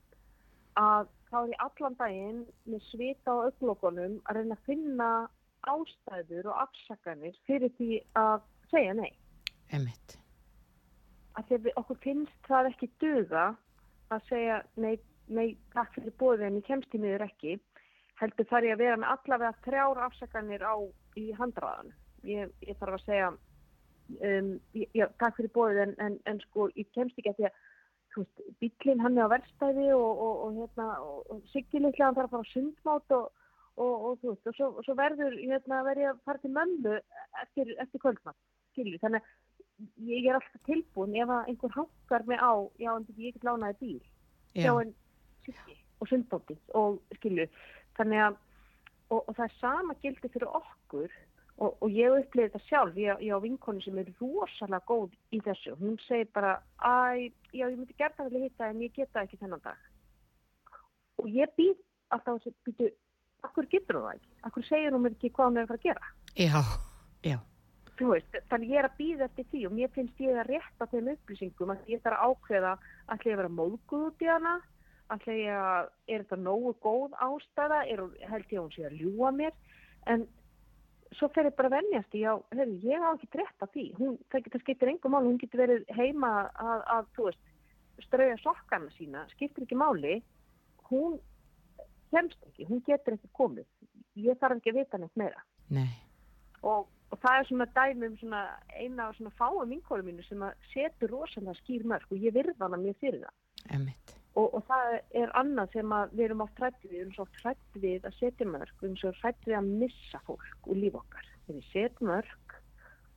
að 0.80 1.06
þá 1.30 1.38
er 1.42 1.52
ég 1.54 1.64
allan 1.68 1.96
daginn 2.00 2.42
með 2.70 2.84
svita 2.90 3.34
á 3.34 3.46
öllókonum 3.50 4.18
að 4.24 4.40
reyna 4.40 4.58
að 4.58 4.66
finna 4.68 5.12
ástæður 5.70 6.50
og 6.52 6.66
afsakanir 6.66 7.38
fyrir 7.48 7.72
því 7.78 8.02
að 8.20 8.44
segja 8.70 8.98
nei. 8.98 9.12
Emmitt 9.72 10.18
að 11.38 11.54
við, 11.56 11.72
okkur 11.80 12.00
finnst 12.02 12.48
það 12.48 12.70
ekki 12.70 12.90
duga 13.02 13.44
að 14.14 14.26
segja 14.28 14.58
nei, 14.78 14.94
nei 15.26 15.56
takk 15.74 15.94
fyrir 15.96 16.14
bóðið 16.20 16.46
en 16.48 16.58
ég 16.60 16.68
kemst 16.68 16.90
til 16.92 17.00
miður 17.02 17.26
ekki 17.26 17.56
heldur 18.20 18.48
þarf 18.50 18.68
ég 18.68 18.76
að 18.76 18.84
vera 18.84 19.00
með 19.00 19.12
allavega 19.14 19.62
þrjár 19.66 20.00
afsakanir 20.06 20.64
á 20.64 20.74
í 21.18 21.26
handraðan. 21.38 21.92
Ég, 22.24 22.50
ég 22.64 22.78
þarf 22.80 22.98
að 22.98 23.06
segja, 23.06 23.30
um, 24.30 24.50
ég, 24.78 24.90
já, 24.96 25.06
takk 25.20 25.38
fyrir 25.38 25.54
bóðið 25.54 25.82
en, 25.86 25.94
en, 26.06 26.18
en 26.30 26.42
sko 26.46 26.68
ég 26.78 26.90
kemst 26.96 27.18
ekki 27.18 27.34
að 27.34 27.40
því 27.40 27.48
að 27.50 27.62
veist, 28.14 28.42
bílinn 28.62 29.02
hann 29.02 29.18
er 29.18 29.26
á 29.26 29.34
verstæði 29.34 29.88
og, 29.96 30.20
og, 30.26 30.34
og, 30.46 30.58
hérna, 30.60 30.88
og, 31.02 31.24
litla 31.82 32.08
hann 32.08 32.18
þarf 32.18 32.28
að 32.28 32.34
fara 32.36 32.46
á 32.46 32.52
sundmátt 32.52 33.14
og, 33.16 33.30
og, 33.74 33.94
og 33.94 34.18
þú 34.22 34.32
veist, 34.32 34.50
og 34.50 34.58
svo, 34.58 34.68
svo 34.86 34.96
verður, 34.98 35.38
hérna, 35.40 35.82
ég 36.00 36.12
að 36.12 36.20
fara 36.28 36.42
til 36.42 36.52
mömmu 36.54 36.98
eftir, 37.42 37.72
eftir 37.82 38.04
kvöldmatt, 38.04 38.38
skilju, 38.72 39.00
þannig 39.02 39.22
að 39.24 40.10
ég 40.10 40.28
er 40.28 40.38
alltaf 40.38 40.66
tilbúin 40.68 41.16
ef 41.18 41.32
að 41.34 41.48
einhver 41.50 41.78
hankar 41.78 42.26
mig 42.30 42.38
á, 42.38 42.54
já, 42.78 42.92
en 42.94 43.08
ég 43.18 43.34
get 43.34 43.48
lánaði 43.48 43.80
bíl, 43.80 44.02
já, 44.54 44.68
já, 44.68 44.74
en 44.84 44.94
Siggi 45.44 45.80
og 46.00 46.08
sundmátti 46.08 46.56
og 46.78 47.00
skilju, 47.18 47.48
þannig 47.98 48.24
að, 48.28 48.40
og, 49.10 49.20
og 49.20 49.30
það 49.36 49.46
er 49.46 49.56
sama 49.60 49.96
gildi 50.02 50.30
fyrir 50.34 50.58
okkur 50.60 51.08
og, 51.58 51.70
og 51.78 51.88
ég 51.94 52.18
upplifði 52.18 52.50
þetta 52.50 52.68
sjálf, 52.68 52.98
ég, 52.98 53.24
ég 53.28 53.38
á 53.38 53.44
vinkonu 53.44 53.82
sem 53.84 53.98
er 54.02 54.10
rosalega 54.18 54.82
góð 54.88 55.14
í 55.34 55.40
þessu, 55.44 55.76
hún 55.80 55.96
segir 56.08 56.30
bara, 56.34 56.56
æ, 56.82 57.30
já, 57.54 57.66
ég 57.68 57.78
myndi 57.78 57.96
gerða 57.98 58.28
vilja 58.28 58.48
hitta 58.48 58.70
en 58.70 58.82
ég 58.82 58.94
geta 58.96 59.22
ekki 59.22 59.40
þennan 59.40 59.62
dag. 59.64 59.88
Og 61.22 61.30
ég 61.30 61.50
býð 61.58 61.78
alltaf 62.14 62.42
að 62.42 62.58
býtu, 62.66 62.90
akkur 63.46 63.70
getur 63.70 64.00
hún 64.00 64.08
það 64.08 64.18
ekki? 64.18 64.30
Akkur 64.50 64.68
segir 64.68 64.94
hún 64.94 65.04
mér 65.06 65.16
ekki 65.16 65.32
hvað 65.34 65.50
hún 65.50 65.60
er 65.60 65.66
að 65.66 65.72
fara 65.72 65.82
að 65.82 65.88
gera? 65.88 66.14
já, 66.34 66.60
já, 67.22 67.38
veist, 68.02 68.38
þannig 68.50 68.74
ég 68.74 68.80
er 68.80 68.88
að 68.88 68.98
býða 68.98 69.26
eftir 69.28 69.46
því 69.52 69.64
og 69.68 69.74
mér 69.78 69.90
finnst 69.94 70.22
ég 70.22 70.38
að 70.38 70.48
rétta 70.50 70.88
þeim 70.90 71.10
upplýsingum 71.14 71.74
að 71.74 71.90
ég 71.92 72.02
þarf 72.02 72.18
að 72.18 72.32
ákveða 72.32 72.72
að 73.06 73.26
ég 73.28 73.36
að 73.36 73.42
vera 73.42 73.52
móðguð 73.60 74.06
út 74.08 74.24
í 74.24 74.30
hana, 74.30 74.54
að 75.16 75.40
ég 75.40 75.58
að, 75.58 75.90
er 76.08 76.24
þetta 76.24 76.38
nógu 76.42 76.72
góð 76.84 77.18
ástæða, 77.26 77.82
er, 77.90 78.02
held 78.30 78.48
ég 78.50 78.58
að 78.58 78.64
hún 78.64 78.72
sé 78.74 78.86
að 78.88 78.96
ljúa 79.00 79.30
mér, 79.34 79.54
en 80.10 80.26
svo 81.14 81.28
fer 81.34 81.48
ég 81.48 81.56
bara 81.58 81.70
að 81.70 81.76
venjast 81.78 82.16
í, 82.16 82.22
já, 82.24 82.32
heyrðu, 82.54 82.78
ég 82.88 83.04
á 83.04 83.08
ekki 83.12 83.40
rétt 83.40 83.64
að 83.64 83.74
því, 83.74 83.84
hún, 83.98 84.16
það 84.32 84.46
getur 84.46 84.64
skiptir 84.64 84.92
engum 84.92 85.14
mál, 85.14 85.26
hún 85.26 85.38
getur 85.42 85.62
verið 85.62 85.84
heima 85.94 86.32
að, 86.52 86.86
að 86.96 87.12
þú 87.16 87.28
veist, 87.28 87.52
strauja 88.08 88.40
sokkana 88.42 88.90
sína, 88.96 89.26
skiptir 89.34 89.66
ekki 89.66 89.78
máli, 89.78 90.16
hún 90.90 91.20
kemst 92.14 92.40
ekki, 92.48 92.66
hún 92.70 92.82
getur 92.88 93.18
ekki 93.18 93.30
komið, 93.38 93.68
ég 94.24 94.40
þarf 94.40 94.58
ekki 94.58 94.74
að 94.74 94.80
vita 94.80 95.00
neitt 95.00 95.20
meira. 95.20 95.46
Nei, 95.74 95.88
og, 96.66 96.90
og 97.12 97.22
það 97.22 97.38
er 97.38 97.48
svona 97.50 97.68
dæmi 97.76 98.10
um 98.10 98.18
svona 98.20 98.42
eina 98.74 99.08
af 99.08 99.16
svona 99.18 99.32
fáum 99.38 99.70
vinkólu 99.70 100.06
mínu 100.06 100.26
sem 100.26 100.42
að 100.44 100.68
setur 100.72 101.14
rosalega 101.14 101.56
skýr 101.62 101.86
mörg 101.88 102.10
og 102.10 102.20
ég 102.20 102.34
virða 102.34 102.66
hana 102.66 102.80
mjög 102.80 103.00
fyrir 103.04 103.24
það. 103.24 103.40
Emmitt 103.78 104.18
og, 104.34 104.48
og 104.58 104.64
það 104.68 104.96
er 105.22 105.32
annað 105.38 105.76
sem 105.76 105.94
við 106.12 106.24
erum 106.26 106.42
oft 106.44 106.58
hrætt 106.58 106.80
við, 106.82 106.90
við 106.90 107.02
erum 107.02 107.14
svo 107.16 107.26
hrætt 107.40 107.78
við 107.78 108.08
að 108.08 108.16
setja 108.18 108.48
mörg, 108.50 108.74
við 108.80 108.88
erum 108.88 109.00
svo 109.02 109.12
hrætt 109.20 109.46
við 109.48 109.58
að 109.58 109.70
missa 109.82 110.20
fólk 110.26 110.70
úr 110.70 110.80
líf 110.80 110.98
okkar. 110.98 111.28
Þegar 111.44 111.58
við 111.60 111.68
setjum 111.70 112.10
mörg 112.10 112.56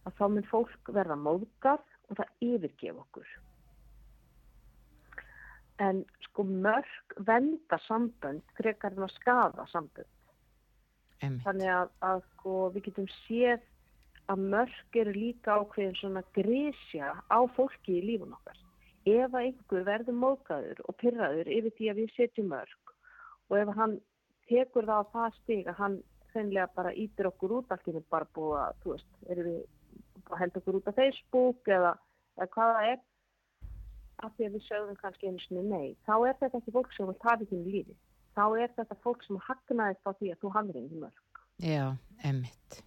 að 0.07 0.17
þá 0.19 0.25
mun 0.33 0.49
fólk 0.51 0.91
verða 0.99 1.17
móðgað 1.21 1.87
og 2.07 2.19
það 2.19 2.45
yfirgef 2.47 3.01
okkur. 3.03 3.31
En 5.87 6.03
sko 6.25 6.45
mörg 6.47 7.17
venda 7.25 7.81
sambönd 7.85 8.45
frekar 8.57 8.95
en 8.97 9.07
að 9.07 9.17
skaða 9.17 9.65
sambönd. 9.73 10.13
emmitt, 11.21 11.43
Þannig 11.45 11.73
að, 11.73 11.89
að 12.05 12.21
sko, 12.31 12.55
við 12.75 12.87
getum 12.89 13.09
séð 13.25 13.65
að 14.29 14.45
mörg 14.53 15.01
eru 15.01 15.13
líka 15.15 15.57
ákveðin 15.57 15.97
svona 15.97 16.23
grísja 16.35 17.13
á 17.25 17.39
fólki 17.55 17.99
í 17.99 18.05
lífun 18.05 18.35
okkar. 18.37 18.66
Ef 19.07 19.31
að 19.31 19.41
einhver 19.45 19.87
verður 19.87 20.19
móðgæður 20.21 20.83
og 20.83 20.97
pyrraður 21.01 21.49
yfir 21.57 21.75
því 21.77 21.89
að 21.91 21.99
við 22.01 22.13
setjum 22.15 22.49
mörg 22.51 22.93
og 23.47 23.57
ef 23.61 23.73
hann 23.77 23.97
tekur 24.49 24.87
það 24.87 25.03
á 25.03 25.11
það 25.13 25.37
stig 25.41 25.67
að 25.67 25.79
hann 25.81 25.97
þennlega 26.33 26.67
bara 26.75 26.95
ítir 27.03 27.29
okkur 27.29 27.59
út 27.59 27.75
henni 27.85 28.03
bara 28.11 28.27
búið 28.35 28.57
að, 28.61 28.81
þú 28.83 28.95
veist, 28.95 29.13
erum 29.31 29.47
við 29.47 29.61
að 30.27 30.41
henda 30.41 30.61
okkur 30.61 30.79
út 30.79 30.89
af 30.91 30.97
Facebook 30.97 31.71
eða, 31.77 31.93
eða 32.37 32.49
hvað 32.55 32.73
það 32.75 32.89
er 32.91 32.99
af 34.25 34.33
því 34.35 34.47
að 34.47 34.57
við 34.57 34.65
sögum 34.65 34.99
kannski 35.01 35.29
einu 35.29 35.43
sinni 35.45 35.63
nei, 35.69 35.87
þá 36.07 36.13
er 36.17 36.37
þetta 36.41 36.59
ekki 36.59 36.75
fólk 36.75 36.93
sem 36.95 37.09
vil 37.09 37.17
í 37.17 37.49
þínu 37.51 37.73
lífi. 37.75 37.97
Þá 38.37 38.43
er 38.61 38.75
þetta 38.75 38.97
fólk 39.05 39.23
sem 39.25 39.39
hagnaðist 39.47 40.09
á 40.09 40.11
því 40.17 40.31
að 40.33 40.41
þú 40.41 40.53
hafðir 40.55 40.79
einhver 40.81 41.01
mörg. 41.05 41.23
já, 41.57 41.85
emmitt 42.23 42.83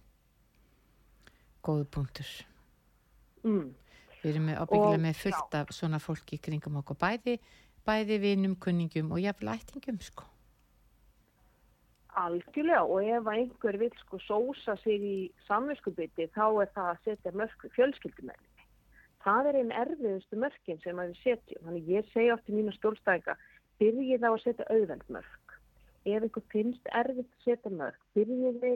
góð 1.63 1.85
punktur 1.91 2.31
Mm. 3.41 3.73
Við 4.21 4.35
erum 4.35 4.51
ábyggilega 4.53 5.01
með 5.01 5.21
fullt 5.23 5.55
af 5.57 5.71
svona 5.73 5.99
fólki 6.01 6.37
kringum 6.37 6.77
okkur, 6.83 6.97
bæði, 7.01 7.39
bæði 7.87 8.19
vinum, 8.21 8.53
kunningum 8.61 9.15
og 9.15 9.23
jafnvel 9.23 9.55
ættingum, 9.55 9.97
sko. 10.05 10.27
Algjörlega 12.21 12.83
og 12.83 13.07
ef 13.07 13.27
einhver 13.31 13.77
vil 13.79 13.93
sko 14.01 14.19
sósa 14.19 14.75
sig 14.83 15.01
í 15.01 15.17
samvinskubiti 15.47 16.27
þá 16.35 16.45
er 16.63 16.71
það 16.75 16.89
að 16.91 17.05
setja 17.05 17.31
mörk 17.39 17.65
fjölskyldumæli. 17.77 18.65
Það 19.23 19.47
er 19.49 19.57
einn 19.59 19.73
erfiðustu 19.83 20.37
mörkin 20.43 20.81
sem 20.83 20.99
að 20.99 21.11
við 21.11 21.21
setjum. 21.23 21.65
Þannig 21.65 21.89
ég 21.95 22.11
segi 22.11 22.31
oft 22.33 22.49
í 22.49 22.57
mínu 22.57 22.73
stólstæðinga, 22.75 23.37
byrjið 23.81 24.25
á 24.27 24.31
að 24.31 24.41
setja 24.43 24.67
auðveld 24.73 25.13
mörk. 25.15 25.57
Ef 26.03 26.25
einhver 26.25 26.45
finnst 26.53 26.91
erfitt 27.01 27.29
að 27.29 27.45
setja 27.45 27.73
mörk, 27.73 28.01
byrjiði, 28.17 28.73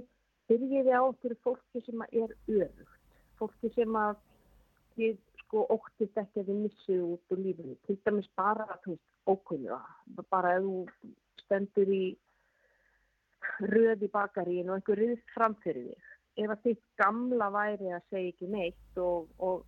byrjiði 0.49 0.93
á 0.93 1.01
okkur 1.01 1.37
fólki 1.43 1.81
sem 1.85 2.05
er 2.11 2.35
öfugt. 2.47 2.99
Fólki 3.35 3.71
sem 3.75 3.97
að 3.99 4.21
þið 4.95 5.17
sko 5.55 5.63
óttist 5.71 6.17
ekki 6.19 6.41
að 6.41 6.49
þið 6.49 6.57
missið 6.65 7.03
út 7.05 7.31
úr 7.31 7.39
lífinu. 7.39 7.75
Til 7.87 7.95
dæmis 8.03 8.27
bara 8.35 8.65
ókunnuga. 9.25 9.79
Bara 10.27 10.57
ef 10.57 10.65
þú 10.65 10.79
stendur 11.45 11.91
í 11.95 12.03
röð 13.71 14.03
í 14.03 14.09
bakaríinu 14.11 14.73
og 14.73 14.81
einhver 14.81 14.99
riðst 14.99 15.31
framfyrir 15.31 15.87
þig. 15.93 16.09
Ef 16.43 16.51
að 16.51 16.65
þitt 16.65 16.83
gamla 16.99 17.47
væri 17.55 17.93
að 17.95 18.09
segja 18.11 18.33
ekki 18.33 18.49
neitt 18.51 18.99
og, 18.99 19.29
og 19.39 19.63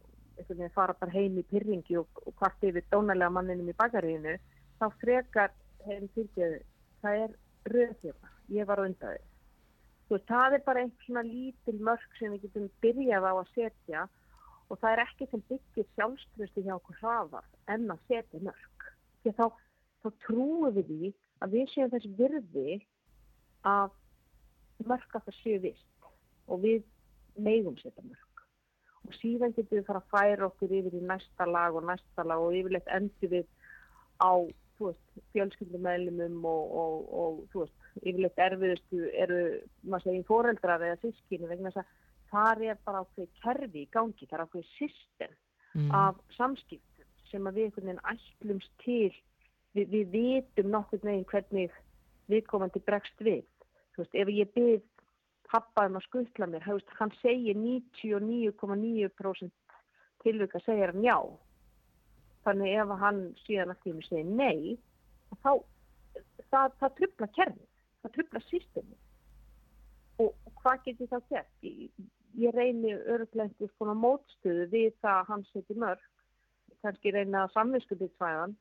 fara 0.75 0.97
bara 0.99 1.15
heim 1.15 1.39
í 1.39 1.45
pyrringi 1.47 1.95
og, 2.01 2.19
og 2.25 2.35
hvart 2.41 2.67
yfir 2.67 2.83
dónalega 2.91 3.31
manninum 3.31 3.71
í 3.71 3.77
bakaríinu, 3.79 4.35
þá 4.81 4.85
frekar 4.99 5.55
hefur 5.87 6.11
fylgjöðu, 6.17 6.59
það 7.01 7.23
er 7.23 7.37
röð 7.71 7.95
hérna, 8.03 8.33
ég 8.59 8.67
var. 8.67 8.83
Þú 8.83 10.17
veist, 10.17 10.27
það 10.27 10.57
er 10.57 10.67
bara 10.67 10.83
einhvern 10.83 11.07
svona 11.07 11.23
lítil 11.31 11.79
mörg 11.79 12.19
sem 12.19 12.35
við 12.35 12.49
getum 12.49 12.67
byrjað 12.83 13.31
á 13.31 13.33
að 13.37 13.53
setja 13.55 14.07
og 14.67 14.79
það 14.81 14.93
er 14.93 15.03
ekki 15.03 15.27
sem 15.31 15.43
byggir 15.49 15.87
sjálfströsti 15.95 16.65
hjá 16.65 16.75
okkur 16.75 16.99
hraðar 17.01 17.47
en 17.73 17.87
að 17.93 18.03
setja 18.09 18.43
mörg. 18.43 18.87
Því 19.23 19.33
þá, 19.39 19.45
þá 20.03 20.07
trúum 20.25 20.67
við 20.75 20.91
því 20.91 21.11
að 21.43 21.55
við 21.55 21.73
séum 21.73 21.91
þess 21.93 22.13
virði 22.19 22.77
að 23.67 23.95
mörg 24.87 25.17
að 25.17 25.27
það 25.27 25.39
séu 25.41 25.59
vist 25.63 26.11
og 26.47 26.63
við 26.63 26.85
megum 27.47 27.77
setja 27.81 28.03
mörg. 28.03 28.45
Og 29.07 29.15
síðan 29.21 29.55
getum 29.55 29.79
við 29.79 29.87
fara 29.87 30.03
að 30.03 30.13
færa 30.13 30.47
okkur 30.49 30.77
yfir 30.79 30.97
í 30.99 31.03
næsta 31.09 31.47
lag 31.47 31.75
og 31.77 31.85
næsta 31.87 32.25
lag 32.27 32.43
og 32.43 32.55
yfirleitt 32.57 32.89
endur 32.91 33.31
við 33.37 33.47
á 34.19 34.31
fjölskyldumælumum 35.33 36.43
og, 36.45 36.73
og, 36.81 36.97
og 37.21 37.37
þú 37.53 37.63
veist, 37.63 37.77
yfirleitt 38.03 38.41
erfiðustu 38.47 39.07
eru, 39.23 39.39
maður 39.87 40.09
segir, 40.09 40.27
foreldrar 40.27 40.83
eða 40.85 40.99
sískinu 41.01 41.49
vegna 41.49 41.71
þess 41.71 41.81
að 41.81 41.95
það 42.31 42.63
er 42.71 42.79
bara 42.85 43.03
ákveð 43.03 43.29
kerfi 43.43 43.83
í 43.83 43.91
gangi, 43.91 44.25
það 44.27 44.39
er 44.39 44.45
ákveð 44.47 44.71
system 44.77 45.35
Mm. 45.77 45.91
af 45.93 46.15
samskiptum 46.33 47.05
sem 47.29 47.45
að 47.45 47.53
við 47.57 47.65
einhvern 47.67 47.87
veginn 47.87 48.07
ætlumst 48.09 48.71
til 48.81 49.13
við, 49.75 49.85
við 49.91 50.05
vitum 50.15 50.71
nokkur 50.73 51.01
veginn 51.03 51.27
hvernig 51.29 51.71
viðkomandi 52.31 52.79
bregst 52.87 53.19
við 53.21 53.43
þú 53.93 53.97
veist, 54.01 54.15
ef 54.15 54.27
ég 54.33 54.53
byrð 54.55 54.85
pappa 55.51 55.85
um 55.87 55.99
að 55.99 56.07
skutla 56.07 56.45
mér, 56.49 56.65
veist, 56.65 56.89
hann 56.97 57.13
segir 57.21 57.55
99,9% 57.59 59.51
tilvika 60.23 60.63
segir 60.65 60.93
hann 60.95 61.05
já 61.05 61.17
þannig 62.47 62.73
ef 62.81 62.89
hann 63.03 63.21
síðan 63.43 63.73
að 63.75 63.81
tími 63.85 64.03
segir 64.07 64.27
nei 64.31 64.61
þá 65.43 65.51
það, 66.49 66.67
það 66.79 66.91
trubla 67.01 67.27
kerfið, 67.37 67.69
það 68.01 68.15
trubla 68.17 68.39
systemi 68.49 68.97
og, 70.17 70.29
og 70.31 70.51
hvað 70.63 70.85
get 70.87 71.05
ég 71.05 71.09
þá 71.11 71.19
gert? 71.29 71.51
Ég, 72.37 72.53
reyni 72.53 72.93
örglega 72.93 73.47
einhvers 73.47 73.73
konar 73.81 73.97
mótstöðu 73.97 74.67
við 74.69 74.93
það 75.01 75.19
að 75.21 75.29
hann 75.31 75.43
seti 75.51 75.77
mörg 75.81 76.03
kannski 76.85 77.13
reyna 77.13 77.45
að 77.45 77.53
samvinskubiðsvæðan 77.55 78.55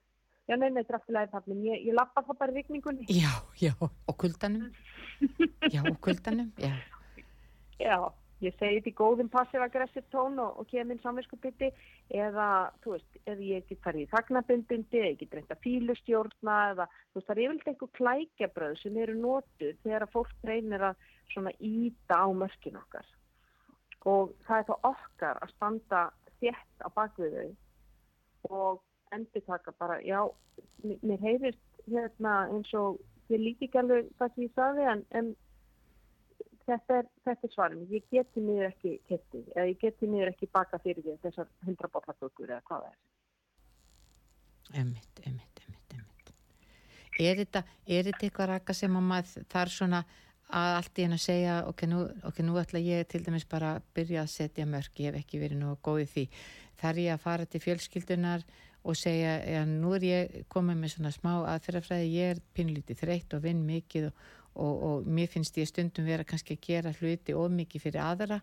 já, 0.47 0.55
nei, 0.57 0.68
nei, 0.70 0.83
þetta 0.83 0.93
er 0.93 0.99
aftur 1.01 1.16
læðið 1.16 1.33
þannig 1.35 1.64
ég, 1.68 1.81
ég 1.91 1.97
lappa 1.97 2.22
það 2.27 2.39
bara 2.43 2.55
í 2.55 2.61
rigningunni 2.61 3.09
Já, 3.12 3.33
já, 3.61 3.72
og 3.83 4.14
kuldanum. 4.22 4.70
Já, 5.72 5.83
og 5.83 5.99
kuldanum, 6.05 6.53
já. 6.61 6.72
já, 7.81 7.97
ég 8.45 8.57
segi 8.57 8.79
þetta 8.79 8.93
í 8.93 8.95
góðum 9.01 9.31
passiv-aggressiv 9.33 10.07
tón 10.14 10.41
og, 10.43 10.62
og 10.62 10.70
kemur 10.70 11.03
samvinskubiti 11.03 11.70
eða, 12.14 12.49
þú 12.85 12.97
veist, 12.97 13.20
eða 13.24 13.51
ég 13.51 13.68
get 13.68 13.83
farið 13.85 14.07
í 14.07 14.11
þagnabindindi, 14.14 15.03
ég 15.05 15.20
get 15.20 15.37
reynda 15.37 15.59
fílustjórna 15.66 16.57
eða, 16.72 16.89
þú 17.11 17.20
veist, 17.20 17.29
það 17.29 17.37
er 17.37 17.45
yfirlega 17.45 17.74
einhver 17.74 17.93
klækjabröð 18.01 18.81
sem 18.81 18.99
eru 19.05 19.20
notuð 19.20 19.79
þegar 19.85 20.09
að 20.09 20.16
fólk 20.16 20.49
reynir 20.49 20.89
að 20.93 21.07
svona 21.35 21.55
íta 21.61 22.22
á 22.22 22.27
mörkin 22.33 22.81
okkar 22.81 23.14
og 24.07 24.35
það 24.47 24.59
er 24.61 24.69
þá 24.69 24.75
okkar 24.91 25.41
að 25.43 25.55
standa 25.57 26.03
þétt 26.41 26.85
á 26.85 26.89
bakvið 26.95 27.39
þau 27.39 28.57
og 28.57 28.83
endur 29.15 29.43
taka 29.47 29.73
bara, 29.81 29.97
já, 30.05 30.21
mér- 30.85 31.23
heyrist 31.23 31.63
hérna 31.87 32.37
eins 32.53 32.73
og 32.75 33.01
ég 33.33 33.43
líki 33.43 33.67
ekki 33.69 33.81
alveg 33.81 34.09
það 34.19 34.35
sem 34.35 34.47
ég 34.47 34.55
sagði 34.55 34.87
en, 34.93 35.03
en 35.19 35.33
þetta 36.67 37.01
er, 37.01 37.09
er 37.33 37.53
svarum, 37.55 37.85
ég 37.91 38.07
geti 38.11 38.43
mér 38.43 38.69
ekki 38.71 38.97
ketti, 39.09 39.43
eða 39.55 39.67
ég 39.71 39.81
geti 39.83 40.11
mér 40.11 40.33
ekki 40.33 40.49
baka 40.53 40.79
fyrir 40.83 41.05
því 41.07 41.17
þessar 41.25 41.51
hundra 41.67 41.91
bollakökur 41.95 42.51
eða 42.51 42.63
hvað 42.67 42.87
það 42.87 42.93
er. 42.93 43.01
Emmitt, 44.83 45.21
emmitt, 45.23 45.63
emmitt, 45.67 45.95
emmitt. 45.95 46.33
Er 47.23 47.39
þetta, 47.39 47.63
er 47.87 48.09
þetta 48.11 48.27
eitthvað 48.27 48.51
raka 48.51 48.75
sem 48.77 48.99
að 48.99 49.07
maður 49.11 49.47
þarf 49.55 49.77
svona 49.77 50.03
að 50.55 50.77
allt 50.77 50.99
í 50.99 51.05
henn 51.07 51.17
að 51.17 51.25
segja 51.25 51.57
ok, 51.67 51.83
nú, 51.91 52.05
ok, 52.29 52.39
nú 52.47 52.55
ætla 52.61 52.83
ég 52.83 53.09
til 53.11 53.23
dæmis 53.27 53.47
bara 53.51 53.77
að 53.77 53.89
byrja 53.97 54.23
að 54.23 54.31
setja 54.31 54.67
mörg, 54.69 54.93
ég 55.03 55.11
hef 55.11 55.25
ekki 55.25 55.41
verið 55.43 55.59
nú 55.63 55.75
góð 55.83 56.05
í 56.05 56.07
því. 56.13 56.25
Þar 56.81 57.01
ég 57.03 57.15
að 57.15 57.25
fara 57.25 57.47
til 57.51 57.63
fjölskyldunar 57.65 58.45
og 58.87 58.99
segja, 58.99 59.33
já, 59.43 59.65
nú 59.67 59.95
er 59.97 60.07
ég 60.07 60.37
komið 60.53 60.79
með 60.79 60.95
svona 60.95 61.13
smá 61.15 61.33
aðferðafræði, 61.57 62.13
ég 62.15 62.37
er 62.37 62.43
pinlítið 62.55 63.03
þreytt 63.03 63.35
og 63.35 63.43
vinn 63.43 63.65
mikið 63.67 64.09
og, 64.11 64.23
og, 64.55 64.87
og 64.91 65.11
mér 65.19 65.33
finnst 65.33 65.59
ég 65.59 65.67
stundum 65.71 66.07
vera 66.07 66.25
kannski 66.29 66.55
að 66.55 66.65
gera 66.69 66.95
hluti 67.01 67.35
of 67.35 67.51
mikið 67.51 67.89
fyrir 67.89 68.05
aðra 68.05 68.41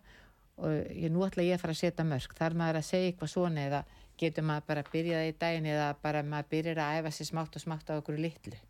og 0.60 0.76
ég, 0.92 1.08
nú 1.10 1.24
ætla 1.24 1.46
ég 1.46 1.56
að 1.56 1.64
fara 1.64 1.78
að 1.78 1.80
setja 1.80 2.06
mörg. 2.06 2.36
Þar 2.36 2.60
maður 2.60 2.82
að 2.82 2.88
segja 2.90 3.08
eitthvað 3.08 3.32
svona 3.32 3.64
eða 3.64 3.82
getur 4.20 4.44
maður 4.46 4.68
bara 4.68 4.84
að 4.84 4.92
byrja 4.92 5.22
það 5.22 5.32
í 5.32 5.34
daginn 5.40 5.72
eða 5.72 5.88
bara 6.04 6.22
maður 6.22 6.52
byrjar 6.52 6.84
að 6.84 7.00
æfa 7.00 7.16
sér 7.16 7.32
smátt 7.32 7.56
og 7.56 7.64
smátt 7.64 7.90
á 7.90 7.96
okkur 7.96 8.20
litlu 8.20 8.60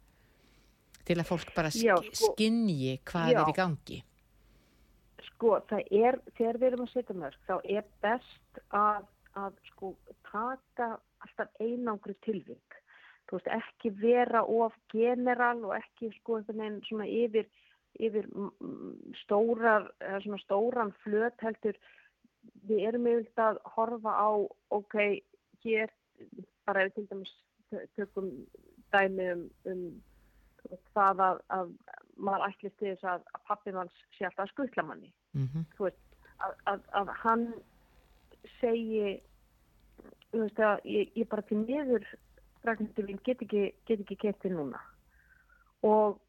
til 1.04 1.18
að 1.20 1.28
fólk 1.30 1.54
bara 1.56 1.70
sk 1.70 1.98
sko- 2.12 2.34
skinji 2.34 2.98
hvað 3.04 3.32
Já. 3.32 3.40
er 3.42 3.50
í 3.52 3.56
gangi 3.56 4.02
Sko, 5.34 5.58
það 5.68 5.90
er, 5.90 6.16
þegar 6.36 6.58
við 6.60 6.66
erum 6.68 6.84
að 6.84 6.92
setja 6.92 7.14
mörg, 7.18 7.36
þá 7.48 7.54
er 7.64 7.86
best 8.04 8.60
að, 8.76 9.06
að 9.40 9.56
sko, 9.70 9.90
taka 10.28 10.88
alltaf 11.24 11.50
einangri 11.64 12.14
tilvik. 12.24 12.76
Þú 13.26 13.38
veist, 13.38 13.50
ekki 13.56 13.90
vera 13.98 14.44
of 14.44 14.76
general 14.92 15.64
og 15.64 15.74
ekki 15.78 16.12
sko 16.20 16.38
einhvern 16.38 16.60
veginn 16.62 16.78
svona 16.86 17.08
yfir, 17.08 17.48
yfir 17.98 18.28
stórar, 19.24 19.88
svona 20.22 20.40
stóran 20.44 20.94
flöt 21.02 21.44
heldur. 21.44 21.78
Við 22.68 22.86
erum 22.92 23.08
yfirlega 23.10 23.50
að 23.54 23.60
horfa 23.74 24.14
á, 24.14 24.28
ok, 24.76 24.98
hér, 25.64 25.92
bara 26.68 26.84
ef 26.84 26.92
við 26.92 26.96
til 27.00 27.06
dæmis 27.10 27.34
tö- 27.72 27.86
tökum 27.98 28.32
dæmi 28.94 29.30
um, 29.34 29.46
um 29.72 29.86
það 30.94 31.22
að, 31.28 31.40
að 31.56 31.70
maður 32.16 32.48
ætlist 32.48 32.76
til 32.78 32.90
þess 32.92 33.06
að, 33.12 33.22
að 33.34 33.46
pappi 33.48 33.74
manns 33.74 34.02
sé 34.16 34.26
alltaf 34.26 34.44
að 34.46 34.52
skutla 34.52 34.86
manni. 34.88 35.12
Mm 35.36 35.64
þú 35.76 35.88
veist, 35.88 36.02
að, 36.38 36.52
að, 36.72 36.84
að 37.00 37.14
hann 37.22 37.46
segi 38.60 39.20
þú 40.32 40.42
veist 40.42 40.60
að 40.60 40.84
ég, 40.84 41.10
ég 41.14 41.28
bara 41.28 41.42
til 41.48 41.60
miður 41.62 42.06
Ragnhildur 42.64 43.08
mín 43.08 43.20
get 43.24 43.42
ekki, 43.42 43.72
get 43.86 44.00
ekki 44.00 44.16
getið 44.16 44.54
núna. 44.56 44.80
Og, 45.84 46.20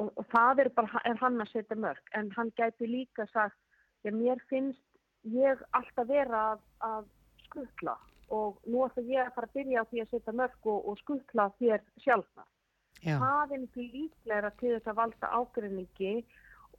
og, 0.00 0.12
og 0.16 0.24
það 0.32 0.62
er 0.64 0.70
bara 0.76 1.02
er 1.04 1.18
hann 1.20 1.40
að 1.40 1.52
setja 1.52 1.76
mörg. 1.76 2.00
En 2.16 2.30
hann 2.36 2.52
gæti 2.56 2.88
líka 2.88 3.26
sagt 3.32 3.58
já 4.04 4.12
mér 4.12 4.40
finnst 4.48 4.80
ég 5.22 5.60
alltaf 5.76 6.08
vera 6.08 6.52
að, 6.52 6.62
að 6.80 7.04
skutla. 7.44 7.98
Og 8.30 8.56
nú 8.64 8.86
ætla 8.86 9.04
ég 9.04 9.26
að 9.26 9.34
fara 9.34 9.50
að 9.50 9.58
byrja 9.58 9.82
á 9.84 9.88
því 9.90 10.00
að 10.00 10.10
setja 10.14 10.32
mörg 10.32 10.66
og, 10.72 10.88
og 10.88 10.98
skutla 11.02 11.50
þér 11.58 11.84
sjálfna 11.98 12.46
Já, 12.46 12.59
það 13.04 13.54
er 13.54 13.62
miklu 13.64 13.86
líklegra 13.94 14.50
til 14.60 14.74
þess 14.76 14.90
að 14.92 14.98
valda 15.00 15.32
ágreiningi 15.38 16.14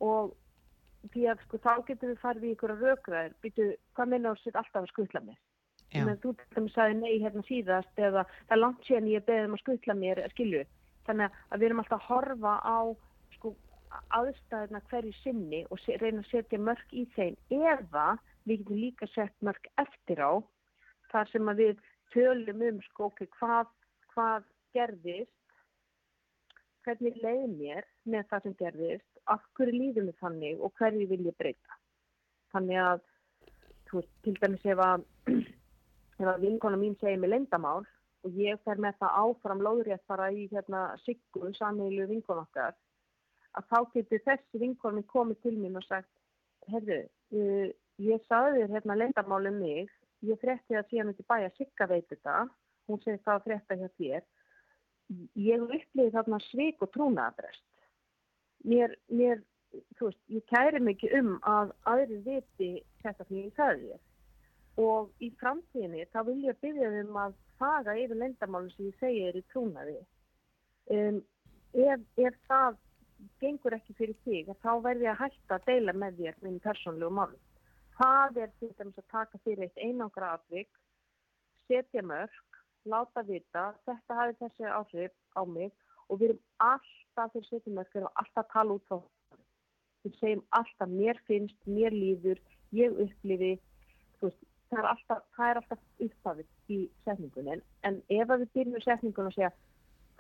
og 0.02 0.36
því 1.14 1.24
að 1.32 1.46
sko 1.46 1.60
þá 1.64 1.72
getur 1.88 2.12
við 2.12 2.20
farið 2.22 2.44
í 2.44 2.52
ykkur 2.56 2.76
að 2.76 2.84
rökraðir, 2.86 3.34
býtu, 3.42 3.72
hvað 3.98 4.12
minna 4.12 4.34
þú 4.36 4.44
sér 4.44 4.60
alltaf 4.62 4.84
að 4.84 4.92
skutla 4.92 5.24
mér? 5.26 5.40
já, 5.92 6.06
Menn, 6.06 6.20
þú 6.22 6.36
til 6.38 6.48
dæmis 6.56 6.76
sagði 6.76 7.00
nei 7.00 7.16
hérna 7.24 7.44
síðast 7.48 8.00
eða 8.00 8.24
það 8.30 8.56
er 8.56 8.62
langt 8.62 8.86
síðan 8.88 9.10
ég 9.12 9.26
beðið 9.28 9.50
um 9.50 9.58
að 9.58 9.64
skutla 9.64 9.98
mér, 9.98 10.24
skilju. 10.36 10.64
Þannig 11.08 11.40
að 11.50 11.60
við 11.60 11.68
erum 11.68 11.82
alltaf 11.84 11.98
að 11.98 12.08
horfa 12.08 12.54
á 12.62 12.80
sko 13.36 13.54
aðstæðina 14.16 14.82
hverju 14.92 15.14
sinni 15.20 15.62
og 15.70 15.82
reyna 16.00 16.22
að 16.22 16.30
setja 16.30 16.60
mörg 16.62 16.96
í 16.96 17.06
þeim 17.16 17.36
eða 17.52 18.06
við 18.48 18.62
getum 18.62 18.80
líka 18.80 19.10
sett 19.12 19.36
mörg 19.44 19.68
eftir 19.82 20.22
á 20.22 20.32
þar 21.12 21.32
sem 21.34 21.52
að 21.52 21.64
við 21.66 21.82
tölum 22.14 22.64
um 22.70 22.80
sko 22.88 23.10
hvað, 23.18 23.68
hvað 24.14 24.48
gerðist 24.76 25.36
hvernig 26.86 27.18
leið 27.22 27.48
mér 27.56 27.88
með 28.10 28.28
það 28.32 28.44
sem 28.46 28.58
gerðist, 28.60 29.10
af 29.30 29.44
hverju 29.58 29.78
líður 29.78 30.08
mér 30.08 30.20
þannig 30.22 30.62
og 30.62 30.74
hverju 30.80 31.08
vil 31.12 31.26
ég 31.28 31.38
breyta. 31.40 31.80
Þannig 32.54 32.82
að, 32.84 33.02
veist, 33.92 34.14
til 34.26 34.36
dæmis 34.42 34.68
ef 34.74 34.84
að, 34.86 35.06
þegar 36.18 36.42
vinkona 36.46 36.80
mín 36.82 36.98
segir 37.02 37.22
mig 37.22 37.34
lendamál 37.34 37.84
og 38.26 38.38
ég 38.38 38.60
fer 38.66 38.82
með 38.82 38.98
það 39.02 39.20
áfram 39.24 39.62
lóðrétt 39.66 40.04
bara 40.10 40.30
í 40.34 40.48
hérna 40.52 40.84
siggu, 41.06 41.54
samílu 41.58 42.08
vinkona 42.10 42.46
okkar, 42.46 42.76
að 43.58 43.70
þá 43.72 43.78
getur 43.96 44.26
þessi 44.28 44.62
vinkona 44.62 45.04
komið 45.14 45.42
til 45.46 45.56
mín 45.58 45.80
og 45.80 45.86
sagt, 45.88 46.12
herru, 46.70 47.02
uh, 47.34 47.72
ég 48.02 48.28
saði 48.30 48.62
þér 48.62 48.76
hérna 48.78 49.00
lendamál 49.00 49.50
um 49.50 49.58
mig, 49.62 49.90
ég 50.26 50.40
frétti 50.42 50.78
það 50.78 50.92
síðan 50.92 51.14
ekki 51.14 51.28
bæja 51.34 51.50
sigga 51.58 51.90
veit 51.90 52.08
þetta, 52.12 52.38
hún 52.90 53.02
segir 53.02 53.24
það 53.26 53.40
að 53.40 53.48
frétta 53.48 53.80
hjá 53.80 53.90
þér, 53.98 54.28
ég 55.40 55.64
uppliði 55.66 56.14
þarna 56.14 56.40
svik 56.48 56.82
og 56.84 56.92
trúnaðabrest. 56.96 57.66
Mér, 58.68 58.94
mér, 59.10 59.42
veist, 60.00 60.22
ég 60.30 60.46
kæri 60.52 60.82
mikið 60.84 61.18
um 61.20 61.34
að 61.48 61.74
aðri 61.90 62.22
viti 62.26 62.72
þetta 63.04 63.28
því 63.28 63.44
ég 63.46 63.54
þér 63.58 64.00
og 64.82 65.10
í 65.20 65.32
framtíðinni 65.42 66.06
þá 66.14 66.22
vil 66.30 66.38
ég 66.46 66.60
byggja 66.64 66.92
um 67.02 67.18
að 67.20 67.34
faga 67.60 67.96
yfir 68.00 68.18
lendamálu 68.18 68.72
sem 68.72 68.88
ég 68.88 69.00
segi 69.02 69.26
er 69.28 69.38
í 69.38 69.44
trúnaði. 69.52 69.98
Um, 70.92 71.20
ef, 71.74 72.06
ef 72.18 72.38
það 72.48 72.78
gengur 73.42 73.76
ekki 73.78 73.96
fyrir 73.98 74.18
þig, 74.26 74.52
þá 74.64 74.72
verði 74.82 75.08
ég 75.08 75.14
að 75.14 75.26
hætta 75.26 75.58
að 75.58 75.68
deila 75.68 75.94
með 75.94 76.22
þér 76.22 76.40
minn 76.46 76.62
persónlegu 76.64 77.14
málum. 77.18 77.42
Það 78.00 78.40
er 78.46 78.54
til 78.60 78.72
dæmis 78.78 79.02
að 79.02 79.12
taka 79.12 79.42
fyrir 79.44 79.68
eitt 79.68 79.84
einangra 79.84 80.34
atvik, 80.38 80.72
setja 81.68 82.02
mörg, 82.02 82.51
láta 82.90 83.24
vita, 83.28 83.72
þetta 83.86 84.18
hafi 84.18 84.38
þessi 84.40 84.70
áhrif 84.70 85.14
á 85.38 85.42
mig 85.46 85.72
og 86.10 86.20
við 86.20 86.30
erum 86.30 86.42
alltaf 86.66 87.34
fyrir 87.34 87.50
við 87.66 88.00
erum 88.02 88.14
alltaf 88.24 88.48
tala 88.54 88.78
út 88.78 88.88
frá 88.88 88.98
það. 88.98 89.42
Við 90.04 90.16
segjum 90.20 90.46
alltaf 90.60 90.90
mér 90.90 91.20
finnst, 91.28 91.58
mér 91.66 91.94
líður, 91.94 92.40
ég 92.74 92.98
upplifi, 93.06 93.52
veist, 94.22 94.48
það 94.72 94.80
er 94.80 94.90
alltaf, 94.94 95.22
er 95.38 95.60
alltaf 95.62 96.08
upphafið 96.08 96.74
í 96.74 96.80
setningunni. 97.06 97.60
En 97.86 98.02
ef 98.10 98.34
við 98.34 98.48
byrjum 98.56 98.80
í 98.80 98.84
setningunni 98.86 99.32
og 99.34 99.38
segja 99.38 99.54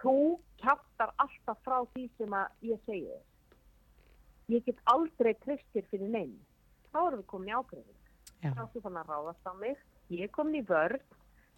þú 0.01 0.15
kjáttar 0.61 1.13
alltaf 1.23 1.59
frá 1.65 1.81
því 1.93 2.07
sem 2.17 2.37
að 2.37 2.69
ég 2.71 2.85
segi 2.85 3.07
þér. 3.09 3.25
Ég 4.51 4.65
get 4.67 4.79
aldrei 4.91 5.33
tristir 5.45 5.85
fyrir 5.89 6.09
neinn 6.11 6.37
þá 6.91 6.99
erum 7.07 7.21
við 7.21 7.27
komin 7.31 7.51
í 7.51 7.55
ákveðing 7.55 8.01
þá 8.41 8.63
þú 8.73 8.83
fann 8.83 8.99
að 8.99 9.11
ráðast 9.11 9.47
á 9.47 9.53
mig. 9.57 9.81
Ég 10.11 10.25
er 10.27 10.33
komin 10.35 10.59
í 10.59 10.63
vörð, 10.67 11.03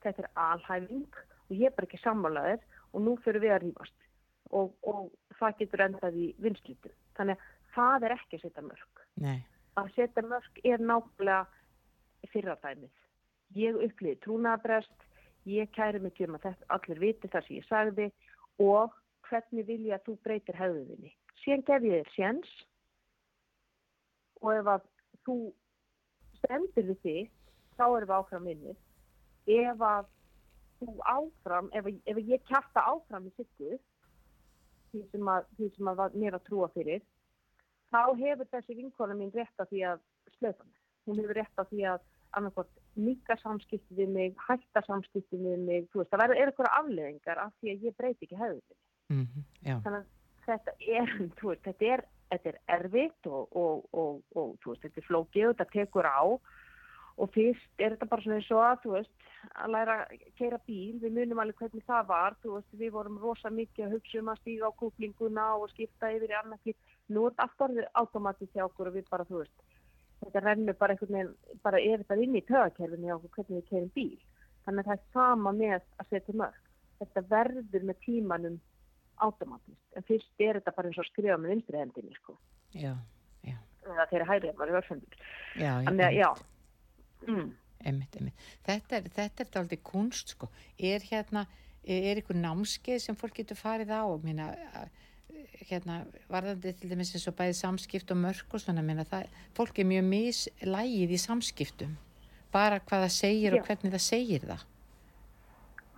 þetta 0.04 0.26
er 0.26 0.30
alhæfing 0.47 1.20
og 1.49 1.56
ég 1.56 1.70
er 1.70 1.76
bara 1.78 1.89
ekki 1.89 2.01
sammálaður 2.04 2.62
og 2.93 3.06
nú 3.08 3.16
fyrir 3.26 3.43
við 3.43 3.56
að 3.56 3.66
rýfast 3.68 4.08
og, 4.54 4.74
og 4.86 5.10
það 5.39 5.58
getur 5.62 5.86
endað 5.88 6.20
í 6.20 6.30
vinslutum 6.43 6.95
þannig 7.18 7.39
að 7.41 7.51
það 7.74 8.08
er 8.08 8.16
ekki 8.18 8.39
að 8.39 8.45
setja 8.45 8.66
mörg 8.68 9.04
Nei. 9.24 9.39
að 9.80 9.91
setja 9.97 10.26
mörg 10.28 10.64
er 10.64 10.82
nákvæmlega 10.84 11.41
fyrradæmið. 12.32 12.91
Ég 13.58 13.80
upplýði 13.86 14.20
trúnabrest, 14.24 15.08
ég 15.49 15.72
kæri 15.76 15.99
mig 16.01 16.20
um 16.26 16.38
að 16.38 16.47
þetta, 16.47 16.70
allir 16.76 17.01
viti 17.01 17.30
það 17.30 17.47
sem 17.47 17.58
ég 17.58 17.68
sagði 17.68 18.08
og 18.64 18.93
hvernig 19.28 19.68
vil 19.68 19.82
ég 19.89 19.97
að 19.97 20.08
þú 20.08 20.16
breytir 20.26 20.60
hefðuðinni. 20.60 21.12
Síðan 21.43 21.66
gef 21.68 21.88
ég 21.89 22.04
þér 22.04 22.14
séns 22.16 22.54
og 24.41 24.49
ef 24.56 24.72
að 24.76 24.88
þú 25.28 25.38
stendur 26.39 26.89
við 26.91 27.04
því, 27.04 27.18
þá 27.78 27.86
erum 27.86 28.10
við 28.10 28.18
áfram 28.18 28.49
vinnir. 28.49 28.80
Ef 29.48 29.82
að 29.84 30.06
þú 30.80 30.94
áfram, 31.08 31.70
ef, 31.74 31.89
ef 32.06 32.22
ég 32.28 32.46
kæfta 32.50 32.86
áfram 32.91 33.28
í 33.28 33.34
sittu, 33.38 33.78
því 34.91 35.04
sem 35.12 35.30
að, 35.36 35.50
því 35.58 35.70
sem 35.76 35.91
að 35.91 36.18
mér 36.22 36.38
að 36.38 36.48
trúa 36.48 36.70
fyrir, 36.74 37.04
þá 37.94 38.02
hefur 38.20 38.50
þessi 38.52 38.78
vinkona 38.78 39.18
mín 39.18 39.34
rétt 39.36 39.62
að 39.62 39.70
því 39.74 39.84
að 39.91 40.02
slöfa 40.38 40.66
mig. 40.66 40.82
Hún 41.08 41.22
hefur 41.22 41.39
rétt 41.39 41.62
að 41.62 41.72
því 41.72 41.86
að 41.91 42.10
annarkort 42.34 42.82
mika 42.98 43.38
samskipti 43.41 43.98
við 43.98 44.10
mig, 44.14 44.36
hætta 44.48 44.82
samskipti 44.88 45.38
við 45.38 45.62
mig, 45.68 45.88
þú 45.91 46.02
veist, 46.02 46.12
það 46.14 46.24
verður 46.24 46.41
eitthvað 46.44 46.76
afleðingar 46.80 47.41
af 47.46 47.54
því 47.60 47.74
að 47.74 47.88
ég 47.88 47.98
breyti 48.00 48.28
ekki 48.28 48.39
hefðinni. 48.39 48.78
Mm 49.14 49.26
-hmm, 49.28 49.82
Þannig 49.86 50.00
að 50.00 50.08
þetta 50.48 50.76
er, 50.80 51.14
veist, 51.44 51.64
þetta 51.68 51.86
er, 51.94 52.06
þetta 52.32 52.50
er 52.54 52.60
erfitt 52.78 53.30
og, 53.30 53.56
og, 53.64 53.86
og, 53.91 54.22
og, 54.36 54.56
veist, 54.66 54.82
þetta 54.86 55.02
er 55.02 55.10
flókið 55.10 55.48
og 55.50 55.56
þetta 55.58 55.72
tekur 55.78 56.10
á 56.10 56.22
og 57.18 57.30
fyrst 57.36 57.84
er 57.84 57.93
þetta 57.93 58.09
bara 58.09 58.26
svona 58.26 58.39
eins 58.39 58.49
og 58.53 58.64
að, 58.64 58.80
þú 58.84 58.95
veist, 58.95 59.28
að 59.59 59.74
læra 59.76 59.97
að 60.03 60.24
keira 60.39 60.59
bíl, 60.68 60.97
við 61.03 61.16
munum 61.18 61.43
alveg 61.43 61.59
hvernig 61.61 61.86
það 61.86 62.09
var, 62.09 62.38
veist, 62.45 62.74
við 62.80 62.93
vorum 62.95 63.20
rosa 63.22 63.51
mikið 63.53 63.86
að 63.86 63.95
hugsa 63.97 64.22
um 64.24 64.32
að 64.34 64.41
stíga 64.41 64.72
á 64.72 64.78
kúklinguna 64.80 65.47
og 65.59 65.70
skipta 65.74 66.11
yfir 66.16 66.34
í 66.34 66.38
annarki, 66.39 66.76
nú 67.14 67.28
er 67.28 67.36
þetta 67.36 67.47
allt 67.47 67.66
orðið 67.68 67.89
automatist 68.01 68.57
hjá 68.57 68.66
okkur 68.66 68.89
og 68.89 68.97
við 68.97 69.09
bara, 69.11 69.28
þú 69.30 69.43
veist, 69.43 69.66
þetta 70.24 70.43
rennur 70.45 70.78
bara 70.80 70.95
einhvern 70.95 71.18
veginn, 71.18 71.59
bara 71.66 71.82
er 71.82 72.03
þetta 72.03 72.20
inn 72.24 72.38
í 72.38 72.45
tögakerfinu 72.47 73.09
hjá 73.09 73.16
okkur 73.18 73.36
hvernig 73.38 73.59
við 73.59 73.70
keirum 73.70 73.91
bíl. 73.97 74.22
Þannig 74.64 74.86
að 74.86 74.89
það 74.89 74.95
er 74.95 75.09
sama 75.18 75.51
með 75.57 75.74
að 75.76 76.14
setja 76.14 76.38
mörg. 76.39 76.61
Þetta 77.01 77.24
verður 77.34 77.88
með 77.89 77.99
tímanum 78.05 78.59
automatist. 79.24 79.82
En 79.97 80.07
fyrst 80.07 80.43
er 80.45 80.59
þetta 80.59 80.74
bara 80.78 80.89
eins 80.89 81.01
og 81.01 81.09
skrifa 81.09 81.38
með 81.41 81.55
vinstri 81.55 81.82
hendinni, 81.82 82.16
sko. 82.22 82.38
Já, 82.72 82.93
já. 83.43 83.57
Það 83.84 84.09
þeirra 84.14 84.30
hægrið 84.30 84.57
bara 84.61 84.72
í 84.72 84.78
vörfendur. 84.78 85.22
Já, 85.59 85.74
já. 86.16 86.30
Mm. 87.28 87.52
Einmitt, 87.84 88.16
einmitt. 88.16 88.48
Þetta 88.66 88.98
er, 88.98 89.08
þetta 89.18 89.44
er 89.44 89.60
aldrei 89.60 89.80
kunst, 89.84 90.36
sko. 90.36 90.50
Er 90.80 91.04
hérna, 91.10 91.46
er 91.84 92.22
ykkur 92.22 92.38
námskeið 92.40 93.02
sem 93.04 93.18
fólk 93.20 93.42
getur 93.42 93.60
farið 93.60 93.92
á? 93.92 94.04
Minna, 94.24 94.48
hérna, 95.68 96.02
varðandi 96.32 96.74
til 96.80 96.92
dæmis 96.92 97.14
eins 97.16 97.28
og 97.32 97.36
bæði 97.40 97.58
samskipt 97.60 98.14
og 98.16 98.22
mörg 98.24 98.56
og 98.56 98.64
svona, 98.64 98.84
minna, 98.86 99.06
það, 99.08 99.32
fólk 99.58 99.82
er 99.84 99.90
mjög 99.90 100.06
mislægið 100.12 101.16
í 101.16 101.22
samskiptum. 101.26 101.98
Bara 102.54 102.80
hvað 102.80 103.08
það 103.08 103.16
segir 103.18 103.50
Já. 103.52 103.60
og 103.60 103.68
hvernig 103.68 103.96
það 103.96 104.06
segir 104.08 104.48
það. 104.52 104.68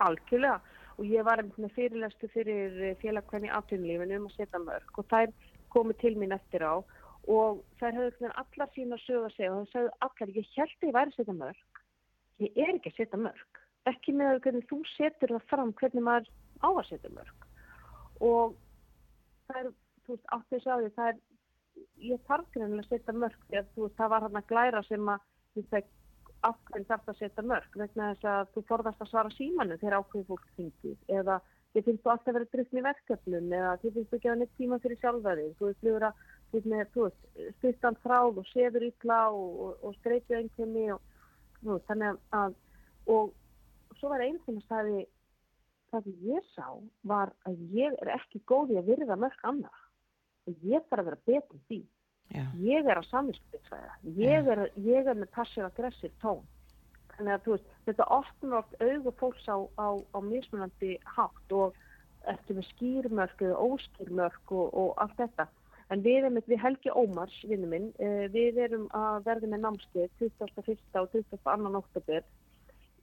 Algjörlega. 0.06 0.74
Og 0.96 1.08
ég 1.12 1.24
var 1.28 1.42
með 1.44 1.72
fyrirlestu 1.76 2.28
fyrir 2.32 2.96
félagkvæni 3.02 3.50
aftunlífinu 3.52 4.16
um 4.16 4.30
að 4.30 4.38
setja 4.38 4.60
mörg 4.62 4.96
og 4.96 5.08
þær 5.10 5.34
komu 5.68 5.92
til 6.00 6.14
mín 6.16 6.32
eftir 6.32 6.64
á 6.64 6.80
og 7.26 7.62
þær 7.80 7.96
höfðu 7.98 8.12
hvernig 8.18 8.40
allar 8.42 8.72
sína 8.74 8.98
að 8.98 9.04
segja 9.34 9.52
og 9.52 9.64
það 9.64 9.72
sagðu 9.72 9.92
allar, 10.06 10.34
ég 10.36 10.50
held 10.56 10.74
að 10.76 10.88
ég 10.88 10.96
væri 10.96 11.12
að 11.12 11.16
setja 11.16 11.36
mörg. 11.40 11.80
Ég 12.44 12.60
er 12.62 12.74
ekki 12.74 12.92
að 12.92 12.98
setja 13.00 13.22
mörg. 13.22 13.60
Ekki 13.90 14.14
með 14.18 14.40
hvernig 14.44 14.68
þú 14.70 14.78
setur 14.92 15.34
það 15.34 15.48
fram 15.50 15.72
hvernig 15.80 16.06
maður 16.06 16.30
á 16.62 16.68
að 16.70 16.88
setja 16.90 17.12
mörg. 17.16 17.48
Og 18.26 18.56
það 19.48 19.60
er, 19.62 19.70
þú 20.06 20.14
veist, 20.14 20.30
átt 20.36 20.54
þess 20.54 20.70
að 20.70 20.84
því, 20.84 20.92
það 20.96 21.12
er, 21.12 21.20
ég 22.06 22.24
þarf 22.30 22.50
greinilega 22.54 22.86
að 22.86 22.92
setja 22.94 23.16
mörg 23.16 23.46
því 23.46 23.60
að 23.60 23.70
þú 23.74 23.86
veist, 23.86 23.98
það 24.00 24.12
var 24.14 24.26
hann 24.26 24.40
að 24.40 24.50
glæra 24.52 24.84
sem 24.86 25.12
að 25.16 25.60
ég 25.60 25.70
fekk 25.74 25.92
af 26.46 26.56
hverju 26.70 26.86
þarf 26.86 27.10
að 27.10 27.20
setja 27.20 27.44
mörg 27.50 27.76
vegna 27.80 28.08
þess 28.14 28.30
að 28.30 28.50
þú 28.54 28.62
forðast 28.70 29.02
að 29.02 29.10
svara 29.10 29.34
símanu 29.34 29.78
þegar 29.80 29.98
ákveði 30.00 30.26
fólk 30.28 30.48
þingið 30.58 31.14
eða 31.18 31.38
þið 31.72 31.86
finnst 31.86 32.04
þú 32.04 32.12
alltaf 32.12 32.30
að 32.30 32.36
vera 32.36 32.50
drukkn 32.52 32.80
í 32.80 32.84
verkeflun 32.86 33.54
eða 33.58 33.72
þið 33.82 33.96
finnst 33.96 34.12
þú 34.12 34.18
ekki 34.18 34.30
að 34.32 34.38
neitt 34.42 34.54
tíma 34.60 34.78
fyrir 34.84 35.00
sjálfæði 35.00 35.46
þú 35.58 35.70
veist, 35.70 35.80
þú 35.80 35.94
veist, 35.96 36.20
veist, 36.56 36.70
með, 36.72 36.86
þú 36.94 37.06
veist 37.06 37.56
styrtan 37.58 37.98
þráð 38.04 38.40
og 38.42 38.48
sefur 38.52 38.86
illa 38.86 39.20
og, 39.32 39.60
og, 39.66 39.82
og 39.86 39.98
streitið 40.00 40.38
einhverni 40.40 40.86
og 40.94 41.02
veist, 41.62 41.86
þannig 41.90 42.22
að, 42.36 42.56
og 43.12 44.00
svo 44.00 44.12
var 44.12 44.24
einn 44.24 44.40
sem 44.44 44.60
að 44.60 44.70
sagði 44.70 45.04
það 45.90 46.06
sem 46.06 46.24
ég 46.30 46.48
sá 46.54 46.68
var 47.06 47.32
að 47.48 47.60
ég 47.76 47.94
er 48.02 48.12
ekki 48.16 48.42
góði 48.48 48.80
að 48.80 48.90
virða 48.90 49.18
mörg 49.20 49.46
annar 49.48 49.84
og 50.46 50.66
ég 50.66 50.84
þarf 50.90 51.02
að 51.02 51.08
vera 51.10 51.24
betur 51.26 51.62
því. 51.68 51.80
Já, 52.34 52.42
ég 52.58 52.88
er 52.90 52.98
á 52.98 53.04
samvinskupsvæða 53.06 53.92
ég, 54.18 54.48
ég 54.82 55.08
er 55.08 55.14
með 55.14 55.30
passiv-aggressiv 55.34 56.14
tón. 56.22 56.42
Þannig 57.14 57.36
að 57.36 57.50
veist, 57.52 57.68
þetta 57.86 58.08
opnar 58.16 58.58
oft 58.60 58.80
augu 58.82 59.12
fólks 59.20 59.46
á, 59.46 59.56
á, 59.78 59.88
á 59.94 60.18
mismunandi 60.20 60.96
hátt 61.16 61.54
og 61.54 61.76
eftir 62.26 62.58
með 62.58 62.66
skýrmörk 62.72 63.44
eða 63.46 63.62
óskýrmörk 63.62 64.52
og, 64.58 64.74
og 64.74 64.90
allt 65.02 65.16
þetta 65.20 65.46
en 65.92 66.02
við 66.02 66.24
erum 66.24 66.40
við 66.46 66.62
Helgi 66.62 66.92
Ómars, 66.94 67.36
vinnu 67.46 67.68
minn 67.70 67.92
eh, 68.02 68.26
við 68.32 68.58
erum 68.66 68.88
að 68.96 69.26
verða 69.28 69.52
með 69.52 69.64
námskeið 69.66 70.08
21. 70.22 70.80
og 71.02 71.12
22. 71.14 71.76
oktober 71.82 72.26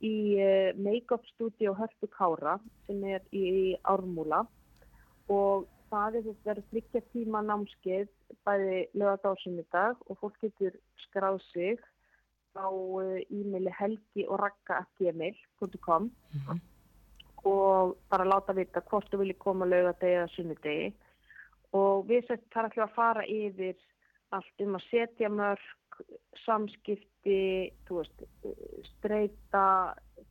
í 0.04 0.16
eh, 0.42 0.74
Make-up 0.76 1.24
Studio 1.34 1.76
Hörpu 1.78 2.10
Kára 2.12 2.58
sem 2.88 3.04
er 3.08 3.24
í 3.32 3.76
Ármúla 3.88 4.44
og 5.32 5.70
það 5.94 6.20
er 6.20 6.28
þetta 6.28 6.50
verður 6.50 6.70
þryggja 6.72 7.04
tíma 7.14 7.42
námskeið 7.48 8.12
bæði 8.48 8.78
lögadásinni 8.98 9.66
dag 9.72 10.00
og 10.10 10.20
fólk 10.20 10.40
getur 10.42 10.76
skráð 11.06 11.40
sig 11.52 11.80
á 12.54 12.70
uh, 12.70 13.18
e-maili 13.34 13.72
helgi 13.74 14.28
og 14.28 14.42
rakka.gmail.com 14.44 16.10
og 17.50 17.96
bara 18.10 18.28
láta 18.28 18.54
vita 18.56 18.84
hvort 18.90 19.10
þú 19.12 19.24
vilji 19.24 19.38
koma 19.40 19.66
lögadegi 19.68 20.20
eða 20.20 20.30
sunnudegi 20.36 20.92
og 21.78 22.06
við 22.10 22.28
þar 22.54 22.70
ætlum 22.70 22.86
að 22.88 22.96
fara 22.96 23.26
yfir 23.30 23.78
allt 24.34 24.66
um 24.66 24.78
að 24.78 24.86
setja 24.90 25.30
mörg 25.30 25.64
samskipti 26.44 27.72
veist, 27.90 28.24
uh, 28.46 28.54
streyta 28.96 29.66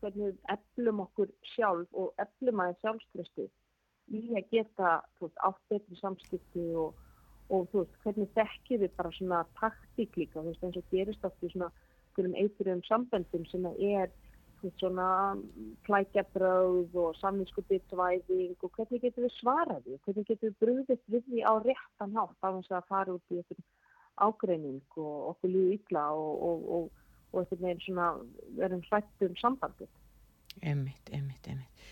hvernig 0.01 0.35
eflum 0.51 1.05
okkur 1.05 1.31
sjálf 1.55 1.91
og 1.95 2.11
eflum 2.23 2.63
aðeins 2.63 2.83
sjálfströstu 2.83 3.47
í 4.13 4.25
að 4.35 4.51
geta 4.51 4.97
veist, 5.21 5.39
átt 5.47 5.63
betri 5.71 5.99
samskipti 6.01 6.67
og, 6.79 6.99
og 7.55 7.71
veist, 7.73 7.95
hvernig 8.03 8.31
þekkjum 8.37 8.83
við 8.83 8.97
bara 8.99 9.15
svona 9.19 9.45
taktík 9.61 10.19
líka, 10.19 10.41
þú 10.41 10.51
veist, 10.51 10.67
eins 10.67 10.81
og 10.81 10.95
gerist 10.95 11.29
oft 11.29 11.47
í 11.47 11.53
svona 11.55 11.71
einhverjum 12.19 12.83
samböndum 12.89 13.47
sem 13.49 13.67
er, 13.79 14.11
svona 14.81 15.09
klækjabröð 15.87 16.97
og 17.03 17.17
samvinskupitvæðing 17.21 18.57
og 18.63 18.73
hvernig 18.77 19.03
getum 19.03 19.27
við 19.27 19.35
svarað 19.39 19.87
því, 19.87 19.99
hvernig 20.05 20.29
getum 20.31 20.49
við 20.49 20.59
brúðist 20.63 21.07
við 21.15 21.25
því 21.29 21.45
á 21.47 21.53
réttan 21.67 22.17
hátt 22.19 22.47
á 22.47 22.49
þess 22.49 22.77
að 22.77 22.91
fara 22.91 23.17
út 23.17 23.35
í 23.35 23.41
einhvern 23.41 23.67
ágreining 24.23 24.99
og 25.01 25.33
okkur 25.33 25.53
líðu 25.55 25.77
illa 25.79 26.05
og, 26.15 26.33
og, 26.49 26.67
og, 26.77 27.05
og 27.33 27.43
einhvern 27.43 27.67
veginn 27.67 27.85
svona 27.87 28.09
verðum 28.59 28.85
hlætt 28.91 29.27
um 29.27 29.39
sambandið. 29.41 29.93
Emmitt, 30.61 31.13
emmitt, 31.13 31.49
emmitt. 31.49 31.87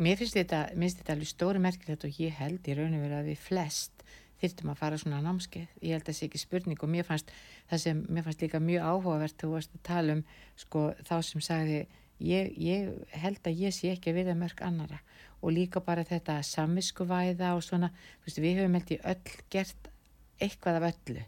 Mér 0.00 0.18
finnst 0.18 0.38
þetta, 0.38 0.64
finnst 0.74 1.02
þetta 1.02 1.14
alveg 1.14 1.30
stóri 1.30 1.62
merkilegt 1.62 2.06
og 2.08 2.18
ég 2.22 2.34
held 2.40 2.66
í 2.66 2.74
raun 2.76 2.96
og 2.96 3.04
verið 3.04 3.20
að 3.20 3.30
við 3.30 3.46
flest 3.46 4.04
þyrtum 4.40 4.72
að 4.72 4.80
fara 4.80 4.98
svona 5.00 5.20
námskeið. 5.24 5.72
Ég 5.84 5.94
held 5.94 6.04
að 6.04 6.10
það 6.10 6.18
sé 6.18 6.28
ekki 6.28 6.40
spurning 6.40 6.82
og 6.82 6.90
mér 6.90 7.06
fannst 7.06 7.32
það 7.70 7.82
sem, 7.84 8.02
mér 8.08 8.26
fannst 8.26 8.44
líka 8.44 8.60
mjög 8.64 8.86
áhugavert 8.88 9.36
þú 9.40 9.50
varst 9.54 9.74
að 9.76 9.82
tala 9.90 10.16
um 10.16 10.22
sko 10.58 10.84
þá 11.04 11.16
sem 11.26 11.44
sagði 11.44 11.80
ég, 12.20 12.54
ég 12.60 13.18
held 13.22 13.42
að 13.46 13.64
ég 13.66 13.74
sé 13.74 13.90
ekki 13.94 14.12
að 14.12 14.20
viða 14.20 14.38
mörg 14.38 14.62
annara 14.64 15.00
og 15.40 15.54
líka 15.56 15.80
bara 15.80 16.04
þetta 16.04 16.40
samviskuvæða 16.44 17.54
og 17.56 17.64
svona, 17.64 17.90
þú 18.20 18.28
veist, 18.28 18.40
við 18.44 18.58
höfum 18.60 18.78
held 18.78 18.90
í 18.92 18.98
öll 19.12 19.36
gert 19.52 19.92
eitthvað 20.40 20.80
af 20.80 20.88
öllu. 20.90 21.26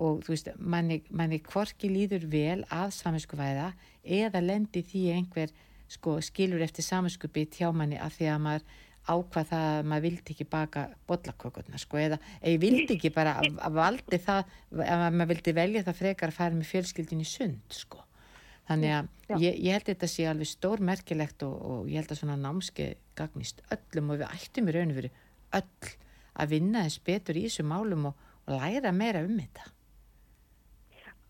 Og 0.00 0.22
þú 0.24 0.32
veist, 0.32 0.52
manni, 0.56 1.00
manni 1.12 1.40
hvorki 1.44 1.90
líður 1.92 2.24
vel 2.32 2.60
að 2.72 2.94
samviskuvæða 2.96 3.72
eða 4.20 4.40
lendi 4.40 4.84
því 4.86 5.02
einhver 5.16 5.52
sko 5.90 6.20
skilur 6.24 6.62
eftir 6.64 6.86
saminskupið 6.86 7.60
hjá 7.60 7.68
manni 7.74 7.98
að 8.00 8.16
því 8.16 8.30
að 8.30 8.44
maður 8.46 8.68
ákvað 9.10 9.48
það 9.50 9.66
að 9.66 9.88
maður 9.90 10.04
vildi 10.04 10.34
ekki 10.34 10.46
baka 10.52 10.84
bollakökurna 11.08 11.80
sko 11.80 11.98
eða 11.98 12.18
ég 12.44 12.60
vildi 12.62 12.96
ekki 12.96 13.10
bara 13.14 13.38
að 13.40 13.78
valdi 13.78 14.20
það 14.22 14.52
að 14.84 15.04
maður 15.16 15.30
vildi 15.32 15.56
velja 15.56 15.84
það 15.88 16.00
frekar 16.02 16.32
að 16.32 16.38
fara 16.38 16.58
með 16.58 16.70
fjölskyldin 16.70 17.24
í 17.24 17.28
sund 17.28 17.74
sko 17.74 18.04
þannig 18.70 18.94
að 18.94 19.42
ég, 19.42 19.58
ég 19.58 19.74
held 19.74 19.84
að 19.84 19.90
þetta 19.92 20.10
sé 20.12 20.28
alveg 20.30 20.50
stór 20.50 20.84
merkilegt 20.90 21.42
og, 21.46 21.56
og 21.58 21.90
ég 21.90 22.00
held 22.00 22.14
að 22.14 22.22
svona 22.22 22.38
námski 22.38 22.92
gagnist 23.18 23.64
öllum 23.74 24.14
og 24.14 24.22
við 24.22 24.30
ættum 24.30 24.70
í 24.70 24.76
rauninu 24.76 24.96
fyrir 25.00 25.18
öll 25.58 25.92
að 26.40 26.54
vinna 26.54 26.86
þess 26.86 27.04
betur 27.10 27.38
í 27.40 27.44
þessu 27.48 27.66
málum 27.66 28.10
og, 28.12 28.24
og 28.46 28.56
læra 28.56 28.94
meira 28.94 29.24
um 29.26 29.36
þetta 29.40 29.72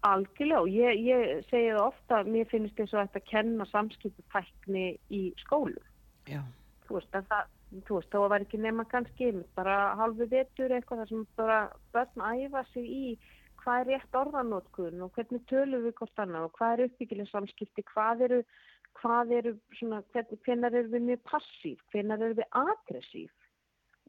Algjörlega 0.06 0.60
og 0.64 0.68
ég, 0.72 1.00
ég 1.04 1.48
segi 1.50 1.72
það 1.74 1.82
ofta, 1.82 2.22
mér 2.24 2.46
finnst 2.48 2.78
þess 2.78 2.94
að 2.94 3.08
þetta 3.08 3.20
kenna 3.28 3.66
samskiptutækni 3.68 4.84
í 5.12 5.20
skólu. 5.42 5.82
Já. 6.24 6.40
Þú 6.86 6.96
veist, 6.96 7.18
það, 7.28 7.50
þú 7.84 7.98
veist, 7.98 8.08
þá 8.14 8.22
var 8.32 8.44
ekki 8.46 8.60
nema 8.64 8.86
kannski 8.88 9.28
bara 9.58 9.74
halvu 10.00 10.24
vetur 10.30 10.72
eitthvað 10.72 11.02
þar 11.02 11.12
sem 11.12 11.26
bara 11.36 11.58
börn 11.92 12.24
æfa 12.30 12.64
sig 12.70 12.88
í 12.88 13.04
hvað 13.62 13.80
er 13.80 13.90
rétt 13.92 14.18
orðanótkun 14.22 15.04
og 15.04 15.12
hvernig 15.16 15.44
tölum 15.50 15.84
við 15.86 15.96
hvort 16.00 16.22
annað 16.24 16.48
og 16.48 16.54
hvað 16.58 16.74
er 16.74 16.84
uppbyggileg 16.88 17.30
samskipti, 17.30 17.84
hvað 17.92 18.24
eru, 18.28 18.40
hvað 19.00 19.34
eru 19.40 19.54
svona, 19.78 20.02
hvernig 20.14 20.70
eru 20.70 20.86
við 20.94 21.06
mjög 21.08 21.22
passív, 21.32 21.84
hvernig 21.92 22.26
eru 22.28 22.40
við 22.40 22.58
agressív 22.64 23.30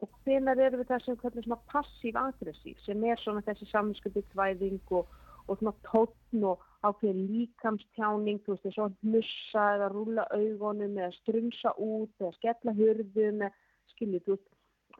og 0.01 0.13
hvernig 0.25 0.63
eru 0.65 0.81
við 0.81 0.87
það 0.89 1.03
sem 1.05 1.19
hvernig 1.23 1.45
svona 1.47 1.61
passív-agressív 1.73 2.79
sem 2.85 3.03
er 3.05 3.21
svona 3.21 3.43
þessi 3.45 3.67
samskiptvæðing 3.73 4.95
og 4.97 5.11
og 5.47 5.57
svona 5.59 5.73
tóttn 5.87 6.45
og 6.47 6.61
ákveðin 6.85 7.27
líkamstjáning, 7.29 8.39
þú 8.43 8.55
veist, 8.55 8.65
eins 8.69 8.79
og 8.81 8.95
hnussa 9.03 9.65
eða 9.75 9.89
rúla 9.93 10.25
augunum 10.33 10.97
eða 10.97 11.11
strunsa 11.19 11.73
út 11.77 12.13
eða 12.21 12.31
skella 12.37 12.75
hurðum 12.77 13.43
eða 13.45 13.51
skiljið, 13.93 14.23
þú 14.25 14.35
veist, 14.35 14.47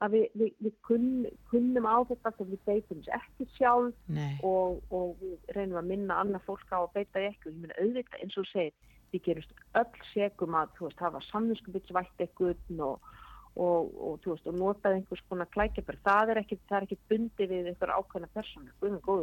að 0.02 0.16
við, 0.18 0.26
við, 0.42 0.54
við 0.66 0.78
kunn, 0.88 1.10
kunnum 1.52 1.88
á 1.90 1.98
þetta 2.10 2.34
þegar 2.38 2.52
við 2.52 2.62
beitum 2.70 3.02
þessu 3.02 3.18
ekki 3.18 3.48
sjálf 3.58 4.22
og, 4.48 4.80
og 4.90 5.12
við 5.22 5.56
reynum 5.58 5.82
að 5.82 5.92
minna 5.94 6.22
annað 6.24 6.48
fólk 6.50 6.74
á 6.74 6.80
að 6.82 6.94
beita 6.98 7.26
ekki. 7.30 7.48
Og 7.48 7.54
ég 7.54 7.60
minna 7.66 7.80
auðvitað 7.80 8.24
eins 8.26 8.40
og 8.42 8.50
segir, 8.52 8.94
við 9.12 9.26
gerumst 9.28 9.66
öll 9.82 10.06
segum 10.14 10.58
að, 10.58 10.78
þú 10.78 10.88
veist, 10.88 11.04
hafa 11.06 11.26
samvinskubilsvætt 11.30 12.26
ekkert 12.28 12.80
og 12.80 13.12
og, 13.56 13.92
og, 14.00 14.20
veist, 14.24 14.46
og 14.48 14.56
notaði 14.56 15.02
einhvers 15.02 15.24
konar 15.30 15.50
klækjabur 15.52 15.98
það 16.06 16.34
er 16.34 16.42
ekki, 16.42 16.58
ekki 16.78 16.98
bundi 17.12 17.48
við 17.50 17.72
einhver 17.72 17.94
ákveðna 17.98 18.30
persónu. 18.36 18.72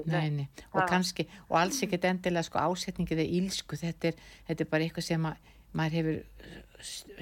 Neini, 0.09 0.49
og 0.75 0.83
kannski, 0.91 1.25
og 1.49 1.57
alls 1.63 1.81
ekkert 1.87 2.09
endilega 2.11 2.45
sko, 2.47 2.61
ásetningið 2.61 3.23
eða 3.25 3.39
ílsku 3.39 3.79
þetta 3.81 4.13
er, 4.13 4.21
þetta 4.51 4.65
er 4.65 4.71
bara 4.75 4.89
eitthvað 4.89 5.09
sem 5.09 5.31
að, 5.31 5.55
maður 5.77 5.99
hefur 5.99 6.21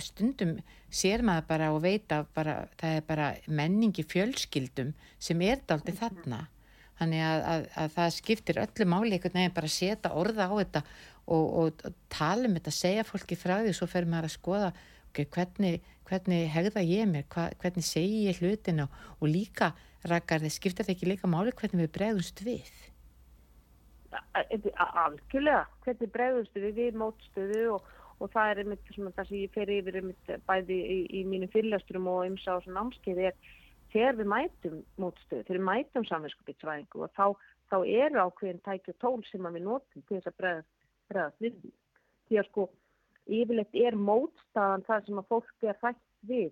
stundum 0.03 0.57
sér 0.93 1.25
maður 1.25 1.49
bara 1.49 1.71
og 1.75 1.81
veita 1.85 2.23
bara, 2.37 2.67
það 2.81 2.99
er 2.99 3.07
bara 3.09 3.31
menningi 3.49 4.05
fjölskyldum 4.07 4.93
sem 5.19 5.43
er 5.47 5.63
daldi 5.67 5.95
þarna. 5.97 6.47
Þannig 6.97 7.23
að, 7.29 7.43
að, 7.53 7.67
að 7.83 7.91
það 7.97 8.15
skiptir 8.17 8.61
öllu 8.63 8.87
máli 8.89 9.17
einhvern 9.17 9.37
veginn 9.37 9.57
bara 9.57 9.69
að 9.69 9.75
setja 9.75 10.13
orða 10.17 10.49
á 10.49 10.55
þetta 10.55 10.83
og, 11.27 11.45
og, 11.45 11.83
og 11.85 11.99
tala 12.13 12.49
um 12.49 12.57
þetta, 12.57 12.73
segja 12.73 13.05
fólki 13.05 13.37
frá 13.37 13.59
því 13.61 13.73
og 13.75 13.79
svo 13.81 13.89
fer 13.91 14.09
maður 14.09 14.31
að 14.31 14.37
skoða 14.37 14.71
okay, 15.11 15.29
hvernig, 15.35 15.91
hvernig 16.09 16.49
hegða 16.55 16.85
ég 16.87 17.11
mér, 17.11 17.27
hva, 17.35 17.51
hvernig 17.61 17.85
segi 17.85 18.25
ég 18.31 18.41
hlutin 18.41 18.85
og, 18.87 18.97
og 19.21 19.29
líka 19.29 19.73
rakkar 20.07 20.45
þið 20.45 20.55
skiptar 20.55 20.87
það 20.87 20.97
ekki 20.97 21.11
líka 21.11 21.31
máli 21.31 21.55
hvernig 21.57 21.85
við 21.85 21.95
bregðumst 21.99 22.43
við? 22.47 22.73
Algjörlega, 24.37 25.67
hvernig 25.85 26.13
bregðumst 26.15 26.57
við? 26.57 26.73
Við 26.79 26.99
mótstöðu 27.01 27.63
og, 27.75 27.89
og 28.21 28.33
það 28.33 28.51
er 28.51 28.63
einmitt 28.63 28.91
það 28.95 29.29
sem 29.29 29.39
ég 29.43 29.55
fer 29.55 29.73
yfir 29.73 30.01
einmitt 30.01 30.33
bæði 30.49 30.79
í, 30.79 30.99
í 31.21 31.25
mínum 31.29 31.53
fyrirlasturum 31.53 32.09
og 32.13 32.23
eins 32.25 32.47
á 32.49 32.57
svona 32.65 32.87
ámskeiði 32.87 33.29
er 33.31 33.37
þegar 33.93 34.19
við 34.21 34.31
mætum 34.33 34.79
mótstöðu, 35.03 35.45
þegar 35.45 35.59
við 35.61 35.67
mætum 35.69 36.09
samvinskupitsvæðingu 36.09 37.05
og 37.05 37.13
þá, 37.17 37.27
þá 37.71 37.77
eru 37.85 38.23
ákveðin 38.25 38.65
tækju 38.67 38.97
tól 39.03 39.21
sem 39.31 39.49
við 39.49 39.67
notum 39.67 40.07
til 40.09 40.19
þess 40.19 40.33
að 40.33 40.39
bregðast, 40.41 41.41
við 41.45 41.61
því. 41.61 41.75
Að 42.41 42.49
sko 42.49 42.69
yfirleitt 43.27 43.77
er 43.79 43.99
mótstaðan 43.99 44.87
það 44.87 45.07
sem 45.07 45.21
að 45.21 45.29
fólk 45.31 45.67
er 45.67 45.79
hrætt 45.83 46.03
við 46.27 46.51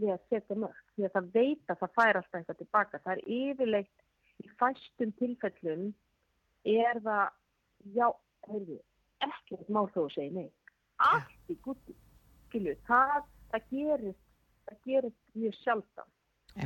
við 0.00 0.12
að 0.14 0.28
setja 0.30 0.56
mörg 0.56 0.84
því 0.94 1.06
að 1.06 1.16
það 1.16 1.32
veit 1.34 1.72
að 1.72 1.80
það 1.80 1.96
fær 1.98 2.18
alltaf 2.20 2.38
eitthvað 2.38 2.60
tilbaka 2.60 3.00
það 3.04 3.12
er 3.12 3.22
yfirleitt 3.36 4.06
í 4.40 4.52
fæstum 4.60 5.12
tilfellum 5.18 5.84
er 6.70 7.00
það 7.04 7.26
já, 7.96 8.06
heyrðu, 8.48 8.78
ekkert 9.26 9.68
þó 9.68 9.82
að 10.06 10.14
segja 10.14 10.36
nei 10.38 10.48
allt 11.08 11.52
í 11.52 11.56
gutti 11.64 11.96
skilju, 12.48 12.76
það, 12.88 13.28
það 13.52 13.68
gerist 13.74 14.26
það 14.68 14.80
gerist 14.86 15.20
mjög 15.34 15.58
sjálfdan 15.60 16.16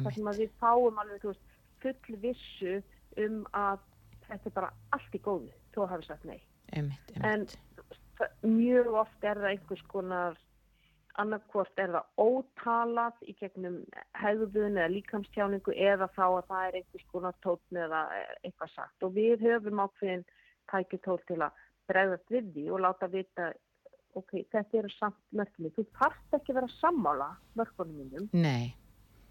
þar 0.05 0.16
sem 0.16 0.30
að 0.30 0.41
við 0.43 0.57
fáum 0.62 1.03
alveg 1.03 1.26
veist, 1.28 1.53
full 1.85 2.18
vissu 2.22 2.78
um 3.20 3.45
að 3.57 3.85
þetta 4.28 4.51
er 4.51 4.57
bara 4.57 4.72
allt 4.97 5.14
í 5.14 5.20
góðu 5.22 5.53
þú 5.74 5.87
hafi 5.91 6.09
sagt 6.09 6.24
nei. 6.28 6.41
Einmitt, 6.72 7.12
einmitt. 7.20 7.59
en 8.43 8.57
mjög 8.57 8.91
oft 9.05 9.26
er 9.26 9.41
það 9.43 9.51
einhvers 9.53 9.85
konar 9.93 10.39
annarkvort 11.20 11.78
er 11.78 11.93
það 11.95 12.22
ótalað 12.24 13.20
í 13.28 13.35
gegnum 13.39 13.76
hegðun 14.18 14.78
eða 14.80 14.91
líkamstjáningu 14.95 15.74
eða 15.76 16.09
þá 16.16 16.24
að 16.26 16.49
það 16.49 16.64
er 16.68 16.78
einhvers 16.80 17.05
konar 17.12 17.37
tótn 17.47 17.78
eða 17.85 18.01
eitthvað 18.43 18.72
sagt. 18.72 19.07
Og 19.07 19.14
við 19.14 19.45
höfum 19.47 19.85
ákveðin 19.85 20.24
tækitól 20.72 21.20
til 21.28 21.39
að 21.47 21.62
bregðast 21.91 22.35
við 22.35 22.51
því 22.57 22.64
og 22.72 22.82
láta 22.82 23.11
vita 23.12 23.53
ok, 24.21 24.33
þetta 24.53 24.81
eru 24.81 24.95
samt 24.95 25.21
mörgni 25.35 25.73
þú 25.77 25.87
þarfst 25.99 26.39
ekki 26.39 26.57
vera 26.57 26.71
að 26.71 26.79
sammála 26.79 27.29
mörgunum 27.59 28.01
minnum 28.01 28.31
Nei. 28.33 28.75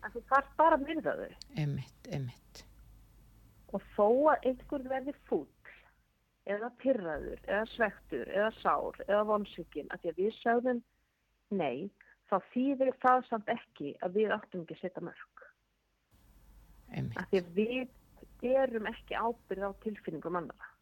en 0.04 0.14
þú 0.16 0.24
þarfst 0.32 0.56
bara 0.60 0.80
að 0.80 0.88
myrða 0.90 1.18
þau 1.22 1.34
emitt, 1.66 2.10
emitt 2.12 2.64
og 3.74 3.86
þó 3.96 4.08
að 4.34 4.50
einhver 4.52 4.88
verði 4.92 5.16
fúll 5.30 5.48
eða 6.50 6.70
pyrraður, 6.82 7.40
eða 7.48 7.66
svektur, 7.72 8.30
eða 8.32 8.52
sár, 8.60 9.00
eða 9.08 9.24
vonsvíkin, 9.30 9.90
að 9.94 10.04
því 10.04 10.12
að 10.12 10.20
við 10.20 10.34
sagðum 10.42 10.82
nei, 11.56 11.90
þá 12.30 12.36
þýðir 12.52 12.94
það 13.04 13.26
samt 13.30 13.52
ekki 13.54 13.94
að 14.04 14.20
við 14.20 14.36
áttum 14.36 14.66
ekki 14.66 14.78
að 14.78 14.84
setja 14.84 15.06
mörg. 15.08 15.46
Að 16.94 17.30
því 17.32 17.42
að 17.42 17.52
við 17.58 18.54
erum 18.54 18.90
ekki 18.92 19.16
ábyrð 19.18 19.70
á 19.70 19.72
tilfinningum 19.86 20.40
annara. 20.42 20.73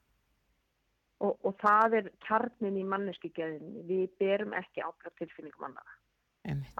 Og, 1.22 1.36
og 1.46 1.54
það 1.62 1.98
er 2.00 2.08
kjarnin 2.26 2.80
í 2.82 2.86
manneskugeðinni, 2.90 3.84
við 3.86 4.08
berum 4.22 4.56
ekki 4.58 4.82
ábyrð 4.82 5.12
á 5.14 5.20
tilfinningum 5.20 5.68
annara. 5.68 5.98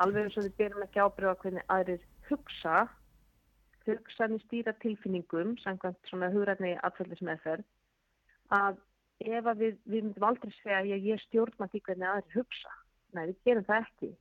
Alveg 0.02 0.26
eins 0.26 0.38
og 0.42 0.48
við 0.48 0.56
berum 0.58 0.86
ekki 0.88 1.04
ábyrð 1.04 1.30
á 1.30 1.42
hvernig 1.44 1.68
aðrir 1.76 2.08
hugsa, 2.30 2.78
hugsaðni 3.86 4.40
stýra 4.42 4.74
tilfinningum, 4.82 5.54
samkvæmt 5.62 6.10
svona 6.10 6.32
hugræðni 6.34 6.74
aðfællismeðferð, 6.88 7.68
að 8.58 8.82
ef 9.22 9.46
að 9.46 9.62
við, 9.62 9.78
við 9.86 10.08
myndum 10.08 10.28
aldrei 10.32 10.52
segja 10.58 10.82
að 10.82 11.08
ég, 11.12 11.24
stjórna 11.28 11.70
því 11.70 11.84
hvernig 11.86 12.10
aðeins 12.10 12.36
hugsa. 12.40 12.76
Nei, 13.14 13.24
við 13.30 13.38
gerum 13.46 13.68
það 13.70 13.86
ekki. 13.86 14.12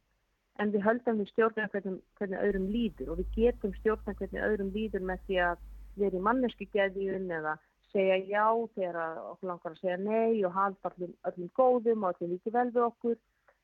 En 0.60 0.72
við 0.74 0.84
höldum 0.84 1.20
við 1.22 1.30
stjórna 1.30 1.68
hvernig, 1.72 2.00
hvernig 2.20 2.44
öðrum 2.44 2.68
líður 2.74 3.12
og 3.14 3.20
við 3.22 3.36
getum 3.38 3.74
stjórna 3.78 4.16
hvernig 4.18 4.44
öðrum 4.44 4.72
líður 4.74 5.06
með 5.08 5.22
því 5.28 5.38
að 5.46 5.62
við 5.96 6.06
erum 6.10 6.26
manneski 6.28 6.68
geðjun 6.74 7.30
eða 7.32 7.54
segja 7.92 8.18
já 8.30 8.46
þegar 8.76 9.20
okkur 9.32 9.50
langar 9.50 9.74
að 9.74 9.82
segja 9.82 9.98
nei 10.00 10.44
og 10.46 10.54
halda 10.56 10.92
öllum, 10.92 11.16
öllum 11.30 11.52
góðum 11.58 12.06
og 12.06 12.14
allir 12.14 12.34
líki 12.34 12.54
vel 12.54 12.68
við 12.70 12.86
okkur. 12.86 13.18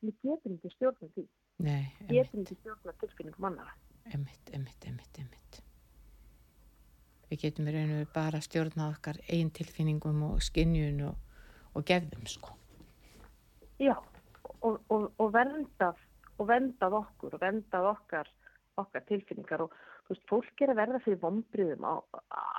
Við 0.04 0.18
getum 0.22 0.58
ekki 0.58 0.74
stjórna 0.74 1.08
því. 1.14 1.28
Nei, 1.66 1.84
við 2.02 2.18
getum 2.20 2.44
ekki 2.44 2.58
stjórna 2.60 2.96
tilfinningum 3.00 3.48
annara. 3.50 3.78
Emitt, 4.14 4.52
emitt, 4.54 4.86
emitt, 4.86 5.22
emitt 5.22 5.62
við 7.30 7.42
getum 7.42 7.68
í 7.68 7.74
raun 7.74 7.94
og 8.00 8.10
bara 8.14 8.40
stjórnað 8.44 8.92
okkar 8.96 9.18
einn 9.34 9.50
tilfinningum 9.54 10.22
og 10.28 10.42
skinnjun 10.46 11.02
og, 11.08 11.16
og 11.74 11.86
gefðum 11.88 12.26
sko 12.30 12.54
Já, 13.82 13.96
og, 14.64 14.78
og, 14.88 15.10
og 15.20 15.32
verndað 15.34 15.98
og 16.36 16.48
verndað 16.48 16.96
okkur 17.00 17.36
og 17.36 17.42
verndað 17.42 17.90
okkar, 17.90 18.30
okkar 18.80 19.04
tilfinningar 19.08 19.66
og 19.66 19.74
veist, 20.10 20.24
fólk 20.30 20.64
er 20.64 20.72
að 20.72 20.80
verða 20.80 21.02
fyrir 21.04 21.22
vombriðum 21.22 21.86
á 21.86 21.94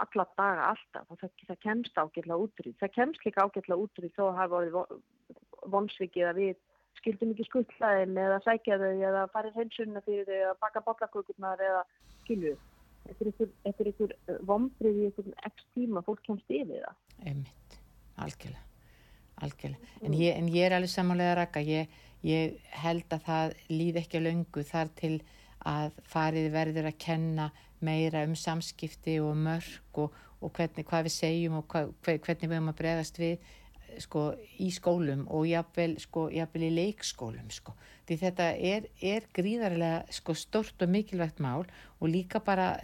alla 0.03 0.25
daga 0.39 0.71
alltaf. 0.71 1.05
Og 1.11 1.19
það, 1.21 1.33
það 1.49 1.61
kemst 1.65 2.01
ágætla 2.01 2.39
útrýð 2.43 2.79
það 2.81 2.95
kemst 2.99 3.27
líka 3.27 3.45
ágætla 3.45 3.79
útrýð 3.83 4.15
þó 4.17 4.23
að 4.29 4.39
hafa 4.41 4.61
orðið 4.61 4.97
vonsvikið 5.77 6.29
að 6.31 6.41
við 6.41 6.63
skildum 6.97 7.33
ekki 7.33 7.45
skuldlaðin 7.47 8.17
eða 8.17 8.39
sækja 8.45 8.79
þau 8.81 8.93
eða 9.09 9.27
farið 9.33 9.61
hensunna 9.61 10.01
fyrir 10.05 10.25
þau 10.27 10.37
eða 10.37 10.57
baka 10.63 10.83
bollakökurnar 10.87 11.61
eða 11.61 11.83
skilu 12.23 12.55
þetta 13.15 13.83
er 13.83 13.89
einhver 13.91 14.13
vombrið 14.47 14.99
í 14.99 15.05
einhvern 15.07 15.35
ekst 15.47 15.67
tíma 15.75 16.03
fólk 16.05 16.23
kemst 16.25 16.49
yfir 16.51 16.83
það. 16.83 16.97
Einmitt, 17.23 17.77
algjörlega. 18.15 18.63
Algjörlega, 19.37 19.95
en 20.01 20.13
ég, 20.17 20.33
en 20.33 20.47
ég 20.49 20.65
er 20.65 20.75
alveg 20.77 20.91
samanlega 20.91 21.35
raka, 21.37 21.61
ég, 21.61 21.91
ég 22.25 22.55
held 22.81 23.11
að 23.13 23.27
það 23.27 23.57
líð 23.69 23.99
ekki 24.01 24.23
löngu 24.23 24.63
þar 24.65 24.89
til 24.97 25.19
að 25.65 25.95
farið 26.07 26.51
verður 26.53 26.89
að 26.91 26.99
kenna 27.01 27.51
meira 27.83 28.23
um 28.25 28.35
samskipti 28.37 29.19
og 29.21 29.37
mörg 29.37 30.01
og, 30.01 30.15
og 30.41 30.53
hvernig, 30.53 30.85
hvað 30.87 31.07
við 31.07 31.15
segjum 31.17 31.59
og 31.61 31.67
hvað, 31.71 31.93
hvernig 32.05 32.43
við 32.49 32.57
höfum 32.57 32.73
að 32.73 32.79
bregðast 32.81 33.21
við 33.21 33.53
sko 34.03 34.23
í 34.61 34.67
skólum 34.73 35.23
og 35.33 35.47
jáfnvel 35.49 35.95
sko 36.01 36.27
jáfnvel 36.33 36.67
í 36.67 36.73
leikskólum 36.75 37.47
sko. 37.53 37.73
Því 38.07 38.17
þetta 38.21 38.49
er, 38.55 38.89
er 39.01 39.25
gríðarlega 39.33 40.03
sko 40.13 40.35
stort 40.37 40.83
og 40.85 40.91
mikilvægt 40.93 41.41
mál 41.43 41.65
og 41.65 42.11
líka 42.11 42.41
bara 42.43 42.75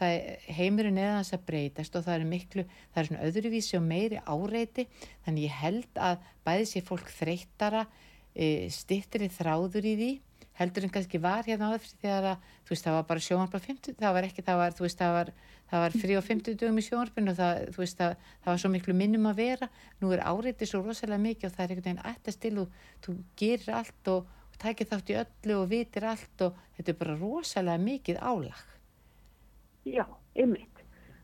heimurinn 0.00 0.98
eða 0.98 1.18
þess 1.20 1.36
að 1.36 1.46
breytast 1.50 1.96
og 1.98 2.04
það 2.06 2.14
er 2.14 2.28
miklu, 2.30 2.64
það 2.92 3.02
er 3.02 3.08
svona 3.08 3.26
öðruvísi 3.28 3.76
og 3.76 3.84
meiri 3.84 4.20
áreiti, 4.24 4.86
þannig 5.26 5.46
ég 5.46 5.58
held 5.60 6.00
að 6.00 6.24
bæði 6.46 6.68
sér 6.70 6.86
fólk 6.86 7.10
þreyttara 7.12 7.84
e, 8.32 8.70
stittir 8.72 9.26
í 9.26 9.30
þráður 9.34 9.90
í 9.90 9.94
því 10.00 10.10
heldur 10.60 10.84
en 10.84 10.92
kannski 10.92 11.20
var 11.22 11.46
hérna 11.48 11.70
áður 11.70 11.86
þegar 12.02 12.26
að, 12.34 12.48
þú 12.66 12.74
veist, 12.74 12.86
það 12.86 12.96
var 12.96 13.06
bara 13.08 13.24
sjónvarp 13.24 13.56
á 13.56 13.60
50, 13.64 13.96
það 14.00 14.16
var 14.16 14.26
ekki, 14.28 14.44
það 14.46 14.60
var, 14.60 14.74
þú 14.76 14.84
veist, 14.84 14.98
það 15.00 15.14
var, 15.16 15.30
það 15.70 15.84
var 15.84 15.96
frí 16.02 16.18
á 16.20 16.22
50 16.26 16.58
dögum 16.60 16.80
í 16.80 16.84
sjónvarpinu 16.86 17.32
og 17.32 17.38
það, 17.38 17.60
þú 17.74 17.82
veist, 17.84 18.00
það, 18.00 18.26
það 18.44 18.52
var 18.52 18.60
svo 18.64 18.72
miklu 18.74 18.96
minnum 18.98 19.30
að 19.30 19.40
vera, 19.40 19.70
nú 20.02 20.12
er 20.12 20.24
áreiti 20.26 20.68
svo 20.68 20.82
rosalega 20.84 21.24
mikið 21.24 21.48
og 21.48 21.54
það 21.56 21.64
er 21.64 21.74
einhvern 21.74 21.88
veginn 21.88 22.12
ættast 22.12 22.42
til 22.44 22.54
og 22.64 22.82
þú 23.06 23.16
gerir 23.40 23.78
allt 23.80 24.12
og, 24.12 24.34
og 24.50 24.60
takir 24.60 24.90
þátt 24.90 25.14
í 25.14 25.20
öllu 25.22 25.56
og 25.62 25.70
vitir 25.72 26.08
allt 26.12 26.44
og 26.46 26.60
þetta 26.76 26.92
er 26.92 27.00
bara 27.04 27.16
rosalega 27.22 27.86
mikið 27.86 28.20
álag. 28.20 28.66
Já, 29.88 30.04
ymmit. 30.36 30.68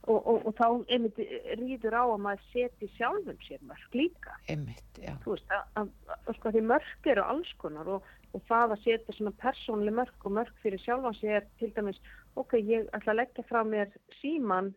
Og, 0.06 0.20
og, 0.22 0.44
og 0.46 0.52
þá 0.54 0.92
ymmit 0.94 1.16
rýður 1.58 1.96
á 1.98 2.04
að 2.06 2.20
maður 2.22 2.42
seti 2.52 2.88
sjálfum 2.94 3.40
sér 3.42 3.62
mörg 3.66 3.96
líka. 3.98 4.36
Ymmit, 4.54 5.00
já. 5.02 5.16
Þú 5.24 5.34
veist, 5.34 5.50
að, 5.50 5.64
að, 5.80 5.88
að 6.22 6.36
sko 6.38 6.52
því 6.54 6.62
mörg 6.70 7.08
eru 7.10 7.24
alls 7.26 7.50
konar 7.58 7.90
og, 7.96 8.12
og 8.36 8.44
það 8.50 8.74
að 8.74 8.82
setja 8.84 9.16
svona 9.16 9.34
persónli 9.40 9.92
mörg 9.94 10.28
og 10.28 10.34
mörg 10.38 10.56
fyrir 10.62 10.82
sjálfan 10.82 11.16
sér 11.16 11.46
til 11.60 11.72
dæmis, 11.76 12.00
ok, 12.36 12.58
ég 12.60 12.90
ætla 12.96 13.14
að 13.14 13.20
leggja 13.22 13.46
frá 13.48 13.62
mér 13.64 13.92
síman 14.20 14.74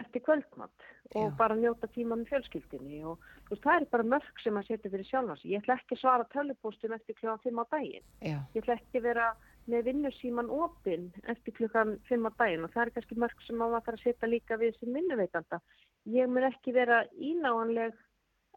eftir 0.00 0.22
kvöldmatt 0.24 0.84
og 1.14 1.26
Já. 1.28 1.36
bara 1.36 1.56
njóta 1.58 1.88
tíma 1.92 2.16
með 2.16 2.30
fjölskyldinni 2.30 3.02
og 3.04 3.18
veist, 3.50 3.62
það 3.64 3.80
er 3.80 3.88
bara 3.92 4.06
mörg 4.14 4.38
sem 4.40 4.56
að 4.56 4.68
setja 4.70 4.92
fyrir 4.92 5.08
sjálfan 5.08 5.40
sér. 5.40 5.50
Ég 5.52 5.64
ætla 5.64 5.76
ekki 5.76 5.96
að 5.98 6.02
svara 6.02 6.28
tölupóstum 6.32 6.94
eftir 6.96 7.18
kljóðan 7.18 7.42
5 7.44 7.60
á 7.60 7.64
daginn. 7.74 8.06
Já, 8.22 8.38
Ég 8.54 8.62
ætla 8.62 8.78
ekki 8.78 9.02
að 9.02 9.08
vera 9.10 9.26
með 9.66 9.84
vinnusíman 9.90 10.48
opinn 10.50 11.10
eftir 11.28 11.56
klukkan 11.58 11.98
5 12.08 12.28
á 12.28 12.30
daginn 12.38 12.64
og 12.64 12.72
það 12.72 12.86
er 12.86 12.94
kannski 12.96 13.20
mörg 13.20 13.44
sem 13.46 13.60
maður 13.60 13.84
þarf 13.84 13.98
að 13.98 14.06
setja 14.06 14.30
líka 14.30 14.60
við 14.62 14.78
sem 14.78 14.96
vinnuveitanda. 14.96 15.60
Ég 16.16 16.32
mun 16.32 16.48
ekki 16.48 16.72
vera 16.74 17.04
ínáanleg 17.12 17.92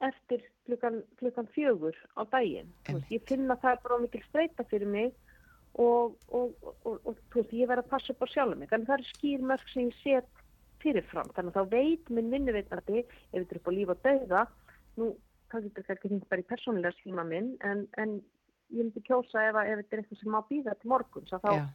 eftir 0.04 0.44
klukkan, 0.66 1.04
klukkan 1.20 1.48
fjögur 1.56 1.96
á 2.20 2.22
daginn. 2.32 2.72
Veist, 2.90 3.12
Ég 3.14 3.24
finna 3.30 3.56
það 3.62 3.78
er 3.78 3.84
bara 3.84 4.02
mikil 4.04 4.24
streyta 4.28 4.66
fyrir 4.72 4.90
mig 4.92 5.14
og, 5.80 6.16
og, 6.30 6.56
og, 6.84 7.00
og, 7.06 7.22
veist, 7.36 7.54
ég 7.54 7.70
verð 7.72 7.86
að 7.86 7.94
passa 7.94 8.16
upp 8.16 8.26
á 8.26 8.28
sjálfum 8.34 8.60
mig. 8.64 8.72
Þannig 8.72 8.92
það 8.92 8.98
er 9.00 9.08
skýr 9.12 9.46
mörg 9.52 9.72
sem 9.72 9.88
ég 9.88 10.02
set 10.02 10.44
fyrirfram. 10.84 11.32
Þannig 11.38 11.56
þá 11.56 11.64
veit 11.72 12.12
minn 12.12 12.34
vinnuveitandi 12.34 13.04
ef 13.06 13.16
þetta 13.32 13.56
er 13.56 13.62
upp 13.62 13.72
á 13.72 13.78
líf 13.78 13.94
og 13.96 14.04
dauða, 14.04 14.44
nú 15.00 15.14
það 15.52 15.68
getur 15.70 15.88
kannski 15.88 16.12
hringt 16.12 16.28
bara 16.30 16.44
í 16.44 16.50
persónulega 16.50 16.98
síma 17.00 17.26
minn 17.28 17.54
en, 17.68 17.86
en 18.02 18.18
ég 18.74 18.82
myndi 18.82 19.04
kjósa 19.06 19.48
ef, 19.50 19.58
ef 19.62 19.82
þetta 19.82 19.96
er 19.98 20.04
eitthvað 20.04 20.22
sem 20.22 20.34
má 20.34 20.42
býða 20.50 20.76
til 20.82 20.92
morgun 20.92 21.28
þá, 21.30 21.40
já, 21.46 21.66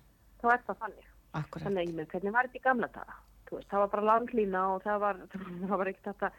þá 0.43 0.47
er 0.55 0.65
það 0.67 0.81
þannig 0.85 1.11
akkurat. 1.41 1.65
þannig 1.65 1.83
að 1.83 1.91
ég 1.91 1.99
með 1.99 2.09
hvernig 2.15 2.37
var 2.37 2.49
þetta 2.49 2.61
í 2.61 2.65
gamla 2.67 2.91
daga 2.95 3.19
veist, 3.51 3.69
það 3.71 3.83
var 3.83 3.93
bara 3.95 4.09
landlína 4.09 4.65
og 4.75 4.83
það 4.87 5.01
var, 5.05 5.23
var 5.83 5.93
ekkert 5.93 6.11
þetta 6.13 6.33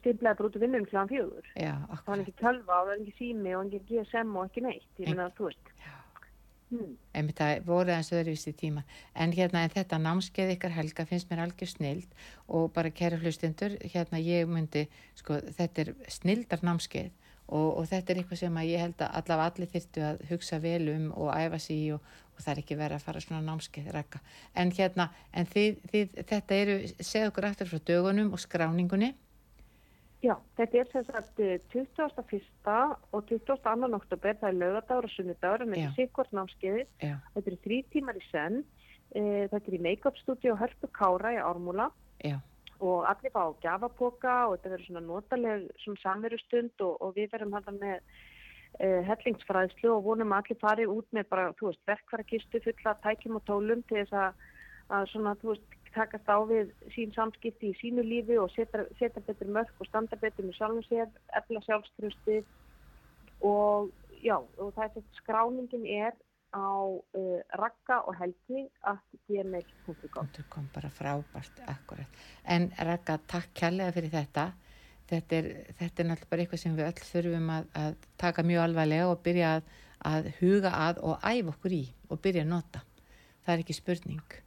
stimplaði 0.00 0.38
bara 0.38 0.48
út 0.48 0.56
úr 0.56 0.64
vinnum 0.64 0.88
kláðan 0.88 1.12
fjögur. 1.12 1.48
Það 1.56 2.08
var 2.08 2.22
ekki 2.22 2.34
tölva 2.40 2.80
og 2.80 2.86
það 2.86 2.90
var 2.90 3.00
ekki 3.02 3.16
sími 3.18 3.54
og 3.56 3.66
ekki 3.66 3.82
GSM 3.90 4.36
og 4.36 4.48
ekki 4.48 4.64
neitt 4.64 5.02
ég 5.02 5.12
meina 5.12 5.30
þú 5.36 5.50
veist. 5.50 5.72
Hmm. 6.66 6.96
einmitt 7.14 7.38
það 7.38 7.60
voru 7.62 7.92
eins 7.94 8.08
öðruvísi 8.10 8.50
tíma. 8.58 8.82
En 9.14 9.30
hérna 9.30 9.60
en 9.62 9.70
þetta 9.70 10.00
námskeið 10.02 10.56
ykkar 10.56 10.72
helga 10.74 11.04
finnst 11.06 11.28
mér 11.30 11.44
algjör 11.44 11.70
snild. 11.70 12.16
Og 12.48 12.72
bara 12.74 12.90
kæra 12.90 13.20
hlustundur, 13.20 13.76
hérna 13.92 14.18
ég 14.18 14.50
myndi 14.50 14.88
sko 15.14 15.38
þetta 15.46 15.84
er 15.84 15.92
snildar 16.10 16.64
námskeið. 16.66 17.12
Og, 17.46 17.68
og 17.78 17.86
þetta 17.86 18.12
er 18.12 18.18
eitthvað 18.18 18.40
sem 18.40 18.58
að 18.58 18.70
ég 18.72 18.82
held 18.82 19.04
að 19.04 19.12
allavega 19.20 19.52
allir 19.52 19.70
þyrftu 19.76 20.02
að 20.02 20.24
hugsa 20.32 20.58
vel 20.64 20.88
um 20.90 21.04
og 21.14 21.30
æfa 21.30 21.60
sig 21.62 21.84
í 21.84 21.92
og, 21.94 22.08
og 22.34 22.40
það 22.42 22.52
er 22.52 22.62
ekki 22.64 22.78
verið 22.80 22.96
að 22.96 23.04
fara 23.06 23.22
svona 23.22 23.44
námskeið 23.46 24.00
en 24.58 24.72
hérna, 24.74 25.06
en 25.30 25.46
þið, 25.46 25.78
þið 25.92 26.18
þetta 26.32 26.58
eru, 26.64 26.76
segð 26.98 27.28
okkur 27.28 27.46
aftur 27.46 27.70
frá 27.70 27.84
dögunum 27.92 28.34
og 28.34 28.42
skráningunni 28.42 29.12
Já, 30.24 30.32
þetta 30.56 30.80
er 30.80 30.90
sem 30.92 31.04
sagt 31.10 31.40
eh, 31.44 31.58
21. 31.72 32.16
og 33.12 33.28
22. 33.28 33.94
oktober, 33.98 34.38
það 34.40 34.48
er 34.48 34.58
lögadagur 34.62 35.08
og 35.08 35.12
sunnudagur 35.12 35.64
en 35.64 35.74
þetta 35.74 35.90
er 35.90 35.96
sikkvart 35.98 36.34
námskeiðið. 36.34 36.86
Já, 37.04 37.14
Þetta 37.34 37.52
eru 37.52 37.58
þrý 37.66 37.80
tímar 37.92 38.18
í 38.18 38.24
senn. 38.30 38.62
Eh, 39.14 39.44
Þetta 39.52 39.62
er 39.70 39.76
í 39.76 39.82
make-up 39.86 40.16
stúdíu 40.22 40.56
Hörpu 40.58 40.90
Kára 40.96 41.34
í 41.36 41.42
Ármúla 41.42 41.90
já, 42.24 42.38
og 42.80 43.04
allir 43.08 43.32
fá 43.32 43.44
gjafapoka 43.62 44.34
og 44.48 44.56
þetta 44.56 44.72
verður 44.72 44.88
svona 44.88 45.04
notaleg 45.06 45.68
samverustund 46.02 46.82
og, 46.84 46.96
og 47.00 47.14
við 47.16 47.30
verðum 47.32 47.54
hann 47.56 47.78
með 47.80 48.00
uh, 48.80 49.00
hellingsfræðslu 49.08 49.92
og 49.94 50.04
vonum 50.04 50.34
að 50.34 50.42
allir 50.42 50.60
fari 50.60 50.88
út 50.90 51.08
með 51.16 51.28
bara, 51.32 51.46
þú 51.60 51.70
veist, 51.70 51.82
verkværakistu 51.88 52.60
fulla 52.66 52.96
tækjum 53.04 53.38
og 53.40 53.46
tólum 53.48 53.84
til 53.88 54.02
þess 54.02 54.18
að, 54.20 54.44
að 54.98 55.08
svona, 55.12 55.34
þú 55.40 55.54
veist, 55.54 55.75
takast 55.96 56.28
á 56.28 56.38
við 56.48 56.70
sín 56.94 57.14
samskipti 57.16 57.72
í 57.72 57.78
sínu 57.80 58.04
lífi 58.06 58.38
og 58.40 58.52
setja, 58.54 58.84
setja 59.00 59.22
betur 59.26 59.50
mörg 59.56 59.80
og 59.80 59.88
standa 59.88 60.18
betur 60.20 60.46
með 60.46 60.58
sjálfum 60.58 60.86
sér, 60.86 61.10
efla 61.40 61.62
sjálfströsti 61.66 62.42
og 63.46 63.90
já, 64.22 64.36
og 64.38 64.72
það 64.76 64.84
er 64.84 64.94
þetta 64.96 65.20
skráningin 65.20 65.86
er 65.96 66.14
á 66.56 66.88
uh, 66.88 67.40
rakka 67.60 68.00
og 68.08 68.16
helgi 68.20 68.66
að 68.86 69.00
gmail.com 69.28 69.96
Punktur 70.14 70.46
kom 70.52 70.68
bara 70.74 70.90
frábært, 70.92 71.60
akkurat. 71.68 72.22
En 72.44 72.70
Raka, 72.88 73.18
takk 73.28 73.52
kærlega 73.56 73.92
fyrir 73.96 74.14
þetta. 74.14 74.46
Þetta 75.06 75.36
er, 75.36 75.50
þetta 75.78 76.02
er 76.02 76.08
náttúrulega 76.08 76.30
bara 76.30 76.44
eitthvað 76.44 76.62
sem 76.62 76.78
við 76.78 76.88
öll 76.88 77.04
þurfum 77.10 77.52
að, 77.54 77.68
að 77.82 78.08
taka 78.18 78.46
mjög 78.46 78.64
alvarlega 78.64 79.10
og 79.10 79.20
byrja 79.26 79.52
að, 79.58 79.68
að 80.12 80.32
huga 80.40 80.72
að 80.86 81.04
og 81.06 81.20
æfa 81.22 81.52
okkur 81.52 81.76
í 81.76 81.84
og 82.10 82.22
byrja 82.24 82.46
að 82.46 82.52
nota. 82.54 82.82
Það 83.44 83.54
er 83.54 83.62
ekki 83.62 83.76
spurning. 83.76 84.40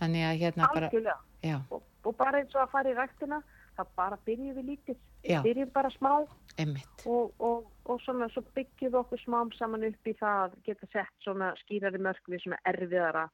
Þannig 0.00 0.26
að 0.28 0.40
hérna 0.42 0.70
bara, 0.74 0.88
Algjörlega. 0.90 1.18
já, 1.44 1.58
og, 1.70 1.84
og 2.04 2.16
bara 2.18 2.40
eins 2.40 2.56
og 2.56 2.64
að 2.64 2.72
fara 2.72 2.90
í 2.90 2.96
ræktina 2.98 3.42
það 3.74 3.92
bara 3.98 4.18
byrjum 4.26 4.56
við 4.58 4.66
lítið 4.72 4.98
byrjum 5.44 5.70
bara 5.74 5.90
smá 5.94 6.12
og, 6.14 7.32
og, 7.38 7.70
og 7.90 8.02
svona 8.04 8.28
svo 8.34 8.44
byggjum 8.54 8.92
við 8.92 9.00
okkur 9.00 9.22
smám 9.24 9.54
saman 9.58 9.86
upp 9.88 10.10
í 10.10 10.16
það 10.18 10.42
að 10.44 10.58
geta 10.68 10.90
sett 10.92 11.26
svona 11.26 11.54
skýrari 11.64 12.02
mörg 12.02 12.30
við 12.30 12.44
svona 12.44 12.60
erfiðara 12.70 13.28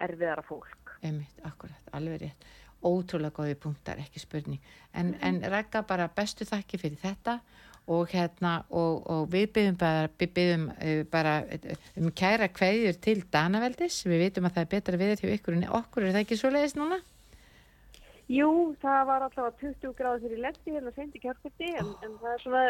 erfiðara 0.00 0.44
fólk 0.46 0.80
emmitt, 1.02 1.40
akkurat, 1.44 1.94
alveg 1.96 2.20
rétt. 2.24 2.50
Ótrúlega 2.80 3.36
góði 3.36 3.56
punktar, 3.60 3.98
ekki 4.00 4.22
spurning. 4.22 4.60
En, 4.96 5.12
en 5.20 5.42
Raka, 5.52 5.82
bara 5.84 6.06
bestu 6.16 6.46
þakki 6.48 6.80
fyrir 6.80 7.00
þetta 7.02 7.40
og 7.90 8.10
hérna, 8.12 8.52
og, 8.70 9.00
og 9.10 9.30
við 9.32 9.48
byggjum 9.56 9.78
bara, 9.80 10.10
við 10.20 10.32
byggjum 10.36 10.66
uh, 10.70 11.00
bara 11.10 11.36
uh, 11.42 11.86
um 11.98 12.10
kæra 12.14 12.50
kveðjur 12.54 13.00
til 13.02 13.24
Danaveldis. 13.32 14.02
Við 14.06 14.26
vitum 14.26 14.46
að 14.46 14.58
það 14.58 14.66
er 14.66 14.72
betra 14.76 15.00
viður 15.00 15.24
hjá 15.24 15.32
ykkur 15.36 15.56
en 15.56 15.66
okkur, 15.80 16.06
er 16.06 16.14
það 16.14 16.24
ekki 16.24 16.38
svo 16.40 16.52
leiðis 16.54 16.76
núna? 16.78 17.00
Jú, 18.30 18.50
það 18.78 19.00
var 19.08 19.24
allavega 19.26 19.56
20 19.58 19.94
gráður 19.98 20.20
fyrir 20.22 20.42
lendi 20.44 20.74
hérna 20.76 20.92
sendi 20.94 21.18
kjörkvöldi 21.18 21.70
en, 21.80 21.88
en 22.06 22.12
það 22.20 22.34
er 22.36 22.42
svona 22.44 22.60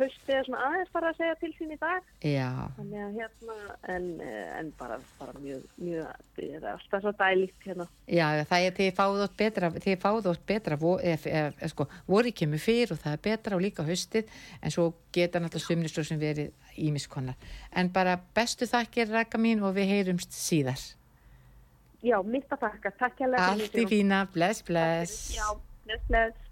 haustið 0.00 0.32
er 0.34 0.48
svona 0.48 0.62
aðeins 0.68 0.90
bara 0.96 1.12
að 1.12 1.20
segja 1.20 1.36
til 1.38 1.50
sín 1.54 1.74
í 1.74 1.78
dag 1.78 2.08
Já, 2.26 2.48
þannig 2.80 3.04
að 3.04 3.20
hérna 3.20 3.58
en, 3.94 4.08
eh, 4.24 4.48
en 4.58 4.72
bara, 4.80 4.98
bara 5.20 5.36
mjög, 5.38 5.68
mjög 5.78 6.08
það 6.34 6.56
er 6.58 6.66
alltaf 6.72 7.04
svo 7.04 7.14
dælíkt 7.20 7.68
hérna 7.68 7.86
já, 8.10 8.26
það 8.50 8.66
er 8.66 8.76
því 8.80 8.88
fáðu 8.98 9.22
ótt 9.28 9.38
betra, 9.44 9.70
því 9.76 9.96
fáðu 10.02 10.32
ótt 10.32 10.44
betra, 10.50 10.80
vo, 10.82 10.96
ef, 10.98 11.28
ef, 11.30 11.60
ef, 11.60 11.74
sko, 11.76 11.86
voru 12.10 12.34
kemur 12.34 12.64
fyrr 12.66 12.96
og 12.96 13.02
það 13.04 13.14
er 13.14 13.24
betra 13.28 13.58
og 13.58 13.64
líka 13.64 13.86
haustið, 13.86 14.34
en 14.62 14.74
svo 14.74 14.90
geta 15.14 15.38
náttúrulega 15.38 15.68
sumnistur 15.68 16.10
sem 16.10 16.18
verið 16.18 16.50
ímiskonar. 16.74 17.38
En 17.70 17.90
bara 17.94 18.18
bestu 18.34 18.66
þakkir, 18.66 19.12
Raka 19.14 19.38
mín, 19.38 19.62
og 19.62 19.76
við 19.78 19.90
heyrumst 19.94 20.34
síðar. 20.34 20.82
Já, 22.04 22.18
mitt 22.20 22.50
að 22.52 22.66
þakka, 22.66 22.90
takk 23.00 23.22
hérlega 23.24 23.52
Allt 23.54 23.78
í 23.80 23.86
fína, 23.88 24.24
bless, 24.34 24.64
bless. 24.66 25.14
Já, 25.32 25.46
bless, 25.86 26.02
bless 26.10 26.44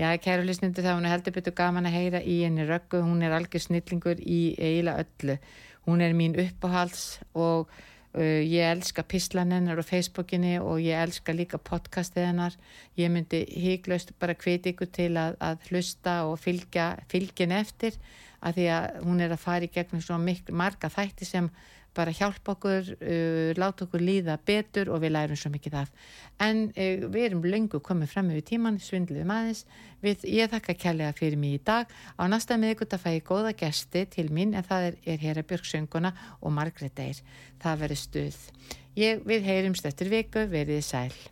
Já, 0.00 0.08
kæru 0.24 0.46
lisnindu 0.48 0.80
þá 0.80 0.94
hún 0.96 1.04
er 1.04 1.12
heldur 1.12 1.34
betur 1.36 1.54
gaman 1.54 1.86
að 1.86 1.98
heyra 1.98 2.20
í 2.24 2.38
henni 2.46 2.64
röggu, 2.64 3.02
hún 3.04 3.20
er 3.22 3.34
algjör 3.36 3.60
snillingur 3.66 4.22
í 4.24 4.54
eiginlega 4.56 5.04
öllu. 5.04 5.36
Hún 5.84 6.00
er 6.00 6.14
mín 6.16 6.34
uppáhalds 6.40 7.20
og 7.36 7.68
uh, 7.68 8.40
ég 8.40 8.70
elska 8.70 9.04
pislan 9.04 9.52
hennar 9.52 9.78
á 9.78 9.84
Facebookinni 9.84 10.56
og 10.62 10.80
ég 10.80 10.96
elska 10.96 11.36
líka 11.36 11.60
podcastið 11.60 12.30
hennar. 12.30 12.56
Ég 12.96 13.12
myndi 13.12 13.44
híklaust 13.52 14.14
bara 14.18 14.34
hviti 14.34 14.72
ykkur 14.72 14.88
til 14.96 15.12
að, 15.20 15.36
að 15.44 15.68
hlusta 15.68 16.22
og 16.30 16.40
fylgja 16.40 16.94
fylgin 17.12 17.52
eftir 17.60 18.00
að 18.40 18.58
því 18.58 18.66
að 18.74 18.88
hún 19.04 19.20
er 19.22 19.36
að 19.36 19.44
fara 19.44 19.68
í 19.68 19.74
gegnum 19.76 20.02
svo 20.02 20.16
miklu 20.18 20.56
marga 20.56 20.88
þætti 20.90 21.28
sem 21.28 21.52
bara 21.96 22.14
hjálpa 22.14 22.54
okkur, 22.56 22.92
uh, 22.98 23.52
láta 23.58 23.86
okkur 23.86 24.02
líða 24.02 24.38
betur 24.46 24.90
og 24.92 25.02
við 25.04 25.14
lærum 25.16 25.38
svo 25.38 25.52
mikið 25.54 25.78
af. 25.82 25.90
En 26.42 26.64
uh, 26.70 27.06
við 27.06 27.26
erum 27.28 27.44
lengur 27.46 27.82
komið 27.84 28.12
fram 28.14 28.30
yfir 28.32 28.46
tíman, 28.52 28.80
svindluðum 28.82 29.34
aðeins. 29.34 29.64
Við, 30.02 30.26
ég 30.34 30.52
þakka 30.52 30.78
kærlega 30.84 31.16
fyrir 31.18 31.40
mig 31.40 31.58
í 31.58 31.64
dag. 31.64 31.90
Á 32.18 32.22
næsta 32.30 32.58
miðgut 32.60 32.96
að 32.96 33.04
fæ 33.04 33.10
ég 33.16 33.28
góða 33.28 33.52
gesti 33.58 34.06
til 34.10 34.28
mín 34.34 34.56
en 34.58 34.66
það 34.66 34.88
er, 34.90 35.02
er 35.14 35.22
Hera 35.22 35.46
Björgsönguna 35.46 36.14
og 36.40 36.56
Margret 36.56 37.04
Eir. 37.04 37.22
Það 37.62 37.84
verður 37.86 38.02
stuð. 38.06 38.40
Ég, 38.98 39.22
við 39.24 39.46
heyrumst 39.48 39.86
eftir 39.88 40.10
viku, 40.12 40.44
verið 40.52 40.82
sæl. 40.84 41.31